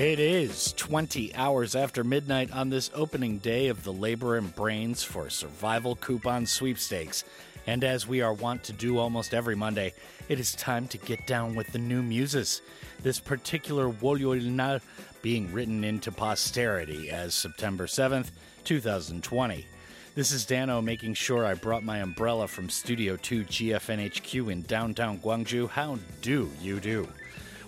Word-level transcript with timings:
It 0.00 0.18
is 0.18 0.72
20 0.78 1.34
hours 1.34 1.76
after 1.76 2.02
midnight 2.02 2.50
on 2.52 2.70
this 2.70 2.90
opening 2.94 3.36
day 3.36 3.68
of 3.68 3.84
the 3.84 3.92
Labor 3.92 4.38
and 4.38 4.56
Brains 4.56 5.02
for 5.02 5.28
Survival 5.28 5.94
Coupon 5.94 6.46
Sweepstakes. 6.46 7.22
And 7.66 7.84
as 7.84 8.08
we 8.08 8.22
are 8.22 8.32
wont 8.32 8.64
to 8.64 8.72
do 8.72 8.96
almost 8.96 9.34
every 9.34 9.54
Monday, 9.54 9.92
it 10.30 10.40
is 10.40 10.54
time 10.54 10.88
to 10.88 10.96
get 10.96 11.26
down 11.26 11.54
with 11.54 11.70
the 11.72 11.78
new 11.78 12.02
muses. 12.02 12.62
This 13.02 13.20
particular 13.20 13.90
Wolyoilna 13.90 14.80
being 15.20 15.52
written 15.52 15.84
into 15.84 16.10
posterity 16.10 17.10
as 17.10 17.34
September 17.34 17.84
7th, 17.86 18.30
2020. 18.64 19.66
This 20.14 20.32
is 20.32 20.46
Dano 20.46 20.80
making 20.80 21.12
sure 21.12 21.44
I 21.44 21.52
brought 21.52 21.84
my 21.84 21.98
umbrella 21.98 22.48
from 22.48 22.70
Studio 22.70 23.16
2 23.16 23.44
GFNHQ 23.44 24.50
in 24.50 24.62
downtown 24.62 25.18
Gwangju. 25.18 25.68
How 25.68 25.98
do 26.22 26.50
you 26.62 26.80
do? 26.80 27.06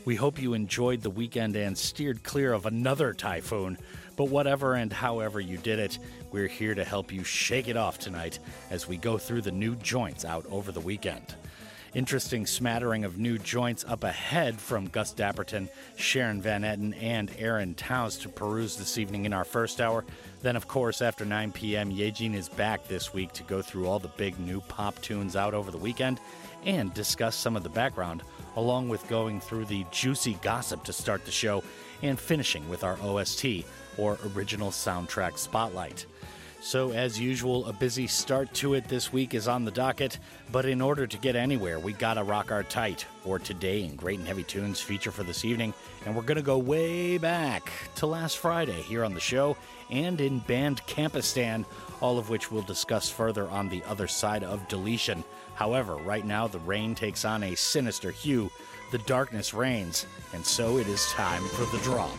We 0.05 0.17
hope 0.17 0.43
you 0.43 0.55
enjoyed 0.55 1.03
the 1.03 1.11
weekend 1.11 1.55
and 1.55 1.79
steered 1.79 2.25
clear 2.25 2.53
of 2.53 2.67
another 2.67 3.13
typhoon. 3.13 3.79
But 4.17 4.31
whatever 4.31 4.75
and 4.75 4.93
however 4.93 5.41
you 5.41 5.59
did 5.59 5.79
it, 5.79 5.99
we're 6.33 6.49
here 6.49 6.75
to 6.75 6.85
help 6.85 7.13
you 7.13 7.23
shake 7.23 7.69
it 7.69 7.77
off 7.77 8.01
tonight 8.01 8.41
as 8.71 8.89
we 8.89 8.97
go 8.97 9.17
through 9.17 9.43
the 9.43 9.53
new 9.53 9.77
joints 9.77 10.25
out 10.25 10.45
over 10.51 10.73
the 10.73 10.81
weekend. 10.81 11.37
Interesting 11.95 12.47
smattering 12.47 13.05
of 13.05 13.19
new 13.19 13.39
joints 13.39 13.85
up 13.87 14.03
ahead 14.03 14.59
from 14.59 14.89
Gus 14.89 15.15
Dapperton, 15.15 15.69
Sharon 15.97 16.41
Van 16.41 16.63
Etten, 16.63 17.01
and 17.01 17.31
Aaron 17.39 17.75
Taos 17.75 18.17
to 18.19 18.29
peruse 18.29 18.77
this 18.77 18.99
evening 18.99 19.25
in 19.25 19.33
our 19.33 19.45
first 19.45 19.81
hour. 19.81 20.05
Then, 20.41 20.57
of 20.57 20.67
course, 20.67 21.01
after 21.03 21.25
9 21.25 21.53
p.m., 21.53 21.93
Yejin 21.93 22.35
is 22.35 22.49
back 22.49 22.89
this 22.89 23.15
week 23.15 23.33
to 23.35 23.43
go 23.45 23.63
through 23.63 23.87
all 23.87 23.99
the 23.99 24.09
big 24.09 24.39
new 24.41 24.63
pop 24.63 25.01
tunes 25.03 25.37
out 25.37 25.55
over 25.55 25.71
the 25.71 25.79
weekend 25.79 26.19
and 26.65 26.93
discuss 26.95 27.37
some 27.37 27.57
of 27.57 27.63
the 27.63 27.69
background 27.69 28.23
along 28.57 28.89
with 28.89 29.09
going 29.09 29.41
through 29.41 29.65
the 29.65 29.85
juicy 29.91 30.39
gossip 30.43 30.85
to 30.85 30.93
start 30.93 31.25
the 31.25 31.31
show 31.31 31.63
and 32.03 32.19
finishing 32.19 32.69
with 32.69 32.85
our 32.85 32.99
OST, 33.03 33.65
or 33.99 34.19
Original 34.35 34.71
Soundtrack 34.71 35.39
Spotlight. 35.39 36.07
So, 36.61 36.93
as 36.93 37.19
usual, 37.19 37.67
a 37.67 37.73
busy 37.73 38.07
start 38.07 38.55
to 38.55 38.75
it 38.75 38.87
this 38.87 39.13
week 39.13 39.35
is 39.35 39.49
on 39.49 39.65
the 39.65 39.73
docket, 39.73 40.21
but 40.53 40.65
in 40.65 40.81
order 40.81 41.09
to 41.09 41.19
get 41.19 41.35
anywhere, 41.35 41.81
we 41.81 41.93
gotta 41.93 42.23
rock 42.23 42.53
our 42.53 42.63
tight, 42.63 43.05
or 43.25 43.41
today 43.41 43.83
in 43.83 43.97
Great 43.97 44.21
and 44.21 44.29
Heavy 44.29 44.45
Tunes 44.45 44.81
feature 44.81 45.11
for 45.11 45.25
this 45.25 45.45
evening, 45.45 45.75
and 46.07 46.15
we're 46.15 46.23
gonna 46.23 46.41
go 46.41 46.59
way 46.59 47.19
back 47.19 47.73
to 47.97 48.07
last 48.07 48.39
Friday 48.39 48.81
here 48.83 49.05
on 49.05 49.13
the 49.13 49.19
show 49.19 49.57
and 49.91 50.21
in 50.21 50.39
Band 50.39 50.81
Campistan, 50.87 51.65
all 52.01 52.17
of 52.17 52.31
which 52.31 52.53
we'll 52.53 52.63
discuss 52.63 53.11
further 53.11 53.49
on 53.51 53.69
the 53.69 53.83
other 53.89 54.07
side 54.07 54.45
of 54.45 54.69
deletion. 54.69 55.25
However, 55.55 55.97
right 55.97 56.25
now 56.25 56.47
the 56.49 56.59
rain 56.61 56.95
takes 56.95 57.25
on 57.25 57.43
a 57.43 57.55
sinister 57.55 58.11
hue, 58.11 58.51
the 58.91 58.99
darkness 58.99 59.55
reigns, 59.55 60.07
and 60.33 60.45
so 60.45 60.79
it 60.79 60.87
is 60.87 61.07
time 61.13 61.43
for 61.45 61.65
the 61.77 61.83
drop. 61.83 62.17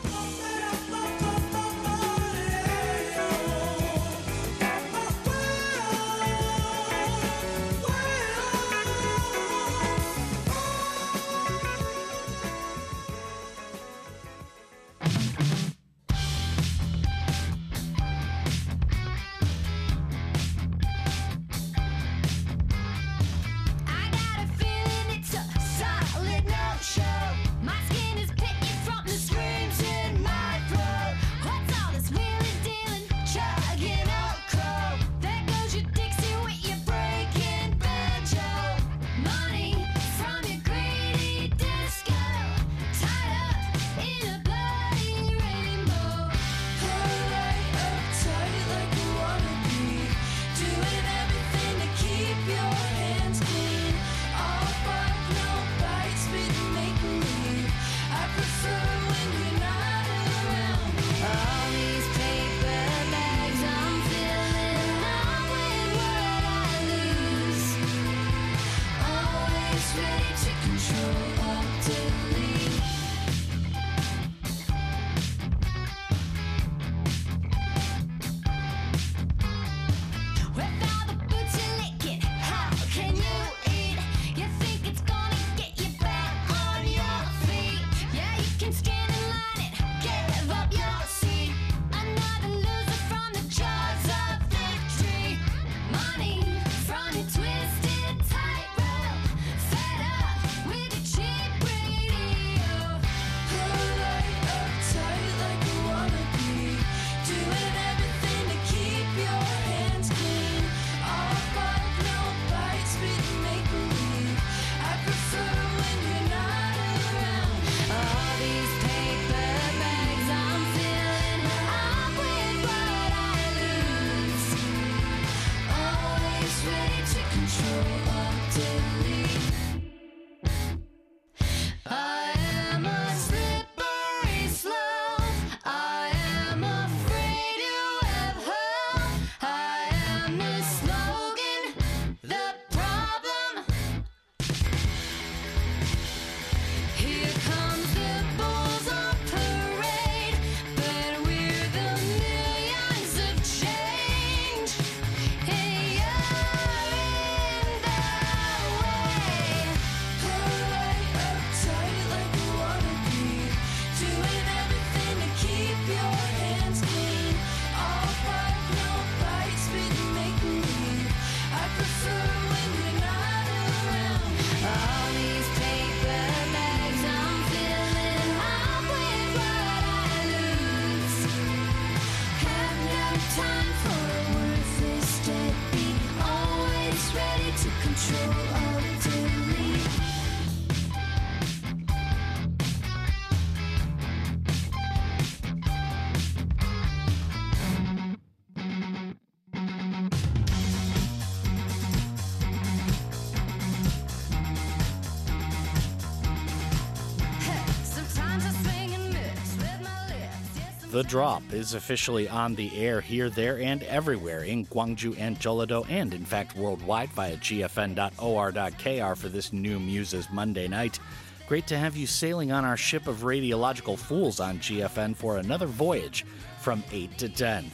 The 211.04 211.10
Drop 211.10 211.52
is 211.52 211.74
officially 211.74 212.30
on 212.30 212.56
the 212.56 212.74
air 212.78 213.02
here, 213.02 213.30
there, 213.30 213.60
and 213.60 213.84
everywhere 213.84 214.44
in 214.44 214.66
Gwangju 214.68 215.20
and 215.20 215.38
Jeollado, 215.38 215.86
and 215.90 216.14
in 216.14 216.24
fact 216.24 216.56
worldwide 216.56 217.10
via 217.10 217.36
gfn.or.kr 217.36 219.18
for 219.18 219.28
this 219.28 219.52
new 219.52 219.82
Muses 219.82 220.30
Monday 220.32 220.70
night. 220.70 221.00
Great 221.46 221.68
to 221.68 221.78
have 221.78 221.98
you 221.98 222.08
sailing 222.08 222.54
on 222.54 222.64
our 222.64 222.78
ship 222.78 223.08
of 223.08 223.24
radiological 223.24 224.00
fools 224.00 224.40
on 224.40 224.60
GFN 224.60 225.14
for 225.18 225.40
another 225.40 225.66
voyage 225.66 226.26
from 226.62 226.82
8 226.90 227.18
to 227.18 227.28
10. 227.28 227.70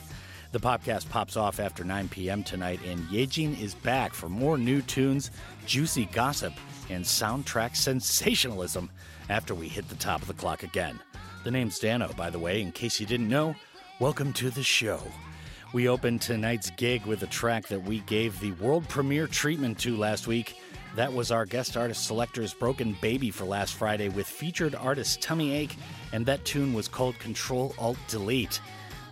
The 0.52 0.60
Popcast 0.60 1.08
pops 1.10 1.38
off 1.38 1.60
after 1.60 1.84
9 1.84 2.10
p.m. 2.10 2.44
tonight, 2.44 2.80
and 2.84 3.00
Yejin 3.10 3.62
is 3.62 3.76
back 3.76 4.16
for 4.16 4.28
more 4.28 4.58
new 4.58 4.81
tunes, 4.81 5.30
juicy 5.68 6.06
gossip, 6.06 6.54
and 6.90 7.06
soundtrack 7.06 7.76
sensationalism 7.76 8.90
after 9.30 9.54
we 9.54 9.68
hit 9.68 9.88
the 9.88 9.96
top 9.96 10.24
of 10.24 10.28
the 10.28 10.34
clock 10.34 10.64
again. 10.64 11.00
The 11.41 11.51
name's 11.51 11.80
Dano, 11.80 12.12
by 12.18 12.30
the 12.30 12.38
way, 12.38 12.62
in 12.62 12.74
case 12.74 13.00
you 13.00 13.06
didn't 13.06 13.30
know. 13.30 13.56
Welcome 14.01 14.33
to 14.33 14.50
the 14.50 14.62
show. 14.62 15.00
We 15.71 15.88
opened 15.88 16.21
tonight's 16.21 16.69
gig 16.71 17.06
with 17.06 17.24
a 17.24 17.27
track 17.27 17.68
that 17.68 17.81
we 17.81 18.00
gave 18.01 18.38
the 18.39 18.51
world 18.53 18.89
premiere 18.89 19.25
treatment 19.25 19.80
to 19.80 19.95
last 19.95 20.27
week. 20.27 20.57
That 20.97 21.13
was 21.13 21.31
our 21.31 21.45
guest 21.45 21.77
artist 21.77 22.06
selector's 22.06 22.53
Broken 22.53 22.97
Baby 23.00 23.31
for 23.31 23.45
last 23.45 23.75
Friday 23.75 24.09
with 24.09 24.27
featured 24.27 24.75
artist 24.75 25.21
Tummyache, 25.21 25.77
and 26.12 26.25
that 26.25 26.44
tune 26.44 26.74
was 26.74 26.89
called 26.89 27.18
Control 27.19 27.74
Alt 27.77 27.97
Delete. 28.09 28.59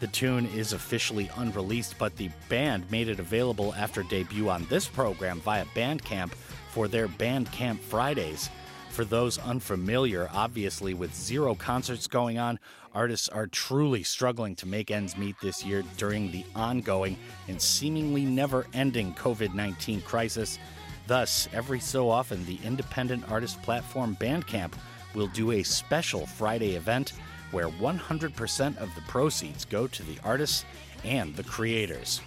The 0.01 0.07
tune 0.07 0.47
is 0.47 0.73
officially 0.73 1.31
unreleased, 1.37 1.97
but 1.97 2.17
the 2.17 2.29
band 2.49 2.91
made 2.91 3.07
it 3.07 3.19
available 3.19 3.73
after 3.75 4.03
debut 4.03 4.49
on 4.49 4.65
this 4.69 4.85
program 4.85 5.39
via 5.39 5.65
Bandcamp 5.73 6.33
for 6.71 6.89
their 6.89 7.07
Bandcamp 7.07 7.79
Fridays. 7.79 8.49
For 8.97 9.05
those 9.05 9.37
unfamiliar, 9.37 10.27
obviously, 10.33 10.95
with 10.95 11.13
zero 11.13 11.53
concerts 11.53 12.07
going 12.07 12.39
on, 12.39 12.57
artists 12.95 13.29
are 13.29 13.45
truly 13.45 14.01
struggling 14.01 14.55
to 14.55 14.65
make 14.65 14.89
ends 14.89 15.15
meet 15.15 15.35
this 15.39 15.63
year 15.63 15.83
during 15.97 16.31
the 16.31 16.43
ongoing 16.55 17.15
and 17.47 17.61
seemingly 17.61 18.25
never 18.25 18.65
ending 18.73 19.13
COVID 19.13 19.53
19 19.53 20.01
crisis. 20.01 20.57
Thus, 21.05 21.47
every 21.53 21.79
so 21.79 22.09
often, 22.09 22.43
the 22.47 22.57
independent 22.63 23.29
artist 23.29 23.61
platform 23.61 24.17
Bandcamp 24.19 24.73
will 25.13 25.27
do 25.27 25.51
a 25.51 25.61
special 25.61 26.25
Friday 26.25 26.73
event 26.73 27.13
where 27.51 27.69
100% 27.69 28.77
of 28.77 28.95
the 28.95 29.01
proceeds 29.01 29.63
go 29.63 29.85
to 29.85 30.01
the 30.01 30.17
artists 30.23 30.65
and 31.03 31.35
the 31.35 31.43
creators. 31.43 32.19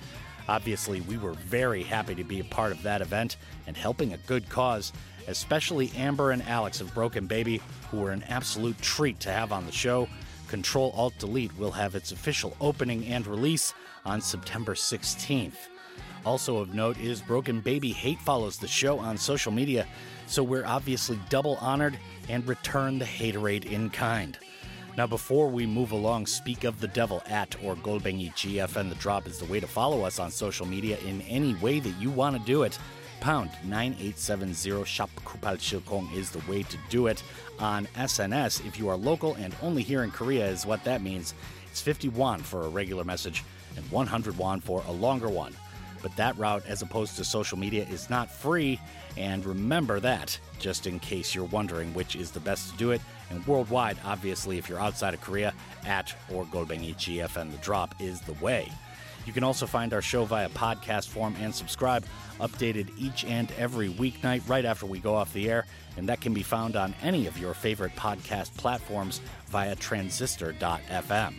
Obviously, 0.49 1.01
we 1.01 1.17
were 1.19 1.33
very 1.33 1.83
happy 1.83 2.15
to 2.15 2.23
be 2.23 2.39
a 2.39 2.45
part 2.45 2.71
of 2.71 2.83
that 2.85 3.03
event 3.03 3.39
and 3.67 3.77
helping 3.77 4.13
a 4.13 4.19
good 4.19 4.49
cause 4.49 4.93
especially 5.29 5.91
Amber 5.97 6.31
and 6.31 6.43
Alex 6.43 6.81
of 6.81 6.95
Broken 6.95 7.27
Baby, 7.27 7.61
who 7.91 7.99
were 7.99 8.11
an 8.11 8.25
absolute 8.29 8.81
treat 8.81 9.21
to 9.21 9.31
have 9.31 9.53
on 9.53 9.67
the 9.67 9.73
show. 9.73 10.09
Control 10.49 10.93
Alt 10.97 11.15
Delete 11.19 11.57
will 11.59 11.71
have 11.71 11.95
its 11.95 12.13
official 12.13 12.57
opening 12.61 13.07
and 13.07 13.27
release 13.27 13.73
on 14.05 14.21
September 14.21 14.75
16th. 14.75 15.69
Also 16.25 16.59
of 16.59 16.75
note 16.75 16.99
is 16.99 17.23
Broken 17.23 17.61
Baby 17.61 17.93
Hate 17.93 18.21
follows 18.21 18.59
the 18.59 18.69
show 18.69 18.99
on 18.99 19.17
social 19.17 19.53
media, 19.53 19.87
so 20.27 20.43
we're 20.43 20.67
obviously 20.67 21.19
double 21.29 21.57
honored 21.61 21.99
and 22.29 22.47
return 22.47 22.99
the 22.99 23.05
haterade 23.05 23.65
in 23.65 23.91
kind. 23.91 24.39
Now, 24.97 25.07
before 25.07 25.49
we 25.49 25.67
move 25.67 25.93
along, 25.93 26.27
speak 26.27 26.65
of 26.65 26.81
the 26.81 26.89
devil 26.89 27.23
at 27.27 27.57
or 27.65 27.77
Golbengi 27.77 28.33
GFN. 28.35 28.89
The 28.89 28.97
drop 28.97 29.27
is 29.27 29.39
the 29.39 29.45
way 29.47 29.61
to 29.61 29.67
follow 29.67 30.03
us 30.03 30.19
on 30.19 30.31
social 30.31 30.67
media 30.67 30.99
in 31.07 31.23
any 31.23 31.55
way 31.55 31.81
that 31.81 31.95
you 32.01 32.11
want 32.11 32.37
to 32.37 32.43
do 32.45 32.65
it 32.65 32.79
pound 33.21 33.51
9870 33.65 34.85
shop 34.85 35.11
kupal 35.25 35.57
shilkong 35.59 36.13
is 36.15 36.31
the 36.31 36.51
way 36.51 36.63
to 36.63 36.77
do 36.89 37.07
it 37.07 37.23
on 37.59 37.87
SNS. 37.97 38.67
If 38.67 38.79
you 38.79 38.89
are 38.89 38.97
local 38.97 39.35
and 39.35 39.55
only 39.63 39.83
here 39.83 40.03
in 40.03 40.11
Korea 40.11 40.47
is 40.47 40.67
what 40.67 40.83
that 40.85 41.03
means. 41.03 41.35
It's 41.71 41.81
50 41.81 42.09
won 42.11 42.41
for 42.41 42.63
a 42.63 42.69
regular 42.69 43.05
message 43.05 43.45
and 43.77 43.89
100 43.91 44.37
won 44.39 44.61
for 44.61 44.83
a 44.89 44.93
longer 44.93 45.29
one. 45.29 45.55
But 46.03 46.17
that 46.17 46.37
route, 46.39 46.65
as 46.67 46.83
opposed 46.83 47.17
to 47.17 47.25
social 47.25 47.59
media, 47.59 47.87
is 47.91 48.09
not 48.09 48.31
free. 48.31 48.81
And 49.17 49.45
remember 49.45 50.01
that, 50.01 50.39
just 50.59 50.87
in 50.87 50.99
case 50.99 51.35
you're 51.35 51.45
wondering 51.45 51.93
which 51.93 52.17
is 52.17 52.31
the 52.31 52.41
best 52.41 52.71
to 52.71 52.77
do 52.79 52.91
it. 52.93 53.03
And 53.29 53.47
worldwide, 53.47 53.99
obviously, 54.05 54.57
if 54.57 54.69
you're 54.69 54.81
outside 54.81 55.15
of 55.15 55.21
Korea, 55.21 55.53
at 55.87 56.15
or 56.33 56.45
Golbengi 56.47 56.95
GFN, 56.97 57.53
the 57.53 57.59
drop 57.59 57.95
is 58.01 58.21
the 58.23 58.33
way. 58.35 58.71
You 59.27 59.33
can 59.33 59.45
also 59.45 59.67
find 59.67 59.93
our 59.93 60.03
show 60.03 60.25
via 60.25 60.49
podcast 60.49 61.09
form 61.09 61.37
and 61.41 61.55
subscribe, 61.55 62.05
updated 62.41 62.91
each 62.99 63.25
and 63.25 63.53
every 63.53 63.89
weeknight 63.89 64.49
right 64.49 64.65
after 64.65 64.87
we 64.87 64.99
go 64.99 65.15
off 65.15 65.33
the 65.33 65.51
air, 65.51 65.67
and 65.97 66.09
that 66.09 66.21
can 66.21 66.33
be 66.33 66.43
found 66.43 66.77
on 66.77 66.95
any 67.03 67.27
of 67.27 67.39
your 67.39 67.55
favorite 67.55 67.95
podcast 67.97 68.57
platforms 68.57 69.21
via 69.49 69.77
transistor.fm. 69.77 71.35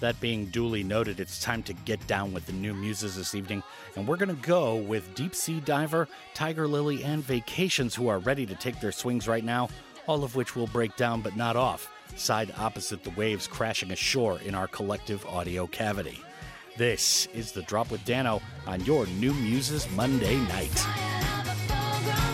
That 0.00 0.20
being 0.20 0.46
duly 0.46 0.82
noted, 0.82 1.20
it's 1.20 1.40
time 1.40 1.62
to 1.62 1.72
get 1.72 2.04
down 2.06 2.34
with 2.34 2.46
the 2.46 2.52
new 2.52 2.74
muses 2.74 3.16
this 3.16 3.34
evening, 3.34 3.62
and 3.96 4.06
we're 4.06 4.16
going 4.16 4.28
to 4.34 4.46
go 4.46 4.76
with 4.76 5.14
Deep 5.14 5.34
Sea 5.34 5.60
Diver, 5.60 6.08
Tiger 6.34 6.66
Lili, 6.66 7.04
and 7.04 7.22
Vacations, 7.22 7.94
who 7.94 8.08
are 8.08 8.18
ready 8.18 8.44
to 8.44 8.54
take 8.56 8.80
their 8.80 8.92
swings 8.92 9.28
right 9.28 9.44
now, 9.44 9.68
all 10.06 10.24
of 10.24 10.34
which 10.34 10.56
will 10.56 10.66
break 10.66 10.94
down 10.96 11.22
but 11.22 11.36
not 11.36 11.56
off, 11.56 11.90
side 12.16 12.52
opposite 12.58 13.04
the 13.04 13.10
waves 13.10 13.46
crashing 13.46 13.92
ashore 13.92 14.40
in 14.40 14.54
our 14.54 14.66
collective 14.66 15.24
audio 15.26 15.66
cavity. 15.68 16.20
This 16.76 17.28
is 17.32 17.52
The 17.52 17.62
Drop 17.62 17.92
with 17.92 18.04
Dano 18.04 18.42
on 18.66 18.84
your 18.84 19.06
New 19.06 19.32
Muses 19.32 19.88
Monday 19.92 20.36
night. 20.48 22.33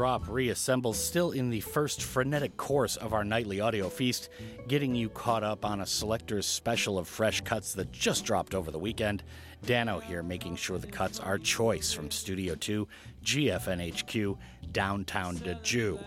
Drop 0.00 0.24
reassembles 0.28 0.94
still 0.94 1.32
in 1.32 1.50
the 1.50 1.60
first 1.60 2.02
frenetic 2.02 2.56
course 2.56 2.96
of 2.96 3.12
our 3.12 3.22
nightly 3.22 3.60
audio 3.60 3.90
feast, 3.90 4.30
getting 4.66 4.94
you 4.94 5.10
caught 5.10 5.44
up 5.44 5.62
on 5.62 5.82
a 5.82 5.86
selector's 5.86 6.46
special 6.46 6.98
of 6.98 7.06
fresh 7.06 7.42
cuts 7.42 7.74
that 7.74 7.92
just 7.92 8.24
dropped 8.24 8.54
over 8.54 8.70
the 8.70 8.78
weekend. 8.78 9.22
Dano 9.66 9.98
here 10.00 10.22
making 10.22 10.56
sure 10.56 10.78
the 10.78 10.86
cuts 10.86 11.20
are 11.20 11.36
choice 11.36 11.92
from 11.92 12.10
Studio 12.10 12.54
2, 12.54 12.88
GFNHQ, 13.22 14.38
downtown 14.72 15.38
Jew. 15.62 16.00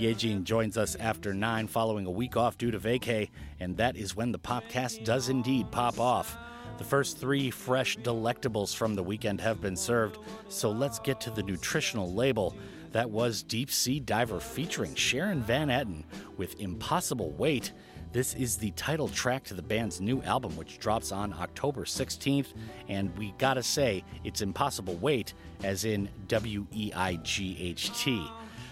Yejin 0.00 0.42
joins 0.44 0.78
us 0.78 0.96
after 0.96 1.34
9 1.34 1.66
following 1.66 2.06
a 2.06 2.10
week 2.10 2.38
off 2.38 2.56
due 2.56 2.70
to 2.70 2.80
vacay, 2.80 3.28
and 3.60 3.76
that 3.76 3.96
is 3.96 4.16
when 4.16 4.32
the 4.32 4.38
Popcast 4.38 5.04
does 5.04 5.28
indeed 5.28 5.70
pop 5.70 6.00
off. 6.00 6.38
The 6.78 6.84
first 6.84 7.18
three 7.18 7.50
fresh 7.50 7.98
delectables 7.98 8.74
from 8.74 8.94
the 8.94 9.02
weekend 9.02 9.42
have 9.42 9.60
been 9.60 9.76
served, 9.76 10.20
so 10.48 10.70
let's 10.70 10.98
get 10.98 11.20
to 11.20 11.30
the 11.30 11.42
nutritional 11.42 12.14
label. 12.14 12.56
That 12.96 13.10
was 13.10 13.42
Deep 13.42 13.70
Sea 13.70 14.00
Diver 14.00 14.40
featuring 14.40 14.94
Sharon 14.94 15.42
Van 15.42 15.68
Etten 15.68 16.04
with 16.38 16.58
Impossible 16.58 17.30
Weight. 17.32 17.72
This 18.12 18.32
is 18.32 18.56
the 18.56 18.70
title 18.70 19.08
track 19.08 19.44
to 19.44 19.54
the 19.54 19.60
band's 19.60 20.00
new 20.00 20.22
album, 20.22 20.56
which 20.56 20.78
drops 20.78 21.12
on 21.12 21.34
October 21.34 21.84
16th. 21.84 22.54
And 22.88 23.14
we 23.18 23.34
gotta 23.36 23.62
say, 23.62 24.02
it's 24.24 24.40
Impossible 24.40 24.94
Weight, 24.94 25.34
as 25.62 25.84
in 25.84 26.08
W 26.28 26.66
E 26.72 26.90
I 26.96 27.16
G 27.16 27.58
H 27.60 27.92
T. 28.02 28.26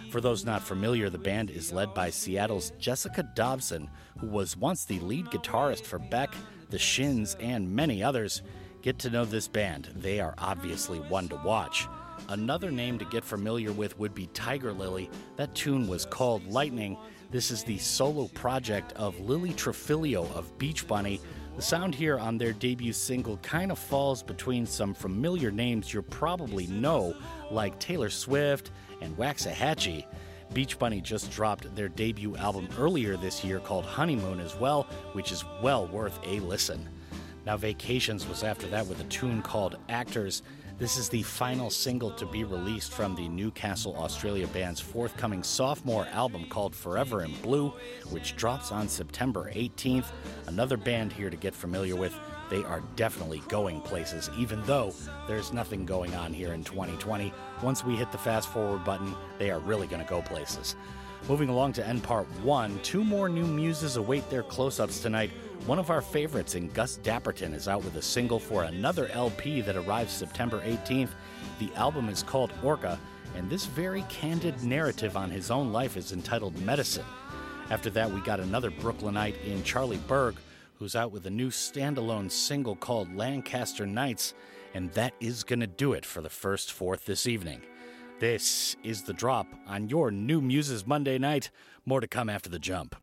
For 0.09 0.23
those 0.23 0.47
not 0.47 0.63
familiar, 0.63 1.11
the 1.11 1.19
band 1.19 1.51
is 1.51 1.71
led 1.71 1.93
by 1.93 2.09
Seattle's 2.09 2.73
Jessica 2.79 3.31
Dobson, 3.35 3.91
who 4.21 4.29
was 4.29 4.57
once 4.57 4.87
the 4.87 5.01
lead 5.01 5.27
guitarist 5.27 5.85
for 5.85 5.99
Beck, 5.99 6.33
The 6.71 6.79
Shins, 6.79 7.37
and 7.41 7.77
many 7.77 8.03
others. 8.03 8.41
Get 8.81 8.99
to 9.01 9.11
know 9.11 9.27
this 9.27 9.49
band, 9.49 9.91
they 9.95 10.19
are 10.19 10.35
obviously 10.39 11.01
one 11.01 11.29
to 11.29 11.37
watch. 11.45 11.87
Another 12.29 12.71
name 12.71 12.99
to 12.99 13.05
get 13.05 13.23
familiar 13.23 13.71
with 13.71 13.99
would 13.99 14.15
be 14.15 14.29
Tiger 14.29 14.73
Lili. 14.73 15.11
That 15.37 15.55
tune 15.55 15.87
was 15.87 16.07
called 16.07 16.47
Lightning. 16.47 16.97
This 17.31 17.51
is 17.51 17.63
the 17.63 17.77
solo 17.77 18.29
project 18.29 18.93
of 18.95 19.21
Lili 19.21 19.51
Trifilio 19.51 20.31
of 20.35 20.57
Beach 20.57 20.87
Bunny. 20.87 21.21
The 21.57 21.63
sound 21.63 21.95
here 21.95 22.19
on 22.19 22.39
their 22.39 22.55
debut 22.55 22.95
single 22.95 23.37
kind 23.39 23.71
of 23.71 23.79
falls 23.79 24.23
between 24.23 24.65
some 24.65 24.95
familiar 24.95 25.51
names 25.51 25.93
you 25.93 26.01
probably 26.01 26.67
know, 26.69 27.15
like 27.51 27.79
Taylor 27.79 28.11
Swift 28.11 28.71
and 29.03 29.17
Waxahatchee. 29.19 30.07
Beach 30.55 30.79
Bunny 30.79 31.03
just 31.03 31.31
dropped 31.31 31.75
their 31.77 31.89
debut 31.89 32.37
album 32.37 32.69
earlier 32.79 33.17
this 33.19 33.45
year 33.45 33.61
called 33.61 33.85
Honeymoon 33.85 34.41
as 34.41 34.57
well, 34.57 34.85
which 35.13 35.31
is 35.31 35.45
well 35.63 35.87
worth 35.89 36.19
a 36.27 36.41
listen. 36.41 36.89
Now, 37.45 37.59
Vacations 37.59 38.27
was 38.27 38.43
after 38.43 38.67
that 38.69 38.87
with 38.87 39.01
a 39.01 39.05
tune 39.05 39.43
called 39.43 39.77
Actors. 39.91 40.43
This 40.77 40.97
is 40.97 41.09
the 41.09 41.23
final 41.23 41.71
single 41.71 42.11
to 42.11 42.27
be 42.27 42.43
released 42.43 42.93
from 42.93 43.15
the 43.15 43.29
Newcastle, 43.29 43.95
Australia 43.97 44.49
band's 44.49 44.81
forthcoming 44.81 45.45
sophomore 45.45 46.09
album 46.09 46.47
called 46.49 46.75
Forever 46.75 47.23
in 47.23 47.33
Blue, 47.43 47.73
which 48.11 48.35
drops 48.35 48.73
on 48.73 48.89
September 48.89 49.53
18th. 49.55 50.07
Another 50.49 50.77
band 50.77 51.13
here 51.13 51.31
to 51.31 51.37
get 51.37 51.55
familiar 51.55 51.95
with. 51.95 52.13
They 52.51 52.65
are 52.65 52.83
definitely 52.97 53.41
going 53.47 53.83
places, 53.83 54.29
even 54.37 54.65
though 54.65 54.93
there's 55.29 55.53
nothing 55.53 55.87
going 55.87 56.13
on 56.17 56.35
here 56.35 56.53
in 56.53 56.65
2020. 56.65 57.33
Once 57.63 57.85
we 57.85 57.95
hit 57.95 58.11
the 58.11 58.19
fast 58.19 58.49
forward 58.49 58.85
button, 58.85 59.15
they 59.39 59.53
are 59.53 59.61
really 59.61 59.87
going 59.87 60.03
to 60.03 60.11
go 60.11 60.23
places. 60.23 60.75
Moving 61.27 61.49
along 61.49 61.73
to 61.75 61.87
end 61.87 62.03
part 62.03 62.27
one, 62.43 62.79
two 62.83 63.03
more 63.03 63.31
new 63.31 63.47
muses 63.47 63.97
await 63.97 64.29
their 64.29 64.43
close 64.43 64.79
ups 64.79 65.01
tonight. 65.01 65.31
One 65.65 65.79
of 65.79 65.89
our 65.89 66.03
favorites 66.03 66.55
in 66.55 66.69
Gus 66.69 66.99
Dapperton 67.03 67.55
is 67.55 67.67
out 67.67 67.83
with 67.83 67.97
a 67.97 68.03
single 68.03 68.39
for 68.39 68.65
another 68.65 69.09
LP 69.09 69.63
that 69.63 69.75
arrives 69.75 70.13
September 70.13 70.61
18th. 70.61 71.09
The 71.59 71.71
album 71.77 72.11
is 72.11 72.23
called 72.23 72.53
Orca, 72.63 73.01
and 73.35 73.49
this 73.49 73.65
very 73.65 74.05
candid 74.11 74.63
narrative 74.63 75.17
on 75.17 75.31
his 75.31 75.51
own 75.51 75.73
life 75.73 75.97
is 75.97 76.13
entitled 76.13 76.61
Medicine. 76.61 77.07
After 77.71 77.89
that, 77.89 78.11
we 78.11 78.21
got 78.21 78.41
another 78.41 78.71
Brooklynite 78.71 79.41
in 79.47 79.65
Charlie 79.65 79.97
Burg, 80.07 80.37
who's 80.79 80.95
out 80.95 81.11
with 81.11 81.25
a 81.25 81.31
new 81.31 81.49
standalone 81.49 82.31
single 82.31 82.77
called 82.77 83.17
Lancaster 83.17 83.87
Nights, 83.87 84.35
and 84.75 84.93
that 84.93 85.15
is 85.21 85.43
going 85.43 85.61
to 85.61 85.67
do 85.67 85.95
it 85.95 86.05
for 86.05 86.21
the 86.21 86.29
first 86.29 86.71
fourth 86.71 87.07
this 87.07 87.27
evening. 87.27 87.63
This 88.21 88.77
is 88.85 89.03
the 89.03 89.13
drop 89.13 89.49
on 89.67 89.89
your 89.89 90.13
new 90.13 90.41
Muses 90.41 90.87
Monday 90.87 91.19
night. 91.19 91.51
More 91.85 92.01
to 92.01 92.07
come 92.07 92.31
after 92.31 92.49
the 92.49 92.61
jump. 92.61 92.95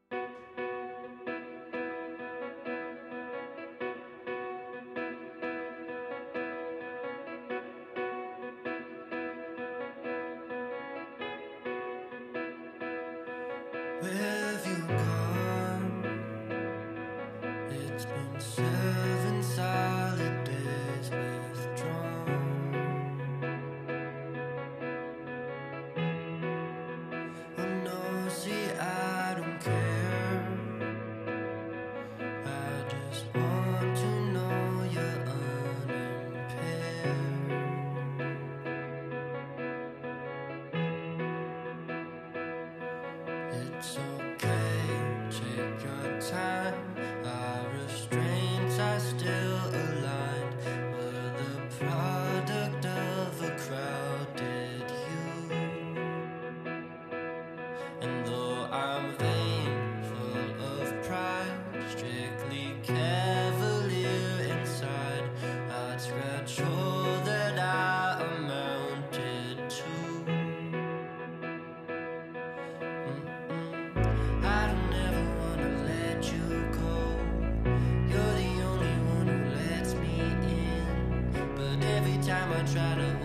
I 82.62 82.64
try 82.66 82.96
to 82.96 83.21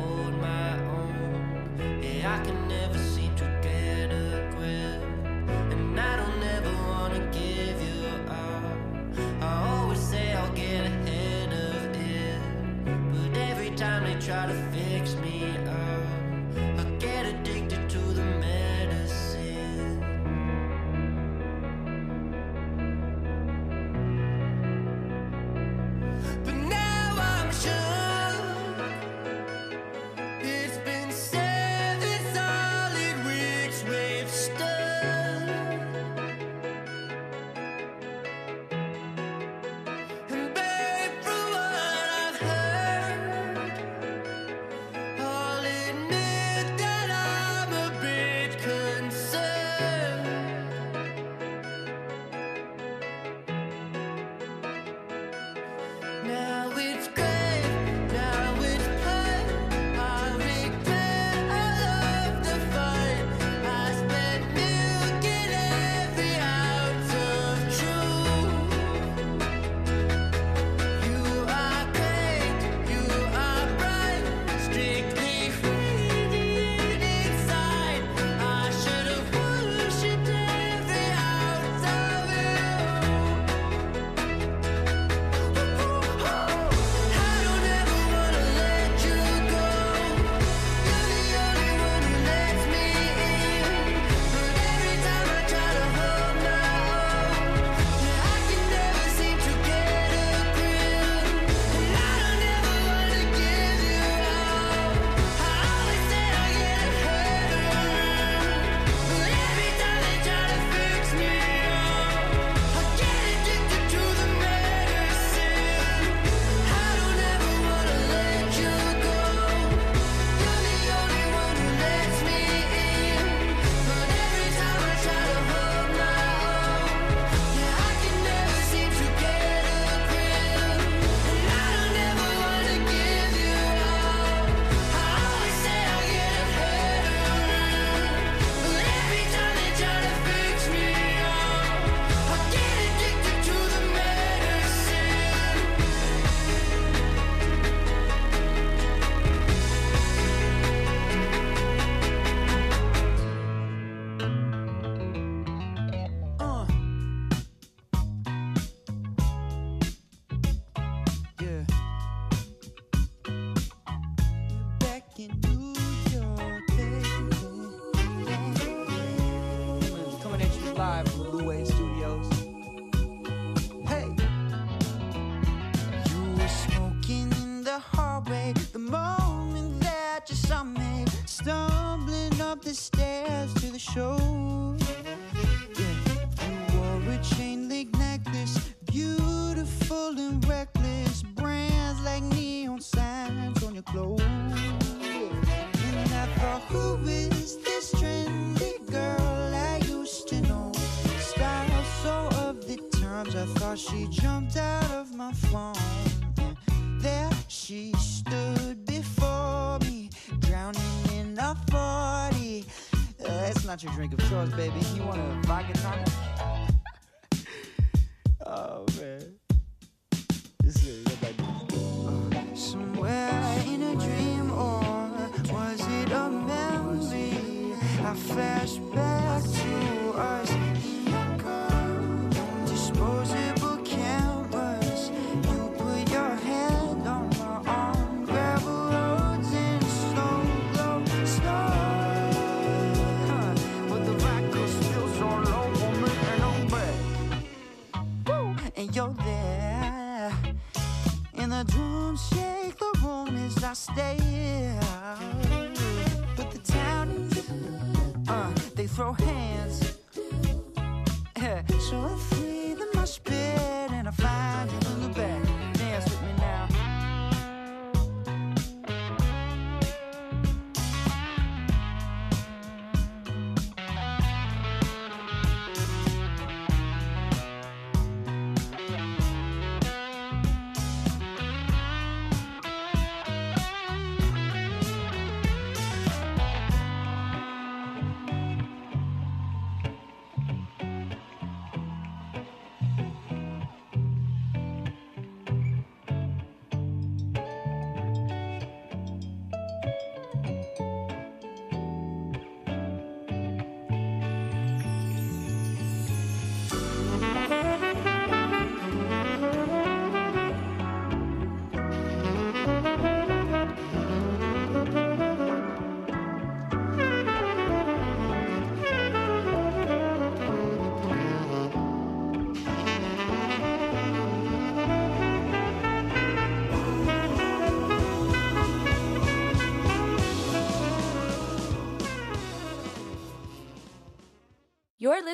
second. 165.16 165.55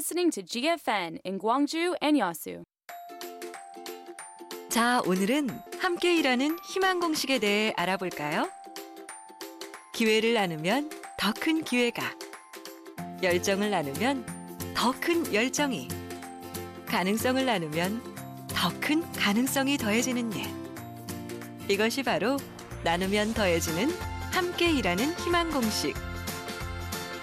Listening 0.02 0.32
to 0.32 0.42
GFN 0.42 1.18
in 1.24 1.38
Gwangju 1.38 1.94
and 2.02 2.18
Yasu. 2.18 2.64
자, 4.68 5.00
오늘은 5.06 5.48
함께 5.78 6.16
일하는 6.16 6.58
희망 6.64 6.98
공식에 6.98 7.38
대해 7.38 7.72
알아볼까요? 7.76 8.50
기회를 9.94 10.34
나누면 10.34 10.90
더 11.16 11.32
큰 11.32 11.62
기회가, 11.62 12.02
열정을 13.22 13.70
나누면 13.70 14.26
더 14.74 14.90
큰 15.00 15.32
열정이, 15.32 15.86
가능성을 16.86 17.46
나누면 17.46 18.02
더 18.48 18.70
큰 18.80 19.08
가능성이 19.12 19.78
더해지는 19.78 20.32
일. 20.32 20.46
이것이 21.68 22.02
바로 22.02 22.38
나누면 22.82 23.34
더해지는 23.34 23.88
함께 24.32 24.72
일하는 24.72 25.14
희망 25.18 25.52
공식. 25.52 25.94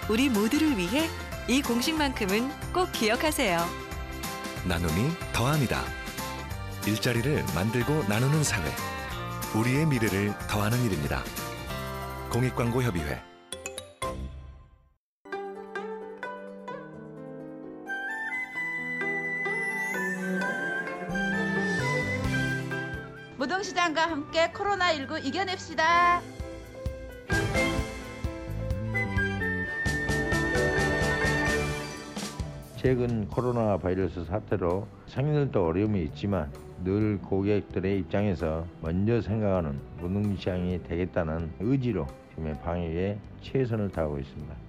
우리 0.10 0.30
모두를 0.30 0.78
위해 0.78 1.10
이 1.50 1.64
공식만큼은 1.64 2.48
꼭 2.72 2.92
기억하세요. 2.92 3.58
나눔이 4.68 5.10
더합니다. 5.34 5.82
일자리를 6.86 7.44
만들고 7.56 8.04
나누는 8.08 8.44
사회. 8.44 8.72
우리의 9.56 9.88
미래를 9.88 10.32
더하는 10.48 10.80
일입니다. 10.84 11.24
공익광고협의회. 12.30 13.20
무등시장과 23.38 24.04
함께 24.04 24.52
코로나19 24.52 25.26
이겨냅시다. 25.26 26.22
최근 32.90 33.28
코로나 33.28 33.78
바이러스 33.78 34.26
사태로 34.26 34.88
상인들도 35.06 35.64
어려움이 35.64 36.02
있지만 36.06 36.52
늘 36.84 37.20
고객들의 37.22 38.00
입장에서 38.00 38.66
먼저 38.82 39.22
생각하는 39.22 39.80
무능시장이 40.00 40.82
되겠다는 40.82 41.52
의지로 41.60 42.08
지금 42.34 42.52
방역에 42.64 43.20
최선을 43.42 43.92
다하고 43.92 44.18
있습니다. 44.18 44.69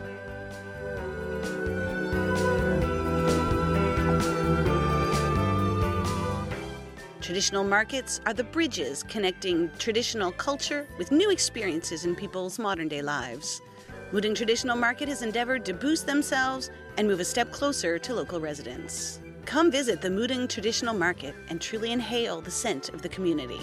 Traditional 7.31 7.63
markets 7.63 8.19
are 8.25 8.33
the 8.33 8.43
bridges 8.43 9.03
connecting 9.03 9.71
traditional 9.79 10.33
culture 10.33 10.85
with 10.97 11.13
new 11.13 11.31
experiences 11.31 12.03
in 12.03 12.13
people's 12.13 12.59
modern 12.59 12.89
day 12.89 13.01
lives. 13.01 13.61
Mudeung 14.11 14.35
Traditional 14.35 14.75
Market 14.75 15.07
has 15.07 15.21
endeavored 15.21 15.63
to 15.63 15.73
boost 15.73 16.05
themselves 16.05 16.71
and 16.97 17.07
move 17.07 17.21
a 17.21 17.23
step 17.23 17.49
closer 17.53 17.97
to 17.97 18.13
local 18.13 18.41
residents. 18.41 19.21
Come 19.45 19.71
visit 19.71 20.01
the 20.01 20.09
Mudeung 20.09 20.49
Traditional 20.49 20.93
Market 20.93 21.33
and 21.47 21.61
truly 21.61 21.93
inhale 21.93 22.41
the 22.41 22.51
scent 22.51 22.89
of 22.89 23.01
the 23.01 23.07
community. 23.07 23.61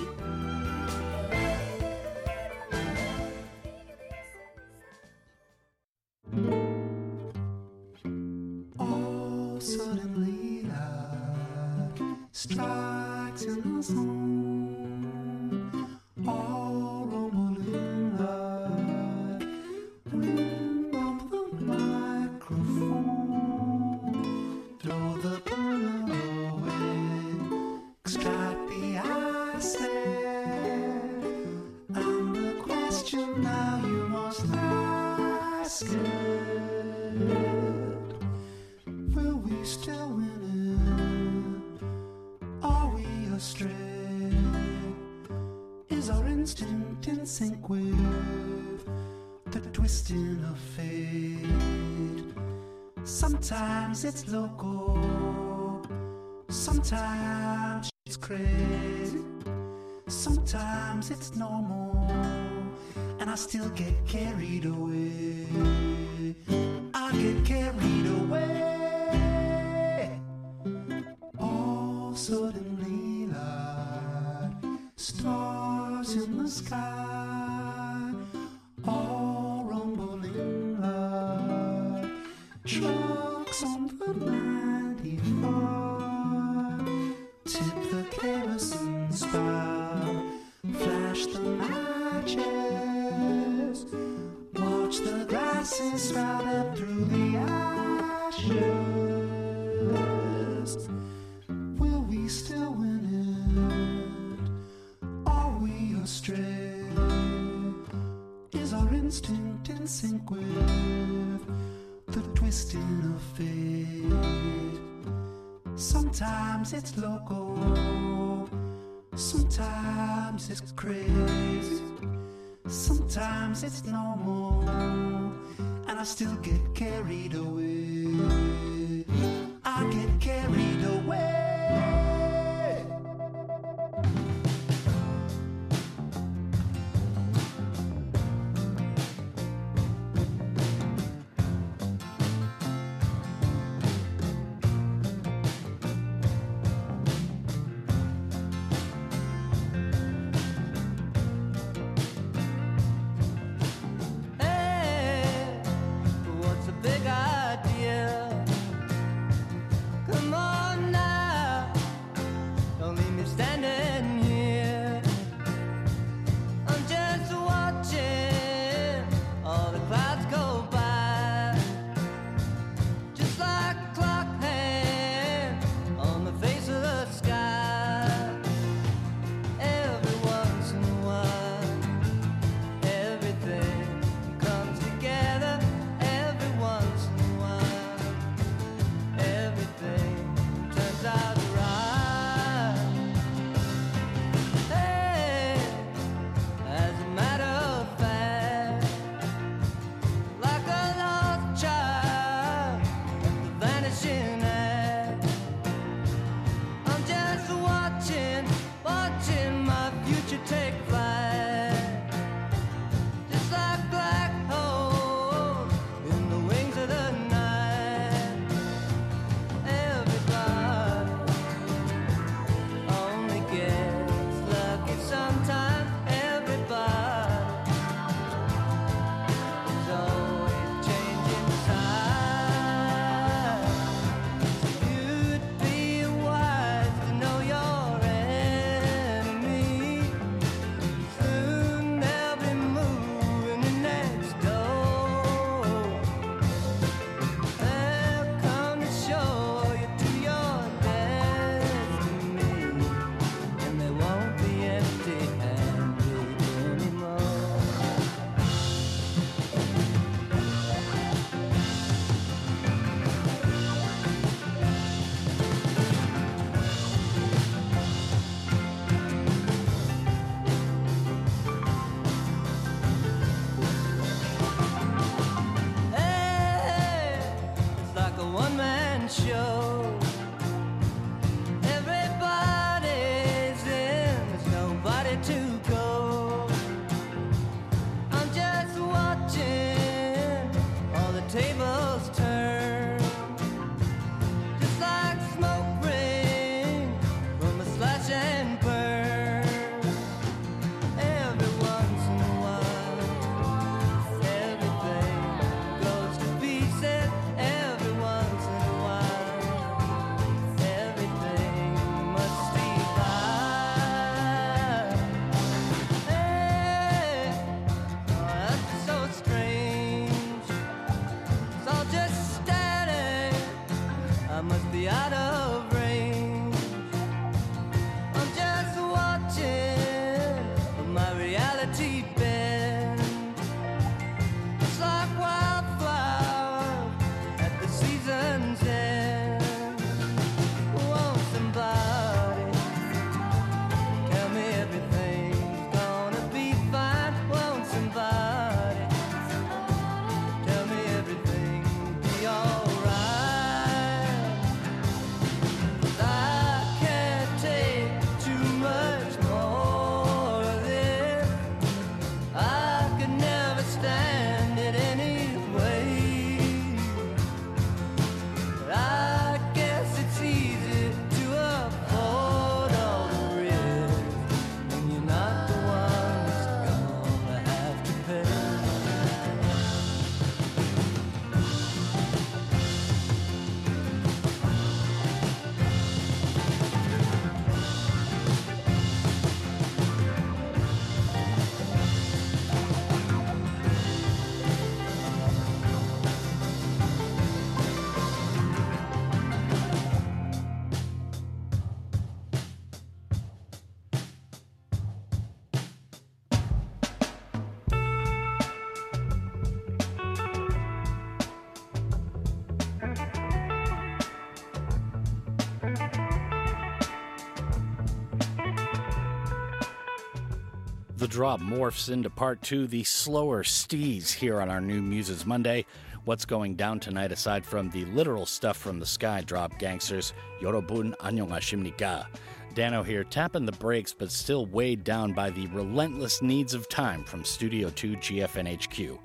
drop 421.18 421.40
morphs 421.40 421.90
into 421.90 422.08
part 422.08 422.40
two, 422.42 422.68
the 422.68 422.84
slower 422.84 423.42
stees 423.42 424.12
here 424.12 424.40
on 424.40 424.48
our 424.48 424.60
new 424.60 424.80
Muses 424.80 425.26
Monday. 425.26 425.66
What's 426.04 426.24
going 426.24 426.54
down 426.54 426.78
tonight 426.78 427.10
aside 427.10 427.44
from 427.44 427.70
the 427.70 427.84
literal 427.86 428.24
stuff 428.24 428.56
from 428.56 428.78
the 428.78 428.86
sky 428.86 429.22
drop 429.22 429.58
gangsters, 429.58 430.12
Yorobun 430.40 430.96
Anyongashimnika. 430.98 432.06
Dano 432.54 432.84
here 432.84 433.02
tapping 433.02 433.44
the 433.44 433.50
brakes 433.50 433.92
but 433.92 434.12
still 434.12 434.46
weighed 434.46 434.84
down 434.84 435.12
by 435.12 435.30
the 435.30 435.48
relentless 435.48 436.22
needs 436.22 436.54
of 436.54 436.68
time 436.68 437.02
from 437.02 437.24
Studio 437.24 437.68
2 437.70 437.96
GFNHQ. 437.96 438.96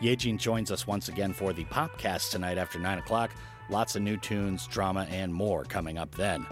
Yejin 0.00 0.38
joins 0.38 0.70
us 0.70 0.86
once 0.86 1.08
again 1.08 1.32
for 1.32 1.52
the 1.52 1.64
Popcast 1.64 2.30
tonight 2.30 2.58
after 2.58 2.78
9 2.78 2.98
o'clock. 2.98 3.32
Lots 3.70 3.96
of 3.96 4.02
new 4.02 4.18
tunes, 4.18 4.68
drama, 4.68 5.08
and 5.10 5.34
more 5.34 5.64
coming 5.64 5.98
up 5.98 6.14
then. 6.14 6.46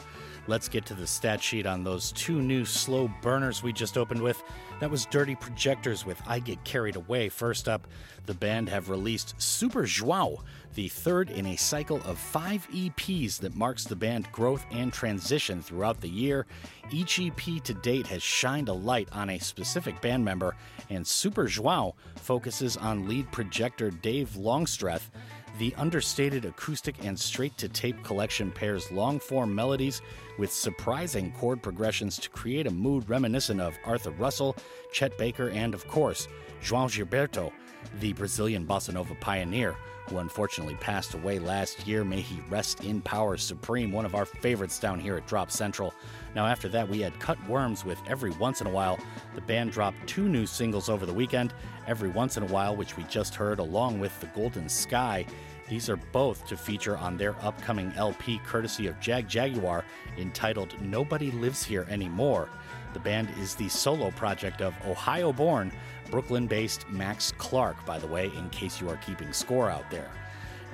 Let's 0.47 0.69
get 0.69 0.85
to 0.87 0.95
the 0.95 1.07
stat 1.07 1.43
sheet 1.43 1.65
on 1.65 1.85
those 1.85 2.13
two 2.13 2.43
new 2.43 2.67
slow 2.67 3.11
burners 3.23 3.63
we 3.63 3.73
just 3.73 3.97
opened 3.97 4.21
with. 4.21 4.43
That 4.79 4.91
was 4.91 5.07
Dirty 5.07 5.35
Projectors 5.35 6.05
with 6.05 6.21
I 6.27 6.39
Get 6.39 6.63
Carried 6.65 6.97
Away. 6.97 7.31
First 7.31 7.67
up, 7.67 7.87
the 8.27 8.35
band 8.35 8.69
have 8.69 8.91
released 8.91 9.41
Super 9.41 9.85
Joao, 9.85 10.43
the 10.75 10.89
third 10.89 11.31
in 11.31 11.47
a 11.47 11.57
cycle 11.57 12.03
of 12.05 12.19
five 12.19 12.69
EPs 12.71 13.39
that 13.41 13.57
marks 13.57 13.85
the 13.85 13.97
band 13.97 14.31
growth 14.33 14.67
and 14.71 14.93
transition 14.93 15.63
throughout 15.63 16.03
the 16.03 16.09
year. 16.09 16.45
Each 16.91 17.19
EP 17.19 17.63
to 17.65 17.73
date 17.73 18.07
has 18.09 18.23
shined 18.23 18.69
a 18.69 18.75
light 18.75 19.09
on 19.13 19.31
a 19.31 19.39
specific 19.39 19.99
band 20.03 20.27
member, 20.27 20.57
and 20.91 21.07
Super 21.07 21.47
Joao 21.47 21.95
focuses 22.17 22.77
on 22.77 23.09
lead 23.09 23.33
projector 23.33 23.91
Dave 23.91 24.37
Longstreth. 24.37 25.11
The 25.59 25.75
understated 25.77 26.45
acoustic 26.45 26.97
and 27.05 27.19
straight 27.19 27.57
to 27.59 27.69
tape 27.69 28.03
collection 28.03 28.51
pairs 28.51 28.91
long 28.91 29.21
form 29.21 29.55
melodies 29.55 30.03
with 30.37 30.53
surprising 30.53 31.31
chord 31.33 31.63
progressions 31.63 32.19
to 32.19 32.31
create 32.31 32.67
a 32.67 32.73
mood 32.73 33.09
reminiscent 33.09 33.61
of 33.61 33.79
Arthur 33.85 34.11
Russell, 34.11 34.57
Chet 34.93 35.17
Baker, 35.17 35.51
and, 35.51 35.73
of 35.73 35.87
course, 35.87 36.27
João 36.61 36.89
Gilberto, 36.89 37.53
the 38.01 38.13
Brazilian 38.15 38.67
bossa 38.67 38.93
nova 38.93 39.15
pioneer, 39.15 39.77
who 40.09 40.19
unfortunately 40.19 40.75
passed 40.77 41.15
away 41.15 41.39
last 41.39 41.87
year. 41.87 42.05
May 42.05 42.21
he 42.21 42.41
rest 42.51 42.83
in 42.83 43.01
power 43.01 43.37
supreme, 43.37 43.93
one 43.93 44.05
of 44.05 44.17
our 44.17 44.25
favorites 44.25 44.81
down 44.81 44.99
here 44.99 45.17
at 45.17 45.27
Drop 45.29 45.53
Central. 45.53 45.95
Now, 46.35 46.47
after 46.47 46.68
that, 46.68 46.89
we 46.89 47.01
had 47.01 47.18
Cut 47.20 47.39
Worms 47.49 47.85
with 47.85 48.01
Every 48.09 48.32
Once 48.32 48.61
in 48.61 48.66
a 48.66 48.70
While. 48.70 48.99
The 49.35 49.41
band 49.41 49.70
dropped 49.70 50.07
two 50.07 50.28
new 50.28 50.47
singles 50.47 50.89
over 50.89 51.07
the 51.07 51.14
weekend 51.14 51.55
Every 51.87 52.09
Once 52.09 52.37
in 52.37 52.43
a 52.43 52.47
While, 52.47 52.74
which 52.74 52.97
we 52.97 53.05
just 53.05 53.35
heard, 53.35 53.61
along 53.61 54.01
with 54.01 54.18
The 54.20 54.26
Golden 54.28 54.68
Sky. 54.68 55.26
These 55.68 55.89
are 55.89 55.97
both 55.97 56.47
to 56.49 56.57
feature 56.57 56.97
on 56.97 57.16
their 57.16 57.37
upcoming 57.41 57.93
LP 57.97 58.39
courtesy 58.45 58.87
of 58.87 58.99
Jagjaguwar, 59.01 59.85
entitled 60.18 60.74
Nobody 60.82 61.30
Lives 61.30 61.64
Here 61.64 61.87
Anymore. 61.89 62.49
The 62.93 63.01
band 63.01 63.28
is 63.39 63.55
the 63.55 63.68
solo 63.68 64.11
project 64.11 64.61
of 64.61 64.74
Ohio 64.87 65.32
born, 65.32 65.72
Brooklyn 66.11 66.47
based 66.47 66.89
Max 66.91 67.32
Clarke, 67.39 67.85
by 67.87 67.99
the 67.99 68.07
way, 68.07 68.30
in 68.37 68.51
case 68.51 68.80
you 68.80 68.89
are 68.89 68.97
keeping 68.99 69.32
score 69.32 69.70
out 69.70 69.91
there. 69.91 70.11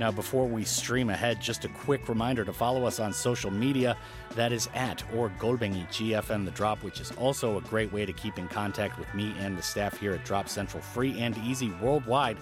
Now, 0.00 0.10
before 0.10 0.46
we 0.46 0.64
stream 0.64 1.10
ahead, 1.10 1.42
just 1.42 1.66
a 1.66 1.68
quick 1.68 2.08
reminder 2.08 2.42
to 2.46 2.54
follow 2.54 2.86
us 2.86 2.98
on 2.98 3.12
social 3.12 3.50
media. 3.50 3.98
That 4.34 4.50
is 4.50 4.70
at 4.72 5.04
or 5.14 5.28
Golbengi 5.38 5.86
GFN 5.88 6.46
The 6.46 6.52
Drop, 6.52 6.82
which 6.82 7.02
is 7.02 7.12
also 7.18 7.58
a 7.58 7.60
great 7.60 7.92
way 7.92 8.06
to 8.06 8.12
keep 8.14 8.38
in 8.38 8.48
contact 8.48 8.98
with 8.98 9.14
me 9.14 9.34
and 9.40 9.58
the 9.58 9.62
staff 9.62 10.00
here 10.00 10.14
at 10.14 10.24
Drop 10.24 10.48
Central, 10.48 10.82
free 10.82 11.20
and 11.20 11.36
easy 11.44 11.70
worldwide 11.82 12.38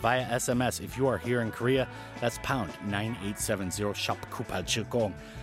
via 0.00 0.24
SMS. 0.26 0.80
If 0.80 0.96
you 0.96 1.08
are 1.08 1.18
here 1.18 1.40
in 1.40 1.50
Korea, 1.50 1.88
that's 2.20 2.38
pound 2.44 2.70
9870 2.86 3.92
shop. 3.94 4.24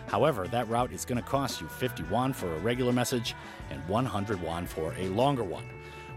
However, 0.07 0.47
that 0.47 0.70
route 0.70 0.93
is 0.93 1.03
going 1.03 1.22
to 1.22 1.30
cost 1.30 1.59
you 1.59 1.68
50 1.68 2.03
won 2.03 2.32
for 2.32 2.49
a 2.49 2.59
regular 2.59 2.93
message 2.93 3.36
and 3.72 3.86
100 3.89 4.41
won 4.41 4.65
for 4.68 4.95
a 4.97 5.09
longer 5.09 5.43
one. 5.43 5.65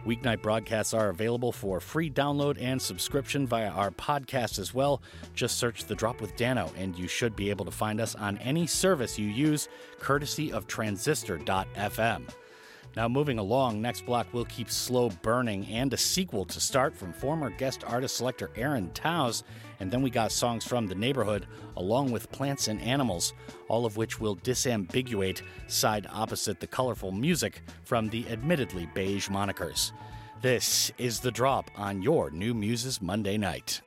Weeknight 0.07 0.41
broadcasts 0.41 0.95
are 0.95 1.11
available 1.11 1.53
for 1.53 1.79
free 1.79 2.11
download 2.11 2.61
and 2.61 2.81
subscription 2.81 3.47
via 3.47 3.69
our 3.69 3.91
podcast 3.91 4.59
as 4.59 4.73
well. 4.73 5.03
Just 5.35 5.59
search 5.59 5.85
The 5.85 5.95
Drop 5.95 6.21
with 6.21 6.37
Dano, 6.37 6.73
and 6.77 6.99
you 6.99 7.07
should 7.07 7.37
be 7.37 7.51
able 7.51 7.67
to 7.67 7.71
find 7.71 8.01
us 8.01 8.15
on 8.15 8.39
any 8.39 8.67
service 8.67 9.19
you 9.19 9.29
use, 9.29 9.69
courtesy 9.99 10.53
of 10.53 10.67
transistor.fm. 10.67 12.23
Now, 12.97 13.09
moving 13.09 13.39
along, 13.39 13.81
next 13.81 14.05
block 14.07 14.33
will 14.33 14.47
keep 14.47 14.71
slow 14.71 15.11
burning 15.23 15.67
and 15.67 15.93
a 15.93 15.97
sequel 15.97 16.45
to 16.47 16.61
start 16.61 16.97
from 16.97 17.13
former 17.13 17.51
guest 17.51 17.85
artist 17.87 18.17
selector 18.17 18.51
Aaron 18.57 18.91
Taos. 18.95 19.45
And 19.81 19.91
then 19.91 20.03
we 20.03 20.11
got 20.11 20.31
songs 20.31 20.65
from 20.65 20.87
the 20.87 20.95
neighborhood 20.95 21.47
along 21.77 22.13
with 22.13 22.31
plants 22.31 22.69
and 22.69 22.81
animals, 22.83 23.33
all 23.69 23.87
of 23.87 23.97
which 23.97 24.21
will 24.21 24.37
disambiguate 24.37 25.43
side 25.67 26.07
opposite 26.13 26.61
the 26.61 26.67
colorful 26.67 27.11
music 27.11 27.63
from 27.83 28.09
the 28.09 28.29
admittedly 28.29 28.89
beige 28.95 29.29
monikers. 29.29 29.93
This 30.43 30.91
is 30.97 31.21
The 31.21 31.31
Drop 31.31 31.71
on 31.77 32.03
your 32.03 32.31
New 32.31 32.55
Muses 32.55 33.03
Monday 33.03 33.37
night. 33.37 33.83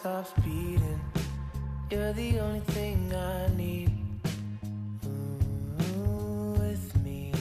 stops 0.00 0.32
beating. 0.42 0.98
You're 1.90 2.14
the 2.14 2.40
only 2.40 2.60
thing 2.60 3.12
I 3.14 3.54
need. 3.54 3.92
Ooh, 5.04 6.54
with 6.58 7.04
me. 7.04 7.34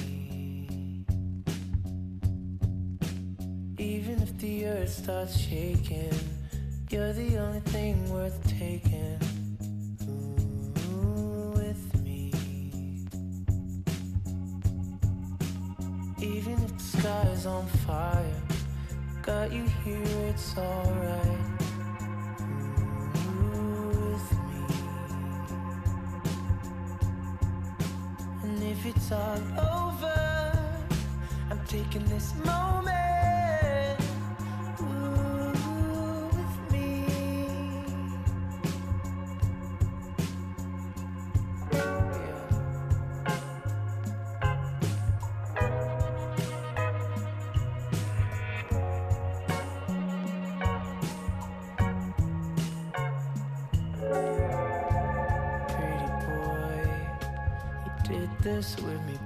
Even 3.78 4.22
if 4.22 4.38
the 4.40 4.66
earth 4.66 4.90
starts 4.90 5.38
shaking, 5.38 6.12
you're 6.90 7.14
the 7.14 7.38
only 7.38 7.62
thing 7.62 7.96
worth 8.12 8.38
taking. 8.60 9.39
this 58.60 58.76
with 58.82 59.02
me 59.06 59.19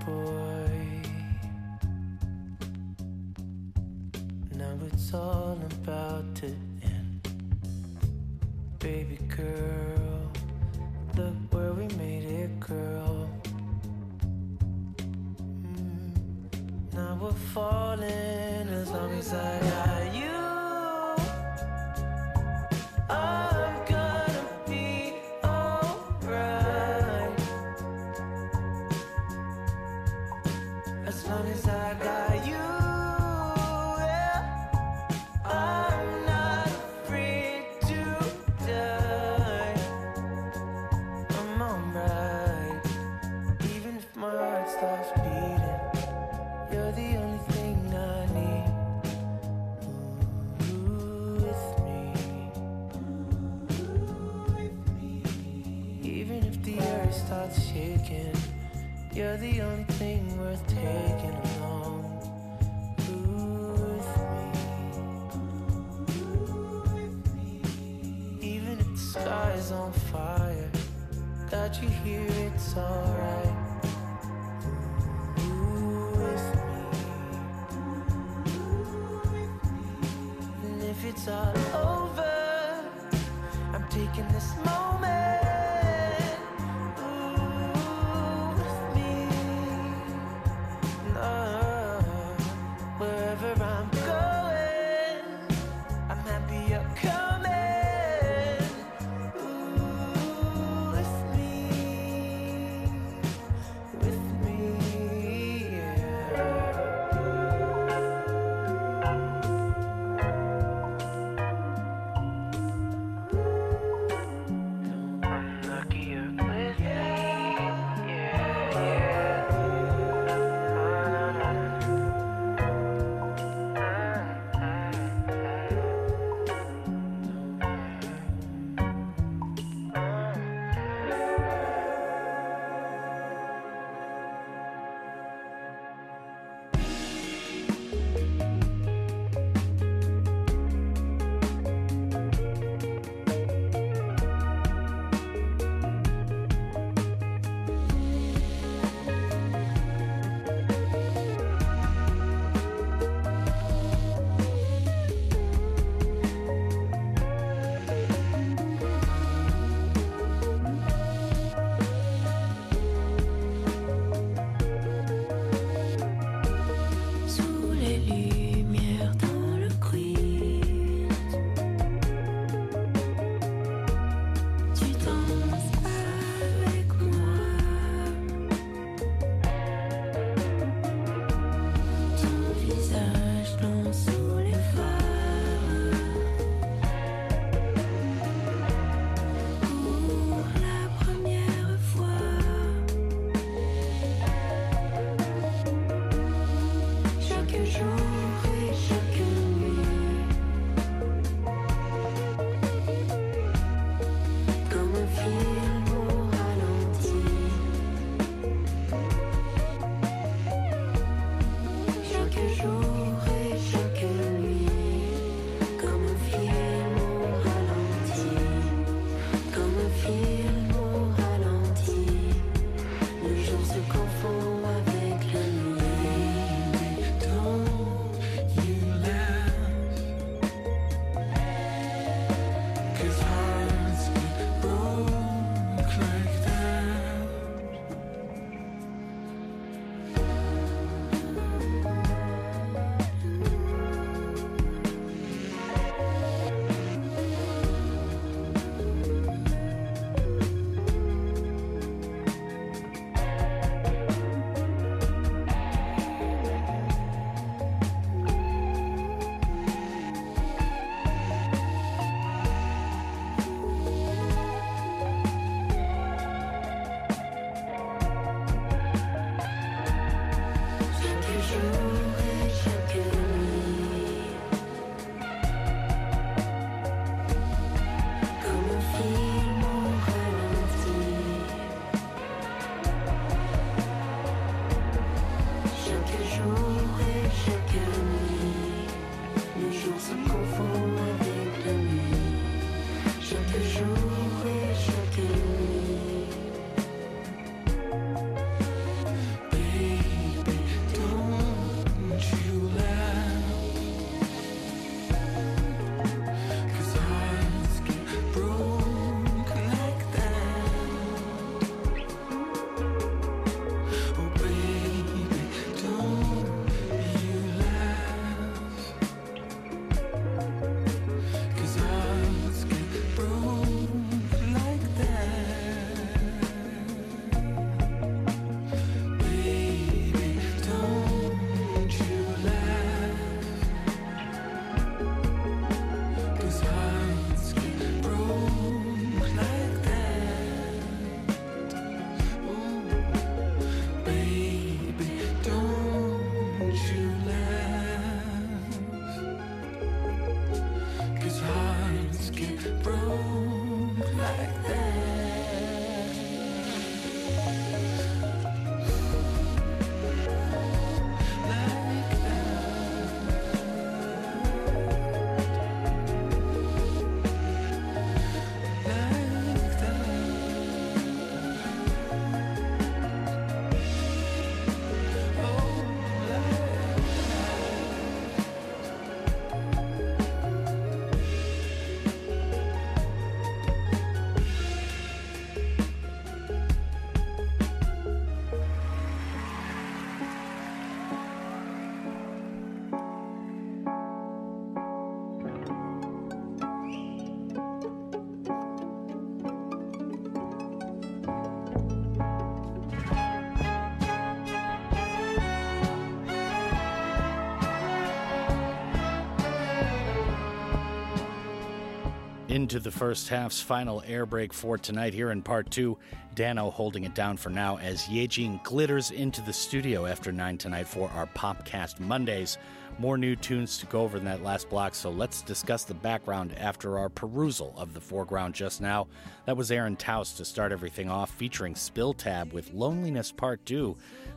Into 412.73 412.85
the 412.85 412.97
first 412.97 413.29
half's 413.29 413.61
final 413.61 414.01
air 414.07 414.25
break 414.25 414.51
for 414.51 414.79
tonight 414.79 415.13
here 415.13 415.29
in 415.29 415.43
part 415.43 415.69
two. 415.69 415.95
Dano 416.33 416.71
holding 416.71 417.03
it 417.03 417.13
down 417.13 417.37
for 417.37 417.51
now 417.51 417.77
as 417.77 418.05
Yejin 418.05 418.63
glitters 418.63 419.11
into 419.11 419.41
the 419.41 419.53
studio 419.53 420.07
after 420.07 420.31
9 420.31 420.57
tonight 420.57 420.87
for 420.87 421.07
our 421.11 421.27
Popcast 421.27 421.99
Mondays. 421.99 422.57
More 422.97 423.15
new 423.15 423.35
tunes 423.35 423.77
to 423.77 423.85
go 423.85 424.01
over 424.01 424.17
in 424.17 424.25
that 424.25 424.41
last 424.41 424.71
block, 424.71 424.95
so 424.95 425.11
let's 425.11 425.43
discuss 425.43 425.83
the 425.83 425.93
background 425.93 426.55
after 426.57 426.97
our 426.97 427.09
perusal 427.09 427.75
of 427.77 427.93
the 427.93 428.01
foreground 428.01 428.55
just 428.55 428.81
now. 428.81 429.05
That 429.45 429.55
was 429.55 429.69
Aaron 429.69 429.95
Taos 429.95 430.33
to 430.33 430.43
start 430.43 430.71
everything 430.71 431.11
off, 431.11 431.29
featuring 431.29 431.75
Spill 431.75 432.13
Tab 432.13 432.53
with 432.53 432.73
Loneliness 432.73 433.31
Part 433.31 433.63
2. 433.67 433.95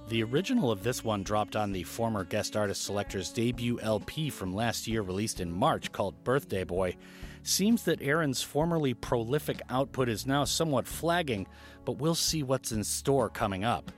The 0.09 0.23
original 0.23 0.71
of 0.71 0.83
this 0.83 1.03
one 1.03 1.23
dropped 1.23 1.57
on 1.57 1.73
the 1.73 1.85
former 1.85 2.23
guest 2.23 2.55
artist 2.55 2.85
selector's 2.85 3.31
debut 3.31 3.81
LP 3.81 4.29
from 4.29 4.55
last 4.55 4.87
year, 4.87 5.01
released 5.01 5.41
in 5.41 5.51
March, 5.51 5.91
called 5.91 6.23
Birthday 6.23 6.65
Boy. 6.65 6.97
Seems 7.47 7.85
that 7.85 8.03
Aaron's 8.03 8.43
formerly 8.43 8.93
prolific 8.93 9.63
output 9.71 10.09
is 10.09 10.27
now 10.27 10.43
somewhat 10.43 10.89
flagging, 10.89 11.47
but 11.85 11.93
we'll 11.93 12.17
see 12.17 12.43
what's 12.43 12.73
in 12.73 12.83
store 12.83 13.31
coming 13.31 13.63
up. 13.63 13.93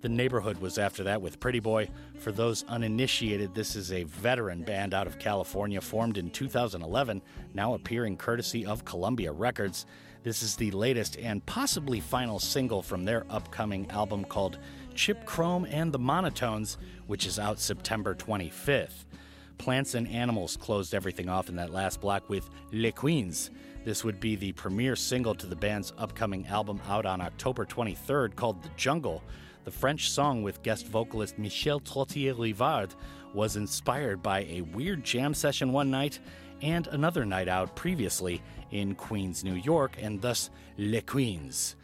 The 0.00 0.08
Neighborhood 0.08 0.58
was 0.58 0.78
after 0.78 1.04
that 1.04 1.22
with 1.22 1.38
Pretty 1.38 1.60
Boy. 1.60 1.90
For 2.18 2.32
those 2.32 2.64
uninitiated, 2.64 3.54
this 3.54 3.76
is 3.76 3.92
a 3.92 4.02
veteran 4.02 4.64
band 4.64 4.94
out 4.94 5.06
of 5.06 5.20
California 5.20 5.80
formed 5.80 6.18
in 6.18 6.28
2011, 6.30 7.22
now 7.54 7.74
appearing 7.74 8.16
courtesy 8.16 8.66
of 8.66 8.84
Columbia 8.84 9.30
Records. 9.30 9.86
This 10.24 10.42
is 10.42 10.56
the 10.56 10.72
latest 10.72 11.16
and 11.18 11.46
possibly 11.46 12.00
final 12.00 12.40
single 12.40 12.82
from 12.82 13.04
their 13.04 13.24
upcoming 13.30 13.88
album 13.92 14.24
called 14.24 14.58
Chip 14.96 15.24
Chrome 15.24 15.68
and 15.70 15.92
the 15.92 16.00
Monotones, 16.00 16.78
which 17.06 17.26
is 17.26 17.38
out 17.38 17.60
September 17.60 18.16
25th. 18.16 19.04
Plants 19.58 19.94
and 19.94 20.08
Animals 20.08 20.56
closed 20.56 20.94
everything 20.94 21.28
off 21.28 21.48
in 21.48 21.56
that 21.56 21.72
last 21.72 22.00
block 22.00 22.28
with 22.28 22.48
Les 22.72 22.92
Queens. 22.92 23.50
This 23.84 24.04
would 24.04 24.20
be 24.20 24.36
the 24.36 24.52
premiere 24.52 24.96
single 24.96 25.34
to 25.34 25.46
the 25.46 25.56
band's 25.56 25.92
upcoming 25.98 26.46
album 26.46 26.80
out 26.88 27.06
on 27.06 27.20
October 27.20 27.66
23rd 27.66 28.34
called 28.36 28.62
The 28.62 28.70
Jungle. 28.76 29.22
The 29.64 29.70
French 29.70 30.10
song 30.10 30.42
with 30.42 30.62
guest 30.62 30.86
vocalist 30.86 31.38
Michel 31.38 31.80
Trottier 31.80 32.34
Rivard 32.34 32.92
was 33.34 33.56
inspired 33.56 34.22
by 34.22 34.44
a 34.44 34.62
weird 34.62 35.04
jam 35.04 35.34
session 35.34 35.72
one 35.72 35.90
night 35.90 36.18
and 36.62 36.86
another 36.88 37.24
night 37.24 37.48
out 37.48 37.76
previously 37.76 38.42
in 38.70 38.94
Queens, 38.94 39.44
New 39.44 39.54
York, 39.54 39.96
and 40.00 40.20
thus 40.20 40.50
Les 40.76 41.02
Queens. 41.02 41.76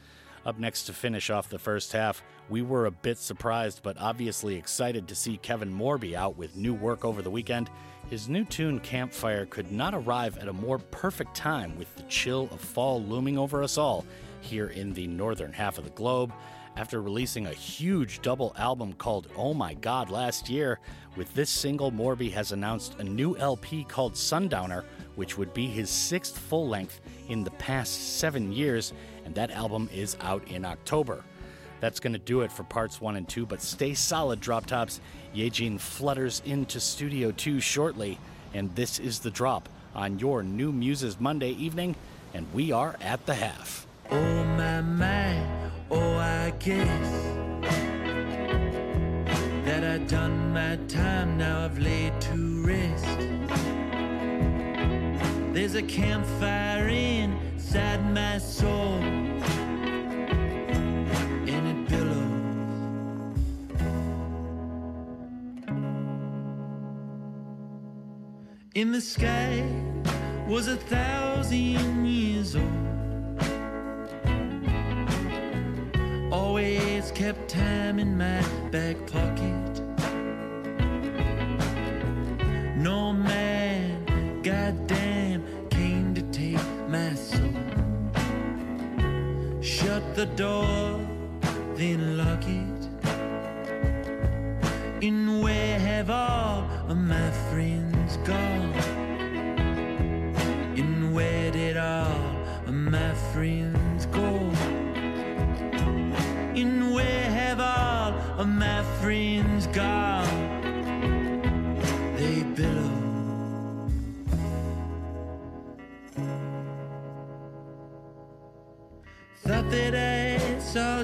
Up 0.46 0.58
next 0.58 0.84
to 0.84 0.92
finish 0.92 1.30
off 1.30 1.48
the 1.48 1.58
first 1.58 1.92
half, 1.92 2.22
we 2.48 2.62
were 2.62 2.86
a 2.86 2.90
bit 2.90 3.18
surprised 3.18 3.82
but 3.82 3.96
obviously 3.98 4.56
excited 4.56 5.08
to 5.08 5.14
see 5.14 5.36
Kevin 5.38 5.72
Morby 5.72 6.14
out 6.14 6.36
with 6.36 6.56
new 6.56 6.74
work 6.74 7.04
over 7.04 7.22
the 7.22 7.30
weekend. 7.30 7.70
His 8.10 8.28
new 8.28 8.44
tune, 8.44 8.80
Campfire, 8.80 9.46
could 9.46 9.72
not 9.72 9.94
arrive 9.94 10.36
at 10.38 10.48
a 10.48 10.52
more 10.52 10.78
perfect 10.78 11.34
time 11.34 11.76
with 11.78 11.94
the 11.96 12.02
chill 12.02 12.48
of 12.52 12.60
fall 12.60 13.02
looming 13.02 13.38
over 13.38 13.62
us 13.62 13.78
all 13.78 14.04
here 14.40 14.68
in 14.68 14.92
the 14.92 15.06
northern 15.06 15.52
half 15.52 15.78
of 15.78 15.84
the 15.84 15.90
globe. 15.90 16.32
After 16.76 17.00
releasing 17.00 17.46
a 17.46 17.52
huge 17.52 18.20
double 18.20 18.52
album 18.58 18.94
called 18.94 19.28
Oh 19.36 19.54
My 19.54 19.74
God 19.74 20.10
last 20.10 20.50
year, 20.50 20.80
with 21.16 21.32
this 21.32 21.48
single, 21.48 21.92
Morby 21.92 22.32
has 22.32 22.50
announced 22.50 22.96
a 22.98 23.04
new 23.04 23.36
LP 23.38 23.84
called 23.84 24.16
Sundowner, 24.16 24.84
which 25.14 25.38
would 25.38 25.54
be 25.54 25.68
his 25.68 25.88
sixth 25.88 26.36
full 26.36 26.68
length 26.68 27.00
in 27.28 27.44
the 27.44 27.52
past 27.52 28.18
seven 28.18 28.52
years, 28.52 28.92
and 29.24 29.34
that 29.36 29.52
album 29.52 29.88
is 29.94 30.16
out 30.20 30.46
in 30.48 30.64
October. 30.64 31.24
That's 31.80 32.00
going 32.00 32.12
to 32.14 32.18
do 32.18 32.40
it 32.42 32.52
for 32.52 32.64
parts 32.64 33.00
one 33.00 33.16
and 33.16 33.28
two, 33.28 33.46
but 33.46 33.60
stay 33.60 33.94
solid, 33.94 34.40
Drop 34.40 34.66
Tops. 34.66 35.00
Yejin 35.34 35.78
flutters 35.78 36.40
into 36.44 36.80
Studio 36.80 37.30
2 37.32 37.60
shortly, 37.60 38.18
and 38.54 38.74
this 38.74 38.98
is 38.98 39.18
the 39.18 39.30
drop 39.30 39.68
on 39.94 40.18
your 40.18 40.42
New 40.42 40.72
Muses 40.72 41.20
Monday 41.20 41.50
evening, 41.50 41.94
and 42.32 42.46
we 42.52 42.72
are 42.72 42.96
at 43.00 43.24
the 43.26 43.34
half. 43.34 43.86
Oh 44.10 44.44
my 44.44 44.80
my, 44.80 45.46
oh 45.90 46.16
I 46.16 46.52
guess 46.58 47.12
that 49.64 49.84
I 49.84 49.98
done 50.06 50.52
my 50.52 50.76
time. 50.88 51.38
Now 51.38 51.64
I've 51.64 51.78
laid 51.78 52.20
to 52.22 52.66
rest. 52.66 53.04
There's 55.54 55.74
a 55.76 55.82
campfire 55.82 56.88
inside 56.88 58.12
my 58.12 58.38
soul, 58.38 58.98
in 68.74 68.90
the 68.90 69.00
sky 69.00 69.64
was 70.48 70.66
a 70.66 70.76
thousand 70.76 72.04
years 72.04 72.56
old. 72.56 72.64
Always 76.32 77.12
kept 77.12 77.48
time 77.48 78.00
in 78.00 78.18
my 78.18 78.42
back 78.72 78.96
pocket. 79.06 79.80
No 82.76 83.12
man, 83.12 84.42
goddamn, 84.42 85.44
came 85.70 86.12
to 86.14 86.22
take 86.32 86.66
my 86.88 87.14
soul. 87.14 87.54
Shut 89.62 90.02
the 90.16 90.26
door, 90.34 91.00
then 91.76 92.16
lock 92.16 92.44
it. 92.48 92.63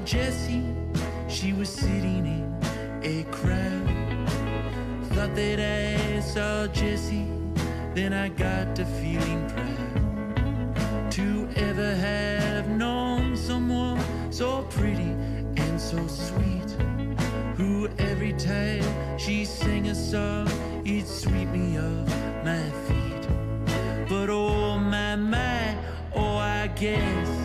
Jessie, 0.05 0.64
she 1.28 1.53
was 1.53 1.68
sitting 1.68 2.26
in 2.26 3.03
a 3.03 3.24
crowd. 3.30 4.28
Thought 5.12 5.34
that 5.34 5.61
I 5.61 6.20
saw 6.20 6.62
oh, 6.62 6.66
Jessie, 6.68 7.26
then 7.94 8.12
I 8.12 8.28
got 8.28 8.74
to 8.76 8.84
feeling 8.84 9.48
proud 9.48 11.12
to 11.12 11.48
ever 11.57 11.94
have 11.94 12.68
known 12.68 13.36
someone 13.36 14.01
so 14.32 14.62
pretty 14.70 15.14
and 15.57 15.80
so 15.80 16.07
sweet. 16.07 16.70
Who 17.57 17.88
every 17.98 18.32
time 18.32 19.18
she 19.18 19.44
sang 19.44 19.88
a 19.88 19.94
song, 19.94 20.48
it'd 20.84 21.07
sweep 21.07 21.48
me 21.48 21.78
off 21.78 22.09
my 22.44 22.64
feet. 22.86 23.28
But 24.09 24.30
oh 24.30 24.78
my 24.78 25.16
my, 25.16 25.76
oh 26.14 26.36
I 26.36 26.68
guess 26.68 27.39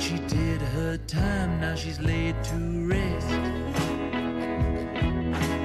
she 0.00 0.18
did 0.28 0.62
her 0.62 0.96
time, 1.06 1.60
now 1.60 1.74
she's 1.74 2.00
laid 2.00 2.34
to 2.42 2.54
rest. 2.88 3.28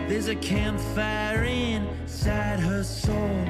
There's 0.10 0.28
a 0.28 0.36
campfire 0.36 1.46
inside 1.46 2.60
her 2.60 2.84
soul, 2.84 3.46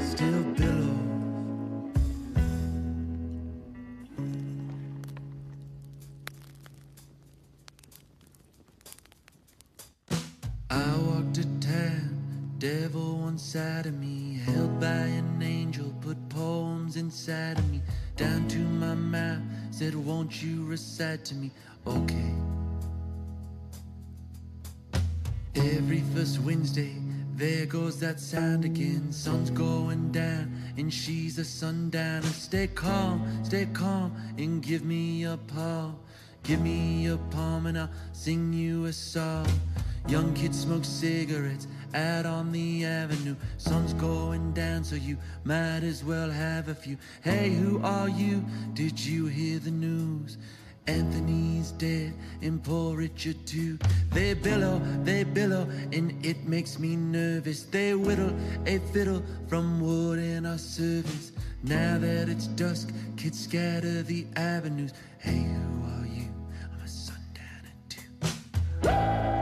still 0.00 0.42
billow. 0.54 0.98
I 10.70 10.96
walked 11.08 11.38
a 11.38 11.46
town, 11.60 12.54
devil 12.58 13.18
one 13.18 13.38
side 13.38 13.84
of 13.86 13.94
me, 13.94 14.05
Won't 20.16 20.42
you 20.42 20.64
recite 20.64 21.26
to 21.26 21.34
me? 21.34 21.50
Okay. 21.86 22.32
Every 25.54 26.00
first 26.14 26.40
Wednesday, 26.40 26.96
there 27.34 27.66
goes 27.66 28.00
that 28.00 28.18
sound 28.18 28.64
again. 28.64 29.12
Sun's 29.12 29.50
going 29.50 30.12
down, 30.12 30.56
and 30.78 30.90
she's 30.90 31.36
a 31.36 31.44
sundowner. 31.44 32.22
Stay 32.22 32.66
calm, 32.68 33.28
stay 33.44 33.68
calm, 33.74 34.16
and 34.38 34.62
give 34.62 34.86
me 34.86 35.24
a 35.24 35.36
palm. 35.36 35.98
Give 36.44 36.62
me 36.62 37.08
a 37.08 37.18
palm, 37.30 37.66
and 37.66 37.78
I'll 37.78 37.90
sing 38.12 38.54
you 38.54 38.86
a 38.86 38.94
song. 38.94 39.46
Young 40.08 40.32
kids 40.32 40.58
smoke 40.58 40.86
cigarettes 40.86 41.68
out 41.96 42.26
on 42.26 42.52
the 42.52 42.84
avenue. 42.84 43.34
Sun's 43.56 43.94
going 43.94 44.52
down, 44.52 44.84
so 44.84 44.94
you 44.96 45.16
might 45.44 45.82
as 45.82 46.04
well 46.04 46.30
have 46.30 46.68
a 46.68 46.74
few. 46.74 46.96
Hey, 47.22 47.50
who 47.50 47.80
are 47.82 48.08
you? 48.08 48.44
Did 48.74 49.00
you 49.00 49.26
hear 49.26 49.58
the 49.58 49.70
news? 49.70 50.36
Anthony's 50.86 51.72
dead 51.72 52.14
and 52.42 52.62
poor 52.62 52.96
Richard 52.96 53.44
too. 53.44 53.76
They 54.12 54.34
billow, 54.34 54.80
they 55.02 55.24
billow, 55.24 55.68
and 55.92 56.24
it 56.24 56.46
makes 56.46 56.78
me 56.78 56.94
nervous. 56.94 57.64
They 57.64 57.94
whittle 57.94 58.32
a 58.66 58.78
fiddle 58.92 59.22
from 59.48 59.80
wood 59.80 60.18
in 60.20 60.46
our 60.46 60.58
service. 60.58 61.32
Now 61.64 61.98
that 61.98 62.28
it's 62.28 62.46
dusk, 62.46 62.92
kids 63.16 63.42
scatter 63.42 64.02
the 64.02 64.26
avenues. 64.36 64.92
Hey, 65.18 65.42
who 65.42 65.84
are 65.86 66.06
you? 66.06 66.28
I'm 66.62 66.84
a 66.84 66.88
sundowner 66.88 67.74
too. 67.88 69.35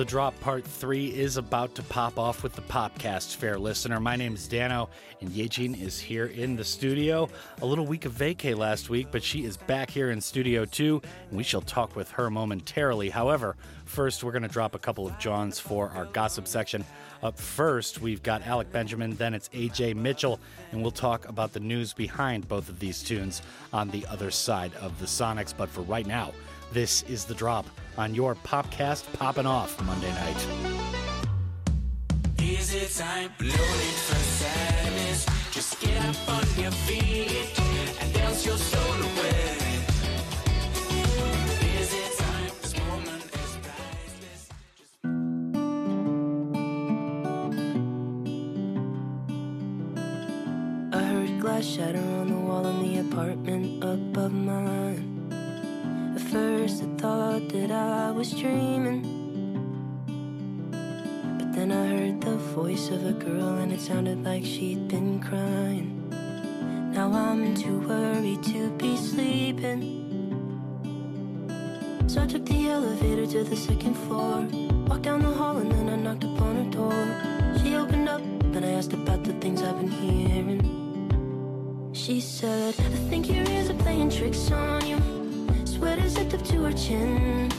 The 0.00 0.06
Drop 0.06 0.40
Part 0.40 0.64
3 0.64 1.08
is 1.08 1.36
about 1.36 1.74
to 1.74 1.82
pop 1.82 2.18
off 2.18 2.42
with 2.42 2.54
the 2.54 2.62
Popcast 2.62 3.36
Fair 3.36 3.58
listener. 3.58 4.00
My 4.00 4.16
name 4.16 4.32
is 4.32 4.48
Dano, 4.48 4.88
and 5.20 5.28
Yejin 5.28 5.78
is 5.78 6.00
here 6.00 6.24
in 6.24 6.56
the 6.56 6.64
studio. 6.64 7.28
A 7.60 7.66
little 7.66 7.84
week 7.84 8.06
of 8.06 8.14
vacay 8.14 8.56
last 8.56 8.88
week, 8.88 9.08
but 9.10 9.22
she 9.22 9.44
is 9.44 9.58
back 9.58 9.90
here 9.90 10.10
in 10.10 10.22
studio 10.22 10.64
too, 10.64 11.02
and 11.28 11.36
we 11.36 11.44
shall 11.44 11.60
talk 11.60 11.96
with 11.96 12.10
her 12.12 12.30
momentarily. 12.30 13.10
However, 13.10 13.56
first 13.84 14.24
we're 14.24 14.32
going 14.32 14.40
to 14.40 14.48
drop 14.48 14.74
a 14.74 14.78
couple 14.78 15.06
of 15.06 15.18
Johns 15.18 15.58
for 15.58 15.90
our 15.90 16.06
gossip 16.06 16.48
section. 16.48 16.82
Up 17.22 17.38
first, 17.38 18.00
we've 18.00 18.22
got 18.22 18.46
Alec 18.46 18.72
Benjamin, 18.72 19.16
then 19.16 19.34
it's 19.34 19.50
AJ 19.50 19.96
Mitchell, 19.96 20.40
and 20.72 20.80
we'll 20.80 20.92
talk 20.92 21.28
about 21.28 21.52
the 21.52 21.60
news 21.60 21.92
behind 21.92 22.48
both 22.48 22.70
of 22.70 22.78
these 22.78 23.02
tunes 23.02 23.42
on 23.70 23.90
the 23.90 24.06
other 24.06 24.30
side 24.30 24.72
of 24.76 24.98
the 24.98 25.04
Sonics. 25.04 25.52
But 25.54 25.68
for 25.68 25.82
right 25.82 26.06
now, 26.06 26.32
this 26.72 27.02
is 27.04 27.24
The 27.24 27.34
Drop 27.34 27.66
on 27.98 28.14
your 28.14 28.34
Popcast 28.36 29.12
popping 29.14 29.46
off 29.46 29.80
Monday 29.84 30.12
night. 30.12 30.46
Is 32.38 32.74
it 32.74 32.90
time? 32.96 33.30
No 33.40 33.46
need 33.46 33.52
for 33.52 34.14
sadness. 34.14 35.26
Just 35.50 35.80
get 35.80 35.96
up 36.04 36.28
on 36.28 36.44
your 36.60 36.70
feet 36.70 37.60
and 38.00 38.14
dance 38.14 38.46
your 38.46 38.56
soul 38.56 38.94
away. 38.94 39.56
Is 41.80 41.92
it 41.92 42.18
time? 42.18 42.50
This 42.62 42.76
moment 42.78 43.24
is 43.24 43.58
priceless. 43.66 44.48
I 50.92 51.02
heard 51.02 51.40
glass 51.40 51.64
shatter 51.64 51.98
on 51.98 52.28
the 52.28 52.36
wall 52.36 52.66
in 52.66 52.82
the 52.82 52.98
apartment 53.00 53.82
above 53.82 54.32
mine. 54.32 55.19
First, 56.30 56.84
I 56.84 56.86
thought 56.96 57.48
that 57.48 57.72
I 57.72 58.12
was 58.12 58.30
dreaming. 58.30 59.02
But 61.38 61.52
Then 61.52 61.72
I 61.72 61.86
heard 61.88 62.20
the 62.20 62.36
voice 62.54 62.88
of 62.90 63.04
a 63.04 63.12
girl, 63.12 63.58
and 63.58 63.72
it 63.72 63.80
sounded 63.80 64.22
like 64.22 64.44
she'd 64.44 64.86
been 64.86 65.18
crying. 65.18 66.08
Now 66.92 67.12
I'm 67.12 67.56
too 67.56 67.80
worried 67.80 68.44
to 68.44 68.70
be 68.78 68.96
sleeping. 68.96 69.82
So 72.06 72.22
I 72.22 72.26
took 72.28 72.46
the 72.46 72.68
elevator 72.68 73.26
to 73.26 73.42
the 73.42 73.56
second 73.56 73.94
floor. 73.94 74.46
Walked 74.86 75.02
down 75.02 75.22
the 75.22 75.32
hall 75.32 75.56
and 75.56 75.72
then 75.72 75.88
I 75.88 75.96
knocked 75.96 76.22
upon 76.22 76.54
her 76.56 76.70
door. 76.70 77.58
She 77.60 77.74
opened 77.74 78.08
up 78.08 78.20
and 78.20 78.64
I 78.64 78.70
asked 78.70 78.92
about 78.92 79.24
the 79.24 79.32
things 79.34 79.62
I've 79.62 79.78
been 79.78 79.90
hearing. 79.90 80.62
She 81.92 82.20
said, 82.20 82.74
I 82.78 82.88
think 83.10 83.28
your 83.28 83.44
ears 83.50 83.70
are 83.70 83.74
playing 83.74 84.10
tricks 84.10 84.50
on 84.52 84.86
you. 84.86 85.19
Sweater 85.64 86.08
zipped 86.08 86.34
up 86.34 86.42
to 86.44 86.64
her 86.64 86.72
chin. 86.72 87.50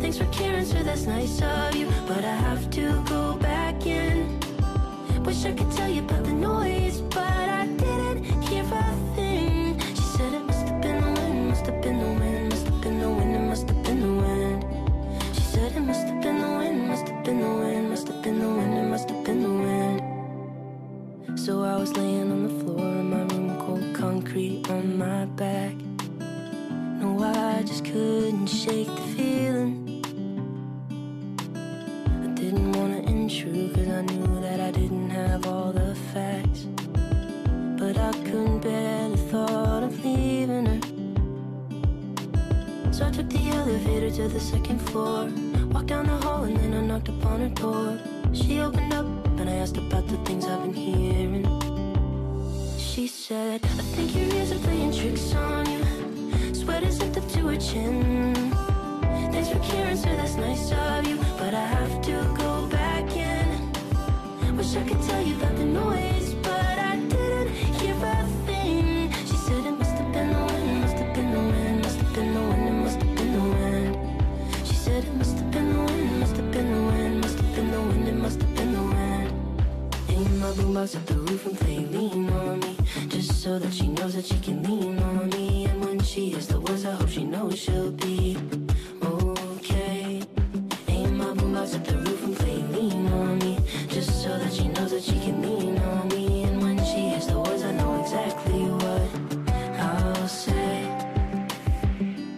Thanks 0.00 0.18
for 0.18 0.26
caring, 0.26 0.64
sir, 0.64 0.82
that's 0.82 1.06
nice 1.06 1.40
of 1.42 1.76
you. 1.76 1.86
But 2.06 2.24
I 2.24 2.34
have 2.34 2.70
to 2.70 3.02
go 3.06 3.36
back 3.36 3.86
in. 3.86 4.40
Wish 5.24 5.44
I 5.44 5.52
could 5.52 5.70
tell 5.70 5.88
you 5.88 6.02
about 6.02 6.24
the 6.24 6.32
noise, 6.32 7.00
but 7.00 7.48
I 7.60 7.66
didn't 7.66 8.24
hear 8.42 8.64
a 8.64 9.14
thing. 9.14 9.78
She 9.80 10.02
said 10.16 10.34
it 10.34 10.44
must 10.44 10.66
have 10.66 10.80
been 10.82 11.00
the 11.00 11.20
wind, 11.20 11.48
must 11.48 11.66
have 11.66 11.80
been 11.80 11.98
the 11.98 12.06
wind, 12.20 12.48
must 12.50 12.66
have 12.66 12.80
been 12.82 12.98
the 13.00 13.08
wind, 13.08 13.34
it 13.36 13.40
must 13.40 13.68
have 13.68 13.82
been 13.84 14.00
the 14.00 14.12
wind. 14.22 14.64
She 15.34 15.42
said 15.42 15.72
it 15.76 15.80
must 15.80 16.06
have 16.06 16.20
been 16.20 16.40
the 16.40 16.48
wind, 16.48 16.88
must 16.88 17.06
have 17.08 17.24
been 17.24 17.40
the 17.40 17.48
wind, 17.48 17.88
must 17.90 18.08
have 18.08 18.22
been 18.22 18.38
the 18.40 18.48
wind, 18.48 18.74
it 18.78 18.88
must 18.88 19.08
have 19.10 19.24
been 19.24 19.42
the 19.42 19.48
wind. 19.48 21.38
So 21.38 21.62
I 21.62 21.76
was 21.76 21.96
laying 21.96 22.30
on 22.32 22.42
the 22.48 22.64
floor 22.64 22.80
in 22.80 23.10
my 23.10 23.22
room, 23.32 23.56
cold 23.60 23.94
concrete 23.94 24.68
on 24.70 24.98
my 24.98 25.24
back. 25.26 25.81
I 27.22 27.62
just 27.64 27.84
couldn't 27.84 28.48
shake 28.48 28.88
the 28.88 29.02
feeling. 29.14 30.02
I 32.24 32.26
didn't 32.34 32.72
wanna 32.72 32.98
intrude 32.98 33.74
cause 33.74 33.88
I 33.88 34.02
knew 34.02 34.40
that 34.40 34.60
I 34.60 34.70
didn't 34.72 35.10
have 35.10 35.46
all 35.46 35.72
the 35.72 35.94
facts. 36.12 36.66
But 37.78 37.96
I 37.96 38.12
couldn't 38.24 38.60
bear 38.60 39.08
the 39.10 39.16
thought 39.16 39.82
of 39.84 40.04
leaving 40.04 40.66
her. 40.66 40.80
So 42.92 43.06
I 43.06 43.10
took 43.10 43.28
the 43.28 43.50
elevator 43.50 44.10
to 44.16 44.28
the 44.28 44.40
second 44.40 44.80
floor. 44.80 45.30
Walked 45.72 45.86
down 45.86 46.06
the 46.06 46.16
hall 46.26 46.44
and 46.44 46.56
then 46.56 46.74
I 46.74 46.80
knocked 46.80 47.08
upon 47.08 47.40
her 47.40 47.48
door. 47.48 47.98
She 48.32 48.60
opened 48.60 48.92
up 48.92 49.06
and 49.38 49.48
I 49.48 49.54
asked 49.54 49.76
about 49.76 50.08
the 50.08 50.16
things 50.24 50.46
I've 50.46 50.62
been 50.62 50.74
hearing. 50.74 51.46
She 52.78 53.06
said, 53.06 53.64
I 53.64 53.82
think 53.94 54.14
your 54.14 54.26
ears 54.34 54.52
are 54.52 54.58
playing 54.58 54.92
tricks 54.92 55.34
on 55.34 55.70
you. 55.70 55.81
Sweater 56.62 56.92
zipped 56.92 57.16
up 57.16 57.28
to 57.30 57.48
her 57.48 57.56
chin. 57.56 58.34
Thanks 59.32 59.48
for 59.48 59.58
caring, 59.58 59.96
sir, 59.96 60.14
that's 60.14 60.36
nice 60.36 60.70
of 60.70 61.08
you. 61.08 61.16
But 61.36 61.54
I 61.54 61.66
have 61.66 62.00
to 62.02 62.34
go 62.38 62.68
back 62.68 63.16
in. 63.16 63.72
Wish 64.56 64.76
I 64.76 64.84
could 64.84 65.02
tell 65.02 65.20
you 65.20 65.34
about 65.34 65.56
the 65.56 65.64
noise, 65.64 66.34
but 66.34 66.78
I 66.78 66.94
didn't 67.08 67.48
hear 67.80 67.96
a 67.96 68.26
thing. 68.46 69.10
She 69.26 69.34
said 69.44 69.66
it 69.66 69.72
must 69.72 69.96
have 69.96 70.12
been 70.12 70.30
the 70.30 70.38
wind, 70.38 70.80
must 70.82 70.96
have 70.98 71.14
been 71.16 71.32
the 71.32 71.40
wind, 71.40 71.82
must 71.82 71.98
have 71.98 72.14
been 72.14 72.32
the 72.32 72.40
wind, 72.40 72.68
it 72.68 72.72
must 72.84 73.02
have 73.02 73.16
been 73.16 73.32
the 73.32 73.40
wind. 73.40 74.22
She 74.64 74.74
said 74.74 75.04
it 75.04 75.14
must 75.16 75.36
have 75.38 75.50
been 75.50 75.72
the 75.72 75.80
wind, 75.82 76.20
must 76.20 76.36
have 76.36 76.52
been 76.52 76.70
the 76.72 76.80
wind, 76.92 77.20
must 77.22 77.38
have 77.38 77.54
been 77.56 77.70
the 77.72 77.80
wind, 77.80 78.08
it 78.08 78.14
must 78.14 78.40
have 78.40 78.54
been 78.54 78.72
the 78.72 78.82
wind. 78.82 79.30
Aim 80.10 80.38
my 80.38 80.50
boombox 80.52 80.94
at 80.94 81.06
the 81.08 81.14
roof 81.14 81.44
and 81.44 81.58
play 81.58 81.78
lean 81.78 82.30
on 82.30 82.60
me, 82.60 82.76
just 83.08 83.42
so 83.42 83.58
that 83.58 83.74
she 83.74 83.88
knows 83.88 84.14
that 84.14 84.26
she 84.26 84.38
can 84.38 84.62
lean 84.62 85.00
on 85.00 85.28
me. 85.30 85.81
She 86.04 86.28
hears 86.28 86.46
the 86.46 86.60
words, 86.60 86.84
I 86.84 86.90
hope 86.90 87.08
she 87.08 87.24
knows 87.24 87.58
she'll 87.58 87.90
be 87.90 88.36
okay. 89.02 90.20
Aim 90.88 91.16
my 91.16 91.24
boombox 91.24 91.74
at 91.74 91.84
the 91.86 91.96
roof 91.96 92.22
and 92.24 92.36
play 92.36 92.56
lean 92.56 93.06
on 93.06 93.38
me, 93.38 93.58
just 93.88 94.22
so 94.22 94.38
that 94.38 94.52
she 94.52 94.68
knows 94.68 94.90
that 94.90 95.02
she 95.02 95.18
can 95.20 95.40
lean 95.40 95.78
on 95.78 96.08
me. 96.08 96.42
And 96.44 96.60
when 96.60 96.76
she 96.84 97.08
hears 97.08 97.26
the 97.28 97.38
words, 97.38 97.62
I 97.62 97.72
know 97.72 98.02
exactly 98.02 98.62
what 98.82 99.08
I'll 99.80 100.28
say. 100.28 100.86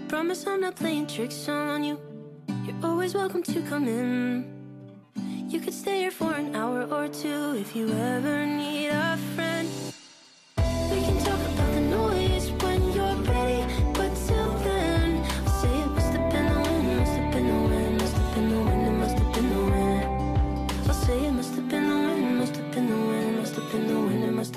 Promise 0.09 0.47
I'm 0.47 0.61
not 0.61 0.77
playing 0.77 1.09
tricks 1.09 1.49
on 1.49 1.83
you. 1.83 1.99
You're 2.65 2.77
always 2.85 3.15
welcome 3.15 3.43
to 3.43 3.61
come 3.63 3.89
in. 3.89 4.47
You 5.49 5.59
could 5.59 5.75
stay 5.75 5.99
here 5.99 6.13
for 6.13 6.33
an 6.33 6.55
hour 6.55 6.85
or 6.85 7.09
two 7.09 7.57
if 7.59 7.75
you 7.75 7.89
ever 7.89 8.47
need 8.47 8.89
a 8.89 9.17
friend. 9.35 9.64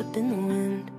Have 0.08 0.14
been 0.14 0.30
the 0.30 0.36
wind. 0.36 0.92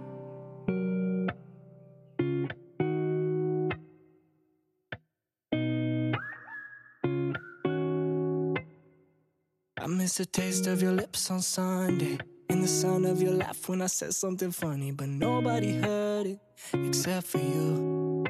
I 9.81 9.87
miss 9.87 10.17
the 10.17 10.27
taste 10.27 10.67
of 10.67 10.83
your 10.83 10.93
lips 10.93 11.31
on 11.31 11.41
Sunday. 11.41 12.19
And 12.51 12.65
the 12.65 12.69
sound 12.69 13.05
of 13.05 13.21
your 13.21 13.35
laugh 13.35 13.69
when 13.69 13.83
I 13.83 13.89
said 13.89 14.15
something 14.15 14.51
funny, 14.51 14.91
but 14.91 15.09
nobody 15.09 15.79
heard 15.79 16.27
it 16.27 16.41
except 16.73 17.27
for 17.27 17.39
you. 17.39 18.25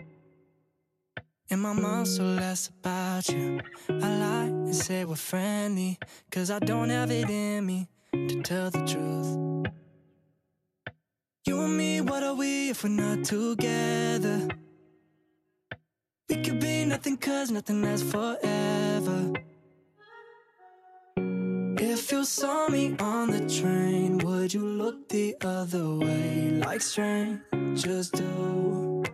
In 1.50 1.60
my 1.60 1.72
mind, 1.72 2.08
so 2.08 2.24
less 2.24 2.68
about 2.68 3.28
you. 3.28 3.60
I 3.88 4.18
lie 4.18 4.44
and 4.46 4.74
say 4.74 5.04
we're 5.04 5.14
friendly, 5.14 5.98
cause 6.32 6.50
I 6.50 6.58
don't 6.58 6.90
have 6.90 7.12
it 7.12 7.30
in 7.30 7.64
me 7.64 7.86
to 8.12 8.42
tell 8.42 8.70
the 8.70 8.84
truth. 8.84 9.57
You 11.48 11.62
and 11.62 11.78
me, 11.78 12.02
what 12.02 12.22
are 12.22 12.34
we 12.34 12.68
if 12.68 12.84
we're 12.84 12.90
not 12.90 13.24
together? 13.24 14.48
We 16.28 16.36
could 16.42 16.60
be 16.60 16.84
nothing, 16.84 17.16
cause 17.16 17.50
nothing 17.50 17.80
lasts 17.80 18.10
forever. 18.12 19.32
If 21.16 22.12
you 22.12 22.24
saw 22.26 22.68
me 22.68 22.94
on 22.98 23.30
the 23.30 23.48
train, 23.48 24.18
would 24.18 24.52
you 24.52 24.60
look 24.60 25.08
the 25.08 25.36
other 25.40 25.96
way 25.96 26.50
like 26.50 26.82
strangers 26.82 28.10
do? 28.10 29.04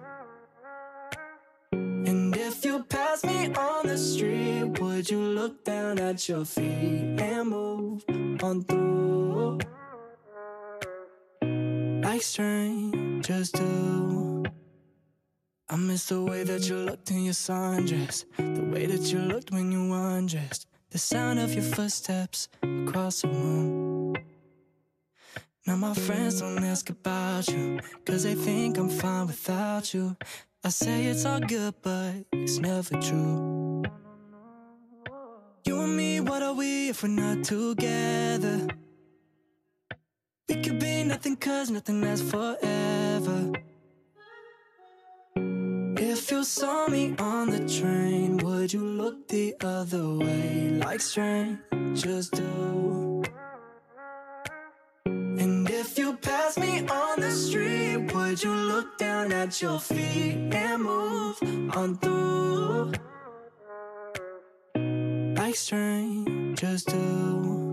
And 1.70 2.36
if 2.36 2.64
you 2.64 2.82
passed 2.82 3.26
me 3.26 3.54
on 3.54 3.86
the 3.86 3.96
street, 3.96 4.80
would 4.80 5.08
you 5.08 5.20
look 5.20 5.64
down 5.64 6.00
at 6.00 6.28
your 6.28 6.44
feet 6.44 7.14
and 7.20 7.48
move 7.48 8.04
on 8.42 8.64
through? 8.64 9.60
Like 12.14 12.22
strangers 12.22 13.50
do. 13.50 14.44
I 15.68 15.74
miss 15.74 16.06
the 16.06 16.22
way 16.22 16.44
that 16.44 16.68
you 16.68 16.76
looked 16.76 17.10
in 17.10 17.24
your 17.24 17.34
sundress, 17.34 18.24
the 18.36 18.62
way 18.72 18.86
that 18.86 19.00
you 19.12 19.18
looked 19.18 19.50
when 19.50 19.72
you 19.72 19.92
undressed. 19.92 20.68
The 20.90 20.98
sound 20.98 21.40
of 21.40 21.52
your 21.52 21.64
footsteps 21.64 22.46
across 22.62 23.22
the 23.22 23.28
room. 23.30 24.14
Now 25.66 25.74
my 25.74 25.92
friends 25.92 26.40
don't 26.40 26.62
ask 26.62 26.88
about 26.88 27.48
you, 27.48 27.80
cause 28.06 28.22
they 28.22 28.36
think 28.36 28.78
I'm 28.78 28.90
fine 28.90 29.26
without 29.26 29.92
you. 29.92 30.16
I 30.62 30.68
say 30.68 31.06
it's 31.06 31.24
all 31.24 31.40
good, 31.40 31.74
but 31.82 32.12
it's 32.32 32.58
never 32.58 32.96
true. 33.00 33.82
You 35.64 35.80
and 35.80 35.96
me, 35.96 36.20
what 36.20 36.44
are 36.44 36.54
we 36.54 36.90
if 36.90 37.02
we're 37.02 37.08
not 37.08 37.42
together? 37.42 38.68
We 40.54 40.62
could 40.62 40.78
be 40.78 41.02
nothing, 41.02 41.34
cause 41.36 41.68
nothing 41.68 42.00
lasts 42.00 42.30
forever. 42.30 43.52
If 45.34 46.30
you 46.30 46.44
saw 46.44 46.86
me 46.86 47.12
on 47.18 47.50
the 47.50 47.68
train, 47.68 48.36
would 48.36 48.72
you 48.72 48.84
look 48.86 49.26
the 49.26 49.56
other 49.60 50.14
way 50.14 50.78
like 50.78 51.00
strangers 51.00 52.28
do? 52.28 53.24
And 55.06 55.68
if 55.68 55.98
you 55.98 56.16
passed 56.18 56.60
me 56.60 56.86
on 56.86 57.20
the 57.20 57.32
street, 57.32 58.14
would 58.14 58.40
you 58.40 58.54
look 58.54 58.96
down 58.96 59.32
at 59.32 59.60
your 59.60 59.80
feet 59.80 60.54
and 60.54 60.82
move 60.84 61.36
on 61.76 61.98
through? 61.98 62.92
Like 65.34 65.56
strangers 65.56 66.84
do. 66.84 67.63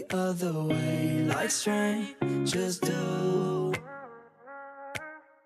the 0.00 0.16
other 0.16 0.52
way 0.64 1.24
like 1.26 1.50
strangers 1.50 2.78
do. 2.78 3.72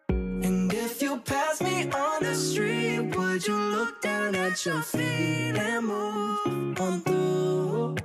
And 0.08 0.72
if 0.72 1.02
you 1.02 1.18
pass 1.18 1.60
me 1.62 1.90
on 1.90 2.22
the 2.22 2.34
street, 2.34 3.16
would 3.16 3.46
you 3.46 3.56
look 3.56 4.00
down 4.02 4.34
at 4.34 4.64
your 4.64 4.82
feet 4.82 5.56
and 5.56 5.86
move 5.86 6.80
on 6.80 7.00
through? 7.00 7.96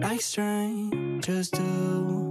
Like 0.00 0.20
strangers 0.20 1.50
do. 1.50 2.25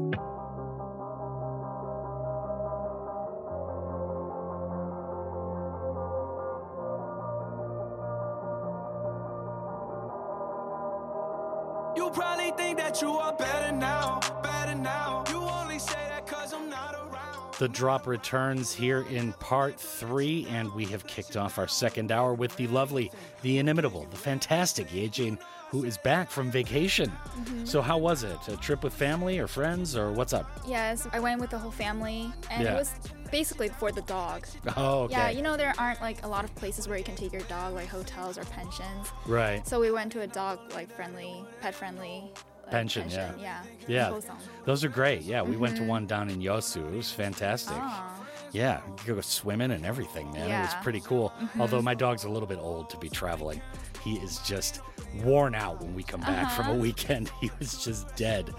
That 12.95 13.01
you 13.01 13.11
are 13.11 13.33
better 13.33 13.71
now, 13.75 14.19
better 14.41 14.73
now. 14.75 15.23
You 15.29 15.37
only 15.37 15.79
say 15.79 15.99
that 16.09 16.25
cause 16.27 16.53
I'm 16.53 16.69
not 16.69 16.93
around. 16.95 17.53
The 17.59 17.67
drop 17.67 18.07
returns 18.07 18.73
here 18.73 19.05
in 19.09 19.33
part 19.33 19.77
three, 19.79 20.47
and 20.49 20.71
we 20.73 20.85
have 20.85 21.05
kicked 21.05 21.35
off 21.35 21.57
our 21.57 21.67
second 21.67 22.11
hour 22.11 22.33
with 22.33 22.55
the 22.55 22.67
lovely, 22.67 23.11
the 23.41 23.57
inimitable, 23.57 24.07
the 24.11 24.17
fantastic 24.17 24.87
Yejin, 24.89 25.37
who 25.71 25.83
is 25.83 25.97
back 25.97 26.29
from 26.31 26.49
vacation. 26.49 27.11
Mhm. 27.39 27.67
So, 27.67 27.81
how 27.81 27.97
was 27.97 28.23
it? 28.23 28.37
A 28.47 28.55
trip 28.57 28.81
with 28.83 28.93
family 28.93 29.39
or 29.39 29.47
friends, 29.47 29.95
or 29.97 30.11
what's 30.13 30.31
up? 30.31 30.49
Yes, 30.65 31.05
I 31.11 31.19
went 31.19 31.41
with 31.41 31.49
the 31.49 31.57
whole 31.59 31.71
family, 31.71 32.31
and 32.49 32.63
Yeah. 32.63 32.75
it 32.75 32.77
was 32.77 32.91
basically 33.29 33.67
for 33.69 33.91
the 33.91 34.03
dog. 34.03 34.47
Oh, 34.77 35.03
okay. 35.03 35.13
Yeah, 35.15 35.29
you 35.31 35.41
know 35.41 35.57
there 35.57 35.73
aren't 35.77 35.99
like 36.01 36.23
a 36.23 36.27
lot 36.29 36.45
of 36.45 36.53
places 36.55 36.87
where 36.87 36.97
you 36.97 37.03
can 37.03 37.15
take 37.15 37.33
your 37.33 37.41
dog, 37.43 37.73
like 37.73 37.89
hotels 37.89 38.37
or 38.37 38.45
pensions. 38.45 39.11
Right. 39.25 39.67
So 39.67 39.79
we 39.81 39.91
went 39.91 40.11
to 40.13 40.21
a 40.21 40.27
dog 40.27 40.59
like 40.73 40.89
friendly, 40.95 41.43
pet 41.61 41.73
friendly 41.75 42.31
like, 42.65 42.71
pension, 42.71 43.09
Yeah. 43.09 43.31
yeah. 43.39 43.61
Yeah. 43.87 44.19
Those 44.65 44.83
are 44.83 44.89
great. 44.89 45.21
Yeah, 45.21 45.41
we 45.41 45.57
went 45.57 45.75
to 45.77 45.83
Mhm. 45.83 45.87
one 45.87 46.05
down 46.07 46.29
in 46.29 46.39
Yeosu. 46.41 46.85
It 46.93 46.97
was 46.97 47.11
fantastic. 47.11 47.75
Ah. 47.79 48.15
Yeah, 48.51 48.79
you 48.87 48.93
could 48.97 49.15
go 49.15 49.21
swimming 49.21 49.71
and 49.71 49.85
everything, 49.85 50.31
man. 50.31 50.49
It 50.49 50.61
was 50.61 50.73
pretty 50.81 51.01
cool. 51.01 51.33
Mhm. 51.39 51.59
Although 51.61 51.81
my 51.81 51.93
dog's 51.93 52.23
a 52.23 52.29
little 52.29 52.47
bit 52.47 52.59
old 52.59 52.89
to 52.91 52.97
be 52.97 53.09
traveling. 53.09 53.61
He 54.03 54.15
is 54.17 54.39
just 54.39 54.81
worn 55.23 55.55
out 55.55 55.81
when 55.81 55.93
we 55.93 56.03
come 56.03 56.21
back 56.21 56.51
from 56.51 56.67
a 56.67 56.69
Uh-huh. 56.71 56.79
weekend. 56.79 57.29
He 57.41 57.51
was 57.59 57.83
just 57.83 58.15
dead. 58.15 58.53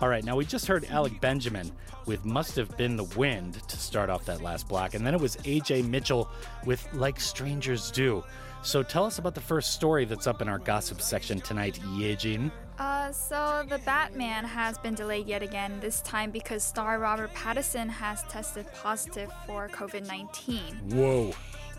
All 0.00 0.08
right, 0.08 0.24
now 0.24 0.34
we 0.36 0.44
just 0.46 0.66
heard 0.66 0.86
Alec 0.90 1.20
Benjamin 1.20 1.70
with 2.06 2.24
Must 2.24 2.56
Have 2.56 2.74
Been 2.76 2.96
the 2.96 3.04
Wind 3.04 3.60
to 3.68 3.76
start 3.76 4.08
off 4.10 4.24
that 4.26 4.40
last 4.40 4.66
block. 4.68 4.94
And 4.94 5.06
then 5.06 5.14
it 5.14 5.20
was 5.20 5.36
AJ 5.44 5.82
Mitchell 5.82 6.28
with 6.64 6.86
Like 6.94 7.20
Strangers 7.20 7.90
Do. 7.90 8.24
So 8.62 8.82
tell 8.82 9.04
us 9.04 9.18
about 9.18 9.34
the 9.34 9.40
first 9.42 9.72
story 9.74 10.04
that's 10.06 10.26
up 10.26 10.40
in 10.40 10.48
our 10.48 10.58
gossip 10.58 11.00
section 11.02 11.38
tonight, 11.40 11.78
Yejin. 11.96 12.50
Uh, 12.78 13.12
so 13.12 13.64
the 13.68 13.78
Batman 13.78 14.44
has 14.44 14.78
been 14.78 14.94
delayed 14.94 15.26
yet 15.26 15.42
again. 15.42 15.78
This 15.80 16.00
time 16.00 16.30
because 16.30 16.64
star 16.64 16.98
Robert 16.98 17.32
Pattinson 17.34 17.88
has 17.88 18.22
tested 18.24 18.66
positive 18.82 19.30
for 19.46 19.68
COVID 19.68 20.06
nineteen. 20.06 20.74
Whoa. 20.90 21.32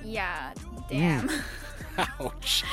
Yeah, 0.04 0.54
damn. 0.90 1.28
Mm. 1.28 1.42
Ouch. 2.20 2.64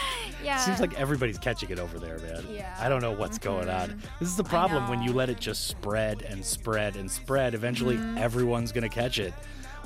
Yeah. 0.43 0.57
Seems 0.59 0.81
like 0.81 0.99
everybody's 0.99 1.39
catching 1.39 1.71
it 1.71 1.79
over 1.79 1.99
there, 2.01 2.19
man. 2.19 2.45
Yeah. 2.51 2.77
I 2.81 2.89
don't 2.89 3.01
know 3.03 3.13
what's 3.13 3.39
going 3.39 3.69
on. 3.69 4.03
This 4.19 4.29
is 4.29 4.37
the 4.37 4.43
problem 4.43 4.89
when 4.89 5.01
you 5.01 5.13
let 5.13 5.31
it 5.31 5.39
just 5.39 5.69
spread 5.69 6.23
and 6.23 6.45
spread 6.45 6.97
and 6.97 7.09
spread. 7.09 7.55
Eventually, 7.55 7.97
Mhm. 7.99 8.19
everyone's 8.19 8.73
going 8.73 8.83
to 8.83 8.89
catch 8.89 9.21
it. 9.21 9.33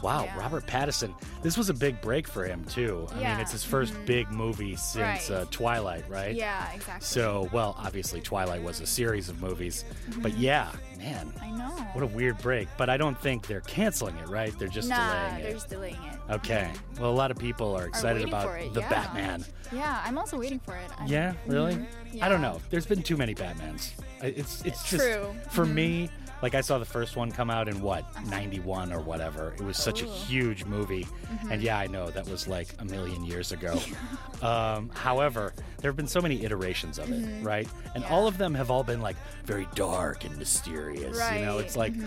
Wow, 0.02 0.24
Yeah. 0.24 0.38
Robert 0.38 0.66
Pattinson. 0.66 1.14
This 1.42 1.56
was 1.56 1.68
a 1.70 1.74
big 1.74 2.00
break 2.00 2.26
for 2.28 2.44
him, 2.44 2.64
too. 2.64 3.06
I 3.12 3.14
mean, 3.16 3.26
it's 3.40 3.52
his 3.52 3.64
1st 3.64 3.92
mhm. 3.94 4.06
big 4.06 4.30
movie 4.30 4.76
since 4.76 5.30
Right. 5.30 5.36
uh, 5.38 5.44
Twilight, 5.50 6.04
right? 6.08 6.34
Yeah, 6.34 6.70
exactly. 6.72 7.04
So, 7.04 7.48
well, 7.52 7.74
obviously, 7.78 8.20
Twilight 8.20 8.62
was 8.62 8.80
a 8.80 8.86
series 8.86 9.28
of 9.28 9.40
movies. 9.40 9.84
But 10.18 10.32
Mhm. 10.32 10.40
yeah, 10.40 10.70
man, 10.98 11.32
I 11.40 11.50
know. 11.50 11.70
what 11.92 12.02
a 12.02 12.06
weird 12.06 12.38
break. 12.38 12.68
But 12.76 12.90
I 12.90 12.96
don't 12.96 13.20
think 13.20 13.46
they're 13.46 13.60
canceling 13.62 14.16
it, 14.18 14.28
right? 14.28 14.56
They're 14.58 14.68
just 14.68 14.88
nah, 14.88 14.96
delaying 14.96 15.34
it. 15.36 15.42
they're 15.44 15.52
just 15.52 15.68
delaying 15.68 15.94
it. 16.04 16.32
Okay. 16.32 16.70
Well, 17.00 17.10
a 17.10 17.12
lot 17.12 17.30
of 17.30 17.38
people 17.38 17.74
are 17.76 17.86
excited 17.86 18.24
waiting 18.24 18.28
about 18.34 18.74
the 18.74 18.80
yeah. 18.80 18.88
Batman. 18.88 19.44
Yeah, 19.72 20.02
I'm 20.04 20.18
also 20.18 20.38
waiting 20.38 20.60
for 20.60 20.74
it. 20.76 20.90
I'm- 20.98 21.08
Yeah, 21.08 21.32
really? 21.46 21.74
Mhm. 21.74 22.22
I 22.22 22.28
don't 22.28 22.40
know. 22.42 22.60
There's 22.70 22.86
been 22.86 23.02
too 23.02 23.16
many 23.16 23.34
Batmans. 23.34 23.92
I- 24.22 24.26
It's 24.26 24.62
it's 24.62 24.88
just 24.88 25.04
True. 25.04 25.34
for 25.50 25.64
Mhm. 25.66 25.72
me. 25.74 26.10
Like 26.42 26.54
I 26.54 26.60
saw 26.60 26.78
the 26.78 26.84
first 26.84 27.16
one 27.16 27.30
come 27.32 27.50
out 27.50 27.66
in 27.68 27.80
what 27.80 28.04
Uh-huh. 28.14 28.30
91 28.30 28.92
or 28.92 29.00
whatever. 29.00 29.54
It 29.58 29.62
was 29.62 29.76
such 29.78 30.02
a 30.02 30.06
huge 30.06 30.64
movie, 30.66 31.06
and 31.50 31.60
Mhm. 31.60 31.62
yeah, 31.62 31.78
I 31.78 31.86
know 31.86 32.10
that 32.10 32.28
was 32.28 32.46
like 32.46 32.68
a 32.78 32.84
million 32.84 33.24
years 33.24 33.52
ago. 33.52 33.78
um, 34.42 34.90
however, 34.94 35.54
there 35.80 35.90
have 35.90 35.96
been 35.96 36.06
so 36.06 36.20
many 36.20 36.44
iterations 36.44 36.98
of 36.98 37.10
it, 37.10 37.22
Mhm. 37.24 37.44
right? 37.44 37.68
And 37.94 38.04
all 38.04 38.26
of 38.26 38.36
them 38.38 38.54
have 38.54 38.70
all 38.70 38.84
been 38.84 39.00
like 39.00 39.16
very 39.44 39.66
dark 39.74 40.24
and 40.24 40.36
mysterious. 40.36 41.18
You 41.32 41.44
know, 41.44 41.58
it's 41.58 41.76
like 41.76 41.94
mhm. 41.94 42.04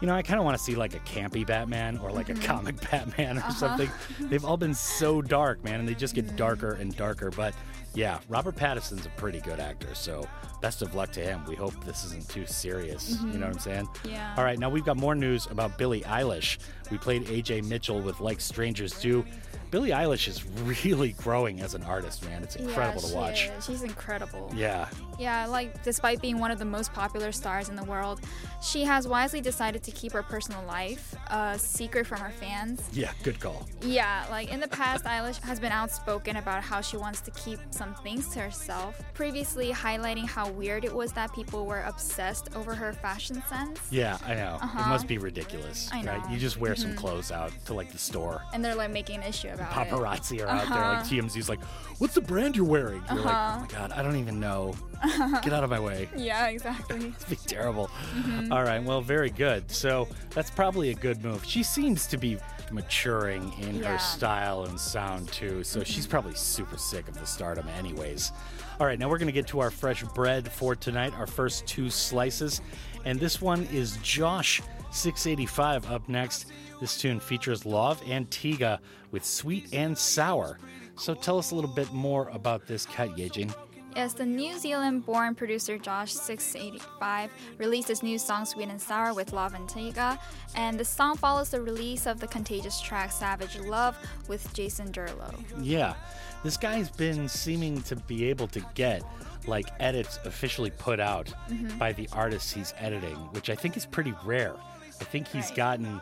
you 0.00 0.06
know, 0.06 0.14
I 0.14 0.22
kind 0.22 0.38
of 0.38 0.44
want 0.44 0.56
to 0.56 0.62
see 0.62 0.74
like 0.76 0.94
a 0.94 1.00
campy 1.00 1.44
Batman 1.46 1.98
or 1.98 2.12
like 2.12 2.28
a 2.28 2.34
comic 2.34 2.76
Batman 2.90 3.38
or 3.38 3.40
Uh-huh. 3.40 3.52
something. 3.52 3.90
They've 4.20 4.44
all 4.44 4.56
been 4.56 4.74
so 4.74 5.20
dark, 5.22 5.62
man, 5.64 5.80
and 5.80 5.88
they 5.88 5.94
just 5.94 6.14
get 6.14 6.22
Mm-hmm. 6.26 6.36
darker 6.36 6.72
and 6.74 6.96
darker. 6.96 7.30
But 7.30 7.52
yeah, 7.94 8.18
Robert 8.28 8.56
Pattinson's 8.56 9.06
a 9.06 9.10
pretty 9.10 9.40
good 9.40 9.60
actor, 9.60 9.94
so 9.94 10.26
best 10.60 10.82
of 10.82 10.94
luck 10.94 11.12
to 11.12 11.20
him. 11.20 11.44
We 11.46 11.54
hope 11.54 11.72
this 11.84 12.04
isn't 12.06 12.28
too 12.28 12.46
serious. 12.46 13.18
You 13.20 13.38
know 13.38 13.46
what 13.46 13.54
I'm 13.54 13.58
saying? 13.58 13.88
Yeah. 14.04 14.34
All 14.36 14.44
right, 14.44 14.58
now 14.58 14.70
we've 14.70 14.84
got 14.84 14.96
more 14.96 15.14
news 15.14 15.46
about 15.50 15.76
Billie 15.76 16.02
Eilish. 16.02 16.58
We 16.90 16.98
played 16.98 17.26
AJ 17.26 17.64
Mitchell 17.68 18.00
with 18.00 18.20
Like 18.20 18.40
Strangers 18.40 18.98
Do. 19.00 19.24
Billie 19.70 19.90
Eilish 19.90 20.28
is 20.28 20.44
really 20.84 21.12
growing 21.12 21.60
as 21.60 21.74
an 21.74 21.82
artist, 21.82 22.24
man. 22.24 22.42
It's 22.42 22.56
incredible 22.56 23.02
yeah, 23.02 23.08
to 23.08 23.16
watch. 23.16 23.50
is. 23.58 23.64
She's 23.64 23.82
incredible. 23.82 24.52
Yeah. 24.54 24.88
Yeah, 25.18 25.46
like 25.46 25.82
despite 25.82 26.20
being 26.20 26.38
one 26.38 26.50
of 26.50 26.58
the 26.58 26.64
most 26.64 26.92
popular 26.92 27.32
stars 27.32 27.68
in 27.68 27.76
the 27.76 27.84
world, 27.84 28.20
she 28.62 28.84
has 28.84 29.08
wisely 29.08 29.40
decided 29.40 29.82
to 29.82 29.90
keep 29.90 30.12
her 30.12 30.22
personal 30.22 30.62
life 30.64 31.14
a 31.28 31.58
secret 31.58 32.06
from 32.06 32.20
her 32.20 32.30
fans. 32.30 32.80
Yeah, 32.92 33.10
good 33.24 33.40
call. 33.40 33.66
Yeah, 33.82 34.24
like 34.30 34.52
in 34.52 34.60
the 34.60 34.68
past, 34.68 35.04
Eilish 35.04 35.40
has 35.42 35.58
been 35.58 35.72
outspoken 35.72 36.36
about 36.36 36.62
how 36.62 36.80
she 36.80 36.96
wants 36.96 37.20
to 37.22 37.30
keep 37.32 37.58
some 37.70 37.94
things 37.96 38.28
to 38.34 38.40
herself, 38.40 39.00
previously 39.14 39.72
highlighting 39.72 40.26
how 40.26 40.48
weird 40.50 40.84
it 40.84 40.94
was 40.94 41.12
that 41.14 41.32
people 41.34 41.66
were 41.66 41.80
obsessed 41.82 42.54
over 42.54 42.74
her 42.74 42.92
fashion 42.92 43.42
sense. 43.48 43.80
Yeah, 43.90 44.18
I 44.24 44.34
know. 44.34 44.56
It 44.56 44.64
Uh-huh. 44.64 44.88
must 44.88 45.06
be 45.08 45.18
ridiculous, 45.18 45.88
I 45.92 46.02
right? 46.04 46.30
You 46.30 46.38
just 46.38 46.58
wear 46.58 46.76
some 46.76 46.92
Mhm. 46.92 46.96
clothes 46.98 47.32
out 47.32 47.52
to 47.66 47.74
like 47.74 47.90
the 47.90 47.98
store. 47.98 48.42
And 48.52 48.64
they're 48.64 48.74
like 48.76 48.90
making 48.90 49.16
an 49.16 49.22
issue 49.24 49.48
about 49.48 49.70
paparazzi 49.72 50.38
it. 50.38 50.42
Paparazzi 50.42 50.46
are 50.46 50.48
out 50.48 50.68
there. 50.72 50.88
Like 50.88 50.98
Uh-huh. 51.00 51.08
TMZ's 51.08 51.48
like, 51.48 51.62
what's 51.98 52.14
the 52.14 52.20
brand 52.20 52.56
you're 52.56 52.64
wearing? 52.64 53.02
You're 53.12 53.22
like, 53.24 53.34
Uh-huh. 53.34 53.56
oh 53.56 53.60
my 53.62 53.66
god, 53.66 53.92
I 53.92 54.02
don't 54.02 54.16
even 54.16 54.38
know. 54.38 54.74
Get 55.42 55.52
out 55.52 55.64
of 55.64 55.70
my 55.70 55.80
way. 55.80 56.08
Yeah, 56.16 56.46
exactly. 56.48 56.96
It'd 57.16 57.28
be 57.28 57.36
terrible. 57.36 57.88
Mhm. 58.14 58.52
All 58.52 58.62
right, 58.62 58.82
well, 58.82 59.00
very 59.00 59.30
good. 59.30 59.70
So 59.70 60.08
that's 60.30 60.50
probably 60.50 60.90
a 60.90 60.94
good 60.94 61.22
move. 61.24 61.44
She 61.44 61.62
seems 61.62 62.06
to 62.08 62.16
be 62.16 62.38
maturing 62.70 63.52
in 63.60 63.76
Yeah. 63.76 63.92
her 63.92 63.98
style 63.98 64.64
and 64.64 64.78
sound 64.78 65.28
too. 65.32 65.62
So 65.64 65.82
she's 65.84 66.06
probably 66.06 66.34
super 66.34 66.76
sick 66.78 67.08
of 67.08 67.18
the 67.18 67.26
stardom, 67.26 67.68
anyways. 67.78 68.32
All 68.80 68.86
right, 68.86 68.98
now 68.98 69.08
we're 69.08 69.18
going 69.18 69.26
to 69.26 69.32
get 69.32 69.46
to 69.48 69.60
our 69.60 69.70
fresh 69.70 70.02
bread 70.02 70.50
for 70.50 70.74
tonight, 70.74 71.12
our 71.18 71.26
first 71.26 71.66
two 71.66 71.90
slices. 71.90 72.60
And 73.04 73.18
this 73.20 73.40
one 73.40 73.64
is 73.72 73.98
Jawsh 73.98 74.62
685 74.92 75.90
up 75.90 76.08
next. 76.08 76.46
This 76.80 76.96
tune 76.96 77.20
features 77.20 77.64
Lauv 77.64 77.98
and 78.08 78.28
Tyga 78.30 78.78
with 79.10 79.24
Sweet 79.24 79.72
and 79.72 79.96
Sour. 79.96 80.58
So 80.96 81.14
tell 81.14 81.38
us 81.38 81.50
a 81.50 81.54
little 81.54 81.70
bit 81.70 81.92
more 81.92 82.28
about 82.30 82.66
this 82.66 82.86
cut, 82.86 83.10
Yejin. 83.16 83.54
Yes, 83.94 84.14
the 84.14 84.24
New 84.24 84.58
Zealand 84.58 85.04
born 85.04 85.34
producer 85.34 85.76
Jawsh 85.78 86.08
685 86.10 87.30
released 87.58 87.88
his 87.88 88.02
new 88.02 88.18
song 88.18 88.46
Sweet 88.46 88.68
and 88.68 88.80
Sour 88.80 89.12
with 89.12 89.32
Lauv 89.32 89.54
and 89.54 89.68
Tyga, 89.68 90.18
and 90.54 90.80
the 90.80 90.84
song 90.84 91.16
follows 91.16 91.50
the 91.50 91.60
release 91.60 92.06
of 92.06 92.18
the 92.18 92.26
contagious 92.26 92.80
track 92.80 93.12
Savage 93.12 93.58
Love 93.58 93.96
with 94.28 94.50
Jason 94.54 94.90
Derulo. 94.90 95.34
Yeah, 95.60 95.94
this 96.42 96.56
guy's 96.56 96.88
been 96.90 97.28
seeming 97.28 97.82
to 97.82 97.96
be 97.96 98.24
able 98.30 98.48
to 98.48 98.60
get 98.74 99.02
like 99.46 99.66
edits 99.80 100.18
officially 100.24 100.70
put 100.70 100.98
out 101.00 101.32
Mhm. 101.50 101.76
by 101.78 101.92
the 101.92 102.08
artists 102.12 102.50
he's 102.52 102.72
editing, 102.78 103.16
which 103.32 103.50
I 103.50 103.54
think 103.56 103.76
is 103.76 103.84
pretty 103.84 104.14
rare. 104.24 104.54
I 105.00 105.04
think 105.04 105.26
he's 105.28 105.50
gotten, 105.50 106.00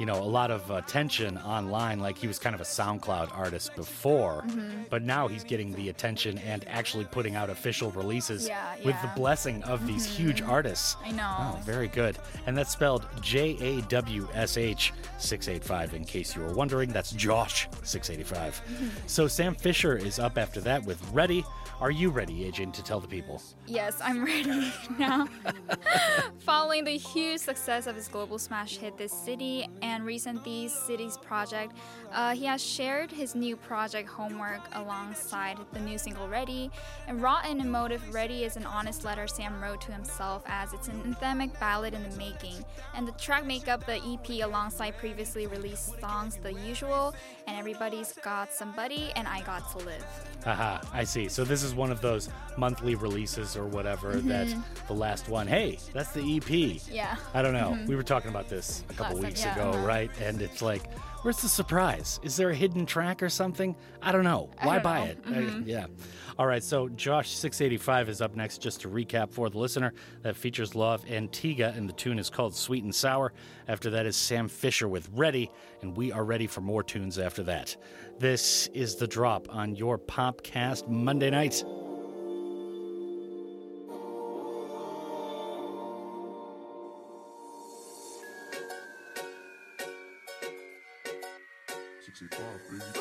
you 0.00 0.06
know, 0.06 0.16
a 0.16 0.24
lot 0.24 0.50
of 0.50 0.68
uh, 0.70 0.76
attention 0.76 1.36
online. 1.38 2.00
Like 2.00 2.16
he 2.16 2.26
was 2.26 2.38
kind 2.38 2.54
of 2.54 2.60
a 2.62 2.64
SoundCloud 2.64 3.36
artist 3.36 3.76
before, 3.76 4.42
Mhm. 4.46 4.88
but 4.88 5.02
now 5.02 5.28
he's 5.28 5.44
getting 5.44 5.72
the 5.74 5.90
attention 5.90 6.38
and 6.38 6.66
actually 6.66 7.04
putting 7.04 7.36
out 7.36 7.50
official 7.50 7.90
releases 7.90 8.48
Yeah, 8.48 8.76
with 8.82 8.96
the 9.02 9.10
blessing 9.14 9.62
of 9.64 9.86
these 9.86 10.06
mm-hmm. 10.06 10.22
huge 10.22 10.42
artists. 10.42 10.96
I 11.04 11.10
know. 11.12 11.36
Oh, 11.38 11.58
very 11.64 11.88
good. 11.88 12.16
And 12.46 12.56
that's 12.56 12.70
spelled 12.70 13.06
J 13.20 13.56
A 13.60 13.82
W 13.82 14.26
S 14.32 14.56
H 14.56 14.94
685, 15.18 15.94
in 15.94 16.04
case 16.06 16.34
you 16.34 16.40
were 16.40 16.54
wondering. 16.54 16.90
That's 16.90 17.12
Jawsh 17.12 17.66
685. 17.86 18.62
Mm-hmm. 18.72 18.88
So 19.06 19.28
Sam 19.28 19.54
Fischer 19.54 19.96
is 19.98 20.18
up 20.18 20.38
after 20.38 20.62
that 20.62 20.82
with 20.84 20.98
Ready. 21.12 21.44
Are 21.80 21.90
you 21.90 22.10
ready, 22.10 22.34
Yejin, 22.44 22.74
to 22.74 22.82
tell 22.82 23.00
the 23.00 23.08
people? 23.08 23.40
Yes, 23.66 23.98
I'm 24.02 24.22
ready 24.32 24.70
now. 24.98 25.26
Following 26.40 26.84
the 26.84 26.98
huge 26.98 27.40
success 27.40 27.86
of 27.86 27.96
his 27.96 28.06
global 28.06 28.38
smash 28.38 28.76
hit 28.76 28.98
This 28.98 29.12
City 29.12 29.66
and 29.80 29.89
recent 29.98 30.42
These 30.44 30.72
Cities 30.72 31.16
project, 31.18 31.74
uh, 32.12 32.34
he 32.34 32.44
has 32.46 32.62
shared 32.62 33.10
his 33.10 33.34
new 33.34 33.56
project 33.56 34.08
Homework 34.08 34.60
alongside 34.72 35.58
the 35.72 35.80
new 35.80 35.98
single 35.98 36.28
Ready. 36.28 36.70
And 37.08 37.20
raw 37.20 37.40
and 37.44 37.60
emotive, 37.60 38.02
Ready 38.14 38.44
is 38.44 38.56
an 38.56 38.66
honest 38.66 39.04
letter 39.04 39.26
Sam 39.26 39.60
wrote 39.62 39.80
to 39.82 39.92
himself 39.92 40.42
as 40.46 40.72
it's 40.72 40.88
an 40.88 41.00
anthemic 41.02 41.58
ballad 41.60 41.94
in 41.94 42.02
the 42.08 42.16
making. 42.16 42.64
And 42.94 43.06
the 43.06 43.12
track 43.12 43.44
make 43.44 43.68
up 43.68 43.84
the 43.86 43.96
EP 43.96 44.42
alongside 44.44 44.96
previously 44.98 45.46
released 45.46 46.00
songs 46.00 46.36
The 46.36 46.52
Usual 46.52 47.14
and 47.46 47.56
Everybody's 47.58 48.12
Got 48.22 48.52
Somebody 48.52 49.12
and 49.16 49.26
I 49.26 49.40
Got 49.42 49.70
to 49.72 49.84
Live. 49.84 50.04
Aha, 50.46 50.80
I 50.92 51.04
see. 51.04 51.28
So 51.28 51.44
this 51.44 51.62
is 51.62 51.74
one 51.74 51.90
of 51.90 52.00
those 52.00 52.28
monthly 52.56 52.94
releases 52.94 53.56
or 53.56 53.66
whatever 53.66 54.14
that 54.14 54.46
Mhm. 54.48 54.62
the 54.86 54.94
last 54.94 55.28
one. 55.28 55.46
Hey, 55.46 55.78
that's 55.92 56.10
the 56.12 56.22
EP. 56.22 56.80
Yeah. 56.90 57.16
I 57.34 57.42
don't 57.42 57.52
know. 57.52 57.72
Mhm. 57.72 57.86
We 57.86 57.96
were 57.96 58.02
talking 58.02 58.30
about 58.30 58.48
this 58.48 58.84
a 58.90 58.94
couple 58.94 59.16
Last 59.16 59.22
time, 59.22 59.30
weeks 59.30 59.40
yeah, 59.44 59.54
ago. 59.54 59.79
Right? 59.84 60.10
And 60.20 60.40
it's 60.40 60.62
like, 60.62 60.92
where's 61.22 61.42
the 61.42 61.48
surprise? 61.48 62.20
Is 62.22 62.36
there 62.36 62.50
a 62.50 62.54
hidden 62.54 62.86
track 62.86 63.22
or 63.22 63.28
something? 63.28 63.74
I 64.00 64.12
don't 64.12 64.22
know. 64.24 64.50
I 64.58 64.66
Why 64.66 64.74
don't 64.74 64.82
buy 64.84 64.98
know. 64.98 65.04
it? 65.10 65.18
I- 65.26 65.30
Mhm. 65.30 65.66
yeah. 65.66 65.86
All 66.38 66.46
right. 66.46 66.62
So 66.62 66.88
Jawsh 66.88 67.26
six 67.26 67.60
eighty 67.60 67.76
five 67.76 68.08
is 68.08 68.20
up 68.22 68.36
next. 68.36 68.58
Just 68.62 68.80
to 68.82 68.88
recap 68.88 69.30
for 69.32 69.50
the 69.50 69.58
listener, 69.58 69.92
that 70.22 70.36
features 70.36 70.72
Lauv 70.72 71.02
and 71.08 71.30
Tyga, 71.32 71.76
and 71.76 71.88
the 71.88 71.92
tune 71.92 72.18
is 72.18 72.30
called 72.30 72.54
Sweet 72.54 72.84
and 72.84 72.94
Sour. 72.94 73.32
After 73.68 73.90
that 73.90 74.06
is 74.06 74.16
Sam 74.16 74.48
Fischer 74.48 74.86
with 74.88 75.08
Ready, 75.12 75.50
and 75.82 75.96
we 75.96 76.12
are 76.12 76.24
ready 76.24 76.46
for 76.46 76.60
more 76.60 76.82
tunes 76.82 77.18
after 77.18 77.42
that. 77.44 77.76
This 78.18 78.68
is 78.68 78.94
the 78.96 79.06
drop 79.08 79.48
on 79.54 79.74
your 79.74 79.98
Popcast 79.98 80.88
Monday 80.88 81.30
night. 81.30 81.64
Sweet 92.20 92.99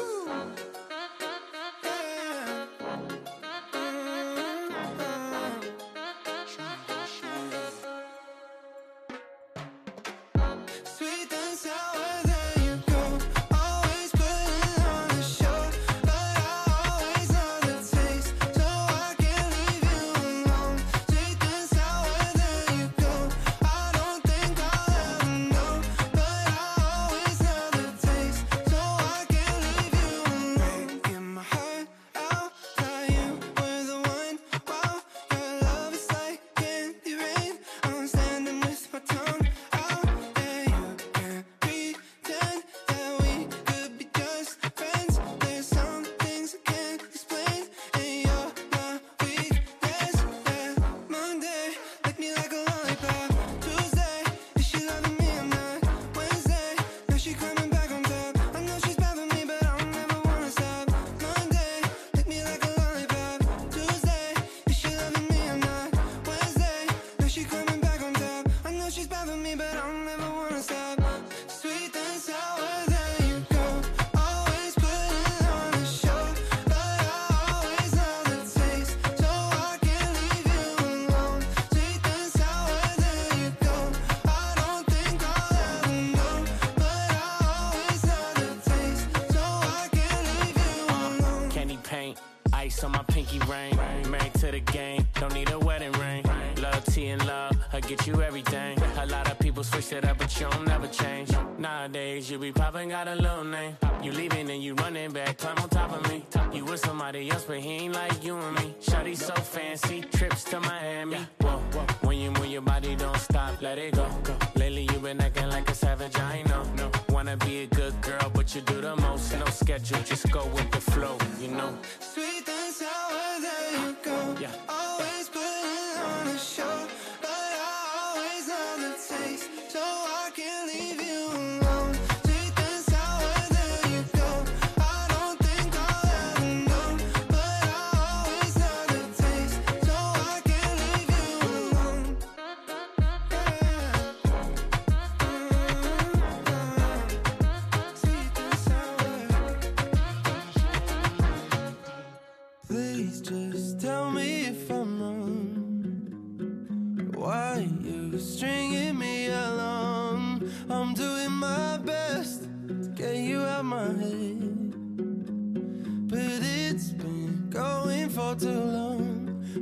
let 113.62 113.78
it 113.78 113.94
go. 113.96 114.08
go. 114.24 114.36
Lately, 114.56 114.84
you've 114.84 115.04
been 115.04 115.20
acting 115.22 115.50
like 115.50 115.70
a 115.70 115.74
savage, 115.74 116.18
I 116.18 116.44
know. 116.44 116.64
No, 116.78 116.92
wanna 117.10 117.36
be 117.38 117.64
a 117.64 117.68
good 117.68 118.00
girl, 118.02 118.32
but 118.34 118.54
you 118.56 118.62
do 118.62 118.82
the 118.82 118.96
most. 118.96 119.38
No 119.38 119.46
schedule, 119.46 120.00
just 120.04 120.32
go 120.32 120.46
with 120.48 120.70
the 120.72 120.82
flow, 120.82 121.18
you 121.42 121.50
know. 121.50 121.78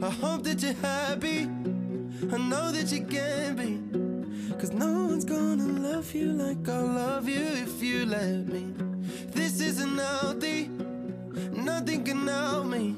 I 0.08 0.10
hope 0.10 0.44
that 0.44 0.64
you're 0.64 0.72
happy. 0.76 1.50
I 2.32 2.38
know 2.38 2.72
that 2.72 2.90
you 2.94 3.04
can 3.04 3.58
be. 3.58 3.78
Cause 4.58 4.72
no 4.72 5.08
one's 5.08 5.26
gonna 5.26 5.68
love 5.82 6.16
you 6.16 6.32
like 6.32 6.70
I'll 6.70 6.86
love 6.86 7.28
you 7.28 7.44
if 7.66 7.84
you 7.84 8.06
let 8.06 8.48
me. 8.48 8.74
This 9.34 9.60
isn't 9.60 9.98
healthy. 9.98 10.70
Nothing 11.52 12.06
can 12.06 12.26
help 12.26 12.68
me. 12.68 12.96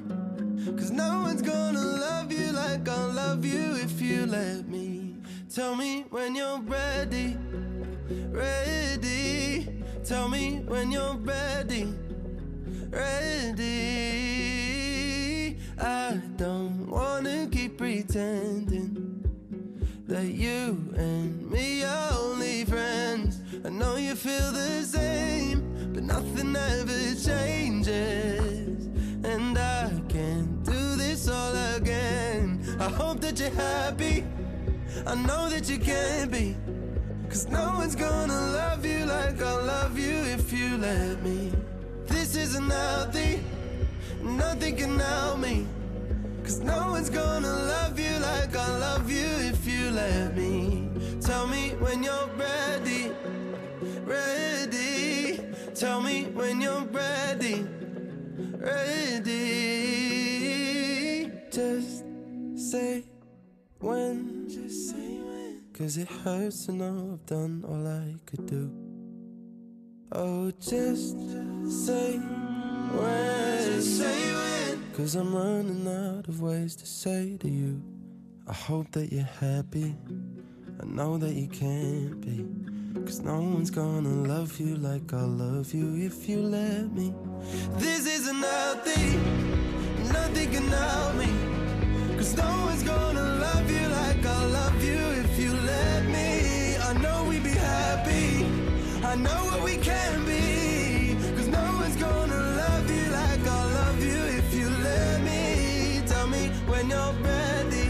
Cause 0.78 0.92
no 0.92 1.24
one's 1.24 1.42
gonna 1.42 1.82
love 1.82 2.32
you 2.32 2.52
like 2.52 2.88
I'll 2.88 3.12
love 3.12 3.44
you 3.44 3.78
if 3.78 4.00
you 4.00 4.28
let 4.28 4.68
me. 4.68 5.16
Tell 5.52 5.76
me 5.76 6.06
when 6.12 6.36
you're 6.36 6.62
ready, 6.62 7.36
ready. 8.30 9.68
Tell 10.06 10.30
me 10.30 10.62
when 10.68 10.92
you're 10.92 11.16
ready, 11.16 11.92
ready. 12.92 13.80
I 15.80 16.22
don't 16.40 16.88
wanna 16.88 17.50
keep 17.52 17.78
pretending 17.78 19.22
that 20.08 20.28
you 20.28 20.94
and 20.96 21.52
me 21.52 21.84
are 21.84 22.14
only 22.14 22.64
friends. 22.64 23.42
I 23.66 23.68
know 23.68 23.98
you 23.98 24.16
feel 24.16 24.50
the 24.54 24.84
same, 24.84 25.92
but 25.94 26.04
nothing 26.04 26.56
ever 26.56 27.14
changes. 27.14 28.88
And 29.26 29.58
I 29.58 29.92
can't 30.08 30.64
do 30.64 30.96
this 30.96 31.28
all 31.28 31.54
again. 31.76 32.64
I 32.80 32.88
hope 32.88 33.20
that 33.20 33.38
you're 33.38 33.50
happy. 33.50 34.24
I 35.06 35.16
know 35.16 35.50
that 35.50 35.70
you 35.70 35.78
can 35.78 36.30
be. 36.30 36.56
Cause 37.28 37.50
no 37.50 37.74
one's 37.80 37.96
gonna 37.96 38.42
love 38.60 38.86
you 38.86 39.06
like 39.06 39.42
I'll 39.42 39.66
love 39.66 40.00
you 40.00 40.16
if 40.38 40.54
you 40.54 40.78
let 40.78 41.22
me. 41.22 41.52
This 42.06 42.38
isn't 42.38 42.70
healthy. 42.70 43.42
Nothing 44.22 44.78
can 44.78 45.00
help 45.00 45.40
me. 45.40 45.68
Cause 46.50 46.62
no 46.62 46.90
one's 46.90 47.12
gonna 47.12 47.48
love 47.48 48.00
you 48.00 48.10
like 48.18 48.56
I 48.56 48.78
love 48.80 49.08
you 49.08 49.28
if 49.52 49.68
you 49.68 49.92
let 49.92 50.36
me. 50.36 50.90
Tell 51.22 51.46
me 51.46 51.76
when 51.78 52.02
you're 52.02 52.28
ready, 52.36 53.12
ready. 54.04 55.42
Tell 55.76 56.02
me 56.02 56.24
when 56.34 56.60
you're 56.60 56.86
ready, 56.86 57.68
ready. 58.58 59.30
Just 61.52 62.04
say 62.56 63.04
when, 63.78 64.50
just 64.50 64.90
say 64.90 65.20
when. 65.20 65.62
Cause 65.72 65.98
it 65.98 66.08
hurts 66.08 66.66
to 66.66 66.72
know 66.72 67.12
I've 67.14 67.28
done 67.28 67.64
all 67.70 67.86
I 67.88 68.16
could 68.26 68.48
do. 68.48 68.72
Oh, 70.14 70.50
just 70.60 71.16
say 71.86 72.20
Cause 74.94 75.16
I'm 75.16 75.34
running 75.34 75.88
out 75.88 76.28
of 76.28 76.42
ways 76.42 76.76
to 76.76 76.86
say 76.86 77.38
to 77.40 77.50
you. 77.50 77.82
I 78.48 78.54
hope 78.54 78.92
that 78.92 79.12
you're 79.12 79.24
happy. 79.24 79.96
I 80.82 80.86
know 80.86 81.18
that 81.18 81.34
you 81.34 81.48
can't 81.48 82.20
be. 82.22 82.46
Cause 83.06 83.22
no 83.22 83.40
one's 83.40 83.72
gonna 83.72 84.28
love 84.28 84.60
you 84.60 84.76
like 84.76 85.14
I 85.14 85.24
love 85.24 85.74
you 85.74 85.96
if 85.96 86.28
you 86.30 86.42
let 86.42 86.92
me. 86.92 87.14
This 87.78 88.06
isn't 88.06 88.40
nothing 88.40 89.40
can 90.52 90.68
help 90.68 91.16
me. 91.16 91.30
Cause 92.18 92.36
no 92.36 92.50
one's 92.66 92.84
gonna 92.84 93.24
love 93.46 93.70
you 93.70 93.88
like 94.00 94.26
I 94.26 94.46
love 94.46 94.84
you 94.84 95.00
if 95.24 95.40
you 95.40 95.54
let 95.54 96.06
me. 96.06 96.78
I 96.78 96.94
know 97.02 97.26
we'd 97.30 97.44
be 97.44 97.52
happy, 97.52 98.46
I 99.04 99.16
know 99.16 99.40
what 99.50 99.64
we 99.64 99.78
can 99.78 100.26
be. 100.26 101.16
Cause 101.36 101.48
no 101.48 101.64
one's 101.82 101.96
gonna 101.96 102.49
ready, 106.96 107.90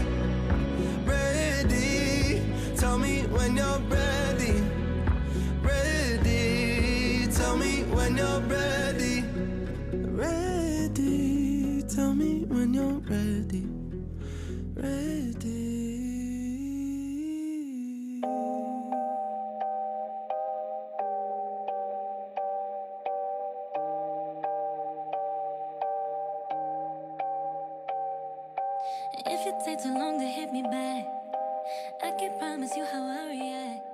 ready. 1.04 2.42
Tell 2.76 2.98
me 2.98 3.22
when 3.28 3.56
you're 3.56 3.78
ready, 3.88 4.62
ready. 5.62 7.26
Tell 7.32 7.56
me 7.56 7.84
when 7.84 8.16
you're 8.16 8.40
ready. 8.40 8.79
Take 29.70 29.84
too 29.84 29.94
long 29.94 30.18
to 30.18 30.26
hit 30.26 30.52
me 30.52 30.62
back, 30.62 31.06
I 32.02 32.10
can 32.18 32.36
promise 32.40 32.76
you 32.76 32.84
how 32.84 33.04
I 33.04 33.28
react. 33.30 33.86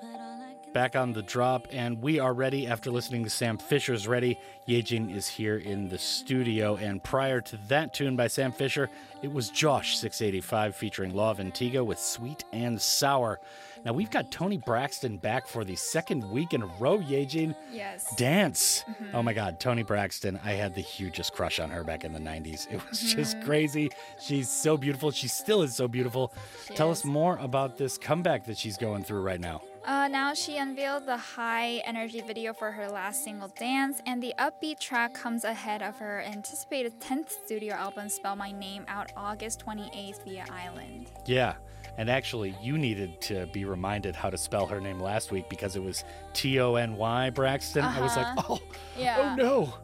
But 0.00 0.20
all 0.20 0.40
I 0.42 0.64
can 0.64 0.72
Back 0.72 0.96
on 0.96 1.12
the 1.12 1.22
drop, 1.22 1.68
and 1.70 2.02
we 2.02 2.18
are 2.18 2.34
ready 2.34 2.66
after 2.66 2.90
listening 2.90 3.22
to 3.22 3.30
Sam 3.30 3.56
Fischer's 3.56 4.08
Ready. 4.08 4.36
Yejin 4.66 5.14
is 5.14 5.28
here 5.28 5.58
in 5.58 5.88
the 5.88 5.96
studio, 5.96 6.74
and 6.74 7.04
prior 7.04 7.40
to 7.40 7.56
that 7.68 7.94
tune 7.94 8.16
by 8.16 8.26
Sam 8.26 8.50
Fischer, 8.50 8.90
it 9.22 9.32
was 9.32 9.52
Jawsh 9.52 9.94
685 9.94 10.74
featuring 10.74 11.12
Lauv 11.12 11.38
and 11.38 11.54
Tyga 11.54 11.86
with 11.86 12.00
Sweet 12.00 12.42
and 12.52 12.82
Sour. 12.82 13.38
Now 13.86 13.92
we've 13.92 14.10
got 14.10 14.32
Toni 14.32 14.56
Braxton 14.56 15.16
back 15.18 15.46
for 15.46 15.62
the 15.64 15.76
second 15.76 16.28
week 16.28 16.52
in 16.54 16.62
a 16.62 16.66
row, 16.80 16.98
Yejin. 16.98 17.54
Yes. 17.72 18.12
Dance. 18.16 18.82
Mhm. 18.88 19.14
Oh 19.14 19.22
my 19.22 19.32
God, 19.32 19.60
Toni 19.60 19.84
Braxton. 19.84 20.40
I 20.42 20.54
had 20.54 20.74
the 20.74 20.80
hugest 20.80 21.32
crush 21.34 21.60
on 21.60 21.70
her 21.70 21.84
back 21.84 22.02
in 22.02 22.12
the 22.12 22.18
90s. 22.18 22.66
It 22.68 22.80
was 22.90 23.00
just 23.00 23.36
Mhm. 23.36 23.44
crazy. 23.44 23.90
She's 24.20 24.48
so 24.48 24.76
beautiful. 24.76 25.12
She 25.12 25.28
still 25.28 25.62
is 25.62 25.76
so 25.76 25.86
beautiful. 25.86 26.32
She 26.66 26.74
Tell 26.74 26.90
is. 26.90 26.98
us 26.98 27.04
more 27.04 27.36
about 27.36 27.76
this 27.78 27.96
comeback 27.96 28.46
that 28.46 28.58
she's 28.58 28.76
going 28.76 29.04
through 29.04 29.20
right 29.22 29.38
now. 29.38 29.62
Uh, 29.84 30.08
now 30.08 30.34
she 30.34 30.56
unveiled 30.58 31.06
the 31.06 31.16
high 31.16 31.74
energy 31.84 32.20
video 32.20 32.52
for 32.52 32.72
her 32.72 32.88
last 32.88 33.22
single, 33.22 33.46
Dance, 33.56 34.02
and 34.04 34.20
the 34.20 34.34
upbeat 34.36 34.80
track 34.80 35.14
comes 35.14 35.44
ahead 35.44 35.80
of 35.80 35.96
her 35.98 36.22
anticipated 36.22 37.00
10th 37.00 37.30
studio 37.46 37.72
album, 37.76 38.08
Spell 38.08 38.34
My 38.34 38.50
Name, 38.50 38.84
out 38.88 39.12
August 39.16 39.60
28th 39.60 40.24
via 40.24 40.44
Island. 40.50 41.12
Yeah. 41.24 41.54
And 41.98 42.10
actually, 42.10 42.54
you 42.62 42.76
needed 42.78 43.20
to 43.22 43.46
be 43.46 43.64
reminded 43.64 44.14
how 44.14 44.28
to 44.30 44.36
spell 44.38 44.66
her 44.66 44.80
name 44.80 45.00
last 45.00 45.30
week 45.32 45.48
because 45.48 45.76
it 45.76 45.82
was 45.82 46.04
T 46.34 46.60
O 46.60 46.74
N 46.74 46.96
Y 46.96 47.30
Braxton. 47.30 47.84
I 47.84 48.00
was 48.00 48.16
like, 48.16 48.26
Uh-huh. 48.38 48.54
oh, 48.54 48.60
Yeah. 48.98 49.30
oh 49.32 49.34
no. 49.42 49.74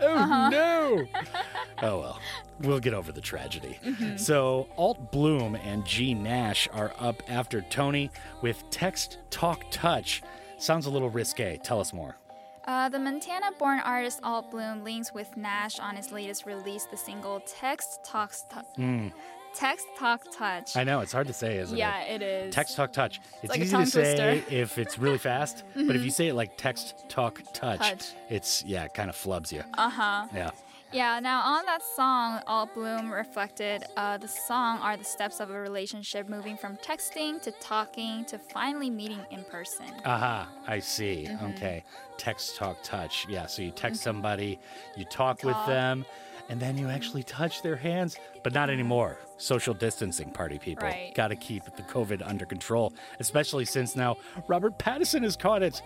Oh 0.00 0.14
Uh-huh. 0.16 0.48
no. 0.50 1.04
oh 1.82 2.00
well, 2.00 2.18
we'll 2.60 2.80
get 2.80 2.92
over 2.94 3.12
the 3.12 3.20
tragedy. 3.20 3.78
Mhm. 3.84 4.18
So, 4.18 4.68
Alt 4.76 5.12
Bloom 5.12 5.54
and 5.54 5.84
G 5.86 6.12
Nash 6.14 6.68
are 6.72 6.92
up 6.98 7.22
after 7.28 7.60
Toni 7.62 8.10
with 8.42 8.62
Text 8.70 9.18
Talk 9.30 9.64
Touch. 9.70 10.22
Sounds 10.58 10.86
a 10.86 10.90
little 10.90 11.10
risque. 11.10 11.56
Tell 11.62 11.80
us 11.80 11.92
more. 11.92 12.16
Uh, 12.64 12.88
the 12.88 12.98
Montana 12.98 13.50
born 13.58 13.80
artist 13.80 14.20
Alt 14.22 14.50
Bloom 14.50 14.84
links 14.84 15.12
with 15.12 15.36
Nash 15.36 15.78
on 15.80 15.96
his 15.96 16.12
latest 16.12 16.46
release, 16.46 16.84
the 16.84 16.96
single 16.96 17.40
Text 17.40 18.04
Talks 18.04 18.44
Touch. 18.50 18.66
Mm, 18.78 19.12
Text 19.54 19.86
Talk 19.98 20.22
Touch. 20.36 20.76
I 20.76 20.84
know 20.84 21.00
it's 21.00 21.12
hard 21.12 21.26
to 21.26 21.32
say, 21.32 21.58
isn't 21.58 21.76
Yeah, 21.76 22.00
it? 22.02 22.08
Yeah, 22.08 22.14
it 22.14 22.22
is. 22.22 22.54
Text 22.54 22.76
Talk 22.76 22.92
Touch. 22.92 23.20
It's, 23.42 23.50
like 23.50 23.60
easy 23.60 23.76
to 23.76 23.86
say 23.86 24.16
twister. 24.38 24.54
if 24.54 24.78
it's 24.78 24.98
really 24.98 25.18
fast, 25.18 25.64
but 25.74 25.94
if 25.96 26.04
you 26.04 26.10
say 26.10 26.28
it 26.28 26.34
like 26.34 26.56
Text 26.56 27.04
Talk 27.08 27.42
Touch, 27.52 27.78
Touch. 27.78 28.12
it's 28.28 28.64
yeah, 28.64 28.84
it 28.84 28.94
kind 28.94 29.10
of 29.10 29.16
flubs 29.16 29.52
you. 29.52 29.62
Uh 29.74 29.88
huh. 29.90 30.26
Yeah. 30.34 30.50
Yeah, 30.92 31.20
now 31.20 31.40
on 31.40 31.64
that 31.64 31.80
song, 31.82 32.40
Alt 32.46 32.74
Bloom 32.74 33.10
reflected 33.10 33.82
uh, 33.96 34.18
the 34.18 34.28
song 34.28 34.78
are 34.80 34.94
the 34.94 35.04
steps 35.04 35.40
of 35.40 35.48
a 35.48 35.58
relationship 35.58 36.28
moving 36.28 36.54
from 36.58 36.76
texting 36.76 37.40
to 37.42 37.50
talking 37.52 38.26
to 38.26 38.38
finally 38.38 38.90
meeting 38.90 39.20
in 39.30 39.42
person. 39.44 39.86
Aha, 40.04 40.50
I 40.66 40.80
see. 40.80 41.28
Mhm. 41.30 41.54
Okay. 41.56 41.82
Text, 42.18 42.56
talk, 42.56 42.76
touch. 42.82 43.26
Yeah, 43.26 43.46
so 43.46 43.62
you 43.62 43.70
text 43.70 44.02
somebody, 44.02 44.58
you 44.94 45.06
talk, 45.06 45.42
with 45.42 45.56
them, 45.66 46.04
and 46.48 46.60
then 46.60 46.76
you 46.76 46.88
actually 46.88 47.22
touch 47.22 47.62
their 47.62 47.76
hands, 47.76 48.16
but 48.42 48.52
not 48.52 48.70
anymore. 48.70 49.18
Social 49.38 49.74
distancing, 49.74 50.30
party 50.30 50.58
people. 50.58 50.86
Right. 50.86 51.12
Got 51.14 51.28
to 51.28 51.36
keep 51.36 51.64
the 51.64 51.82
COVID 51.82 52.26
under 52.26 52.44
control, 52.44 52.92
especially 53.18 53.64
since 53.64 53.96
now 53.96 54.16
Robert 54.46 54.78
Pattinson 54.78 55.22
has 55.22 55.36
caught 55.36 55.62
it. 55.62 55.82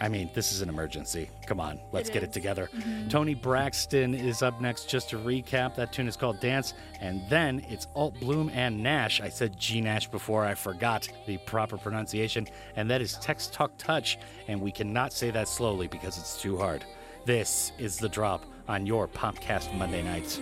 I 0.00 0.08
mean, 0.08 0.30
this 0.34 0.52
is 0.52 0.62
an 0.62 0.68
emergency. 0.68 1.28
Come 1.46 1.60
on, 1.60 1.80
let's 1.92 2.08
It 2.08 2.12
get 2.12 2.22
it 2.22 2.32
together. 2.32 2.70
Mhm. 2.74 3.10
Toni 3.10 3.34
Braxton 3.34 4.14
is 4.14 4.42
up 4.42 4.60
next. 4.60 4.88
Just 4.88 5.10
to 5.10 5.18
recap, 5.18 5.74
that 5.74 5.92
tune 5.92 6.08
is 6.08 6.16
called 6.16 6.40
Dance, 6.40 6.74
and 7.00 7.20
then 7.28 7.64
it's 7.68 7.86
Alt 7.94 8.18
Bloom 8.20 8.50
and 8.54 8.82
Nash. 8.82 9.20
I 9.20 9.28
said 9.28 9.58
G 9.58 9.80
Nash 9.80 10.08
before, 10.08 10.44
I 10.44 10.54
forgot 10.54 11.08
the 11.26 11.36
proper 11.38 11.76
pronunciation, 11.76 12.46
and 12.76 12.90
that 12.90 13.00
is 13.02 13.14
Text 13.18 13.52
Talk 13.52 13.72
Touch, 13.76 14.18
and 14.48 14.60
we 14.60 14.70
cannot 14.72 15.12
say 15.12 15.30
that 15.30 15.48
slowly 15.48 15.88
because 15.88 16.16
it's 16.16 16.40
too 16.40 16.56
hard. 16.56 16.84
This 17.26 17.72
is 17.78 17.98
the 17.98 18.08
drop 18.08 18.44
on 18.68 18.86
your 18.86 19.08
Popcast 19.08 19.72
Monday 19.76 20.02
nights. 20.02 20.40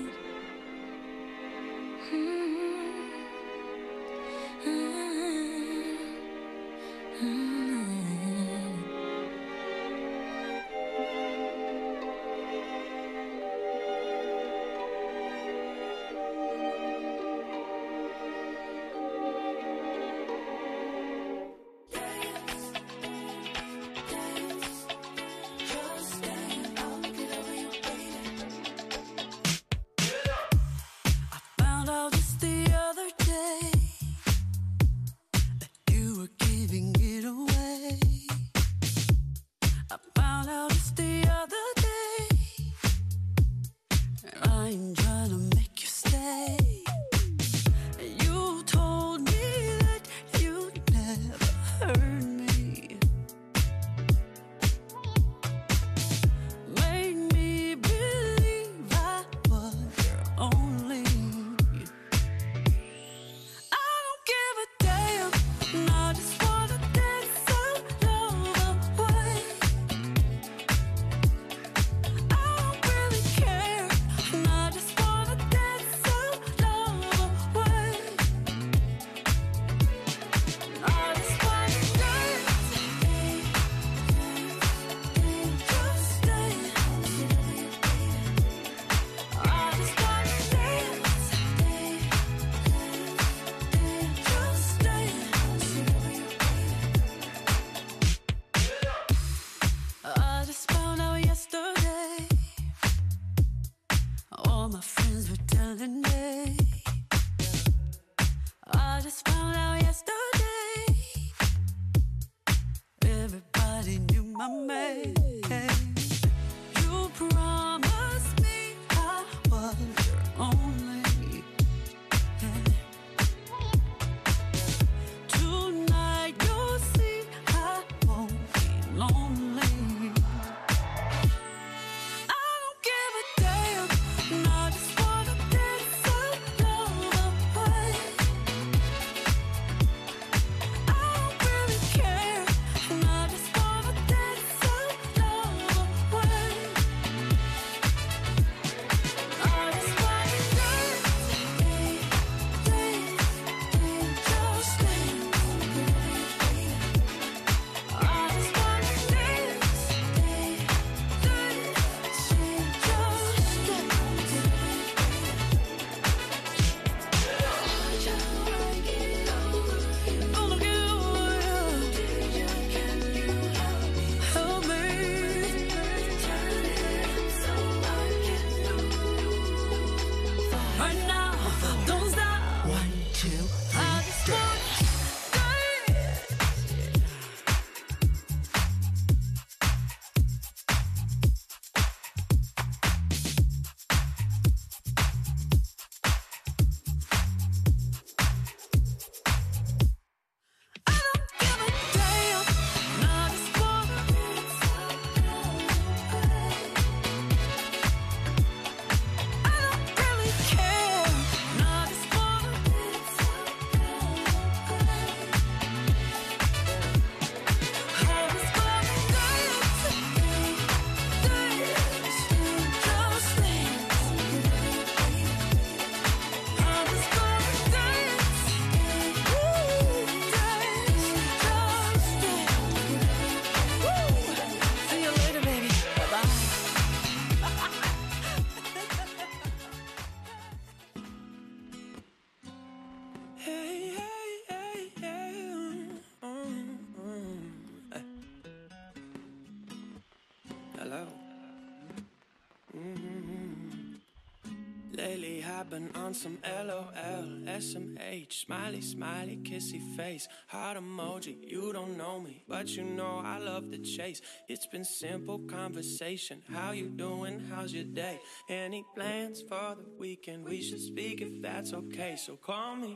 Been 255.72 255.90
on 255.94 256.12
some 256.12 256.36
LOL, 256.44 257.24
SMH, 257.46 258.44
smiley, 258.44 258.82
smiley, 258.82 259.38
kissy 259.42 259.80
face, 259.96 260.28
heart 260.48 260.76
emoji. 260.76 261.34
You 261.50 261.72
don't 261.72 261.96
know 261.96 262.20
me, 262.20 262.44
but 262.46 262.68
you 262.76 262.84
know 262.84 263.22
I 263.24 263.38
love 263.38 263.70
the 263.70 263.78
chase. 263.78 264.20
It's 264.50 264.66
been 264.66 264.84
simple 264.84 265.38
conversation. 265.38 266.42
How 266.52 266.72
you 266.72 266.90
doing? 266.90 267.40
How's 267.50 267.72
your 267.72 267.84
day? 267.84 268.18
Any 268.50 268.84
plans 268.94 269.40
for 269.40 269.76
the 269.78 269.86
weekend? 269.98 270.44
We 270.44 270.60
should 270.60 270.82
speak 270.82 271.22
if 271.22 271.40
that's 271.40 271.72
okay. 271.72 272.16
So 272.16 272.36
call 272.36 272.76
me. 272.76 272.94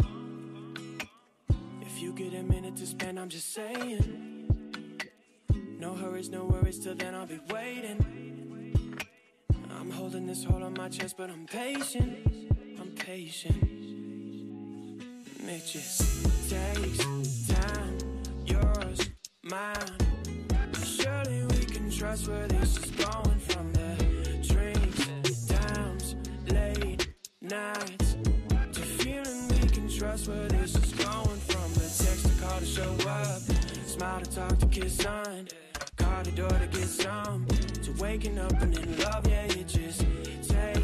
If 1.81 2.03
you 2.03 2.13
get 2.13 2.35
a 2.35 2.43
minute 2.43 2.77
to 2.77 2.87
spend, 2.87 3.19
I'm 3.19 3.31
just 3.31 3.55
saying. 3.55 4.51
No 5.79 5.95
hurries, 5.95 6.29
no 6.29 6.45
worries, 6.45 6.79
till 6.79 6.95
then 6.95 7.15
I'll 7.15 7.25
be 7.25 7.41
waiting. 7.51 8.05
I'm 9.71 9.91
holding 9.91 10.27
this 10.27 10.45
hole 10.45 10.63
on 10.63 10.75
my 10.75 10.91
chest, 10.91 11.17
but 11.17 11.31
I'm 11.31 11.47
patient. 11.47 12.46
Patient. 13.07 13.63
And 13.63 15.49
It 15.49 15.65
just 15.65 16.51
takes 16.51 17.47
time. 17.47 17.99
Yours, 18.45 19.11
mine. 19.45 19.97
Surely 20.85 21.45
we 21.45 21.65
can 21.67 21.89
trust 21.89 22.27
where 22.27 22.49
this 22.49 22.79
is 22.79 22.91
going 22.91 23.39
from 23.39 23.73
the 23.75 24.43
drinks, 24.43 25.07
dimes, 25.47 26.17
late 26.49 27.15
nights. 27.41 28.17
To 28.73 28.81
feeling 28.81 29.49
we 29.51 29.69
can 29.69 29.89
trust 29.89 30.27
where 30.27 30.49
this 30.49 30.75
is 30.75 30.93
going 30.95 31.39
from 31.47 31.75
the 31.75 31.89
text 32.03 32.27
to 32.27 32.43
call 32.43 32.59
to 32.59 32.67
show 32.67 32.93
up, 33.09 33.41
smile 33.87 34.21
to 34.21 34.31
talk 34.35 34.59
to 34.59 34.67
kiss 34.67 35.07
on, 35.07 35.47
call 35.97 36.25
the 36.25 36.33
door 36.33 36.49
to 36.49 36.67
get 36.73 36.89
some, 36.89 37.47
to 37.85 37.93
waking 38.03 38.37
up 38.41 38.61
and 38.61 38.77
in 38.77 38.99
love, 38.99 39.29
yeah, 39.29 39.45
it 39.45 39.69
just 39.69 40.05
takes. 40.49 40.76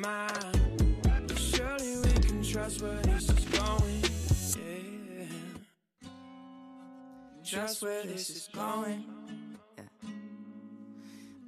Mine. 0.00 0.96
Surely 1.36 1.96
we 1.98 2.12
can 2.20 2.42
trust 2.42 2.80
where 2.80 3.02
this 3.02 3.28
is 3.28 3.44
going. 3.58 4.02
Yeah. 4.56 5.26
Trust 7.44 7.82
where 7.82 8.02
this 8.04 8.30
is 8.30 8.48
going. 8.54 9.19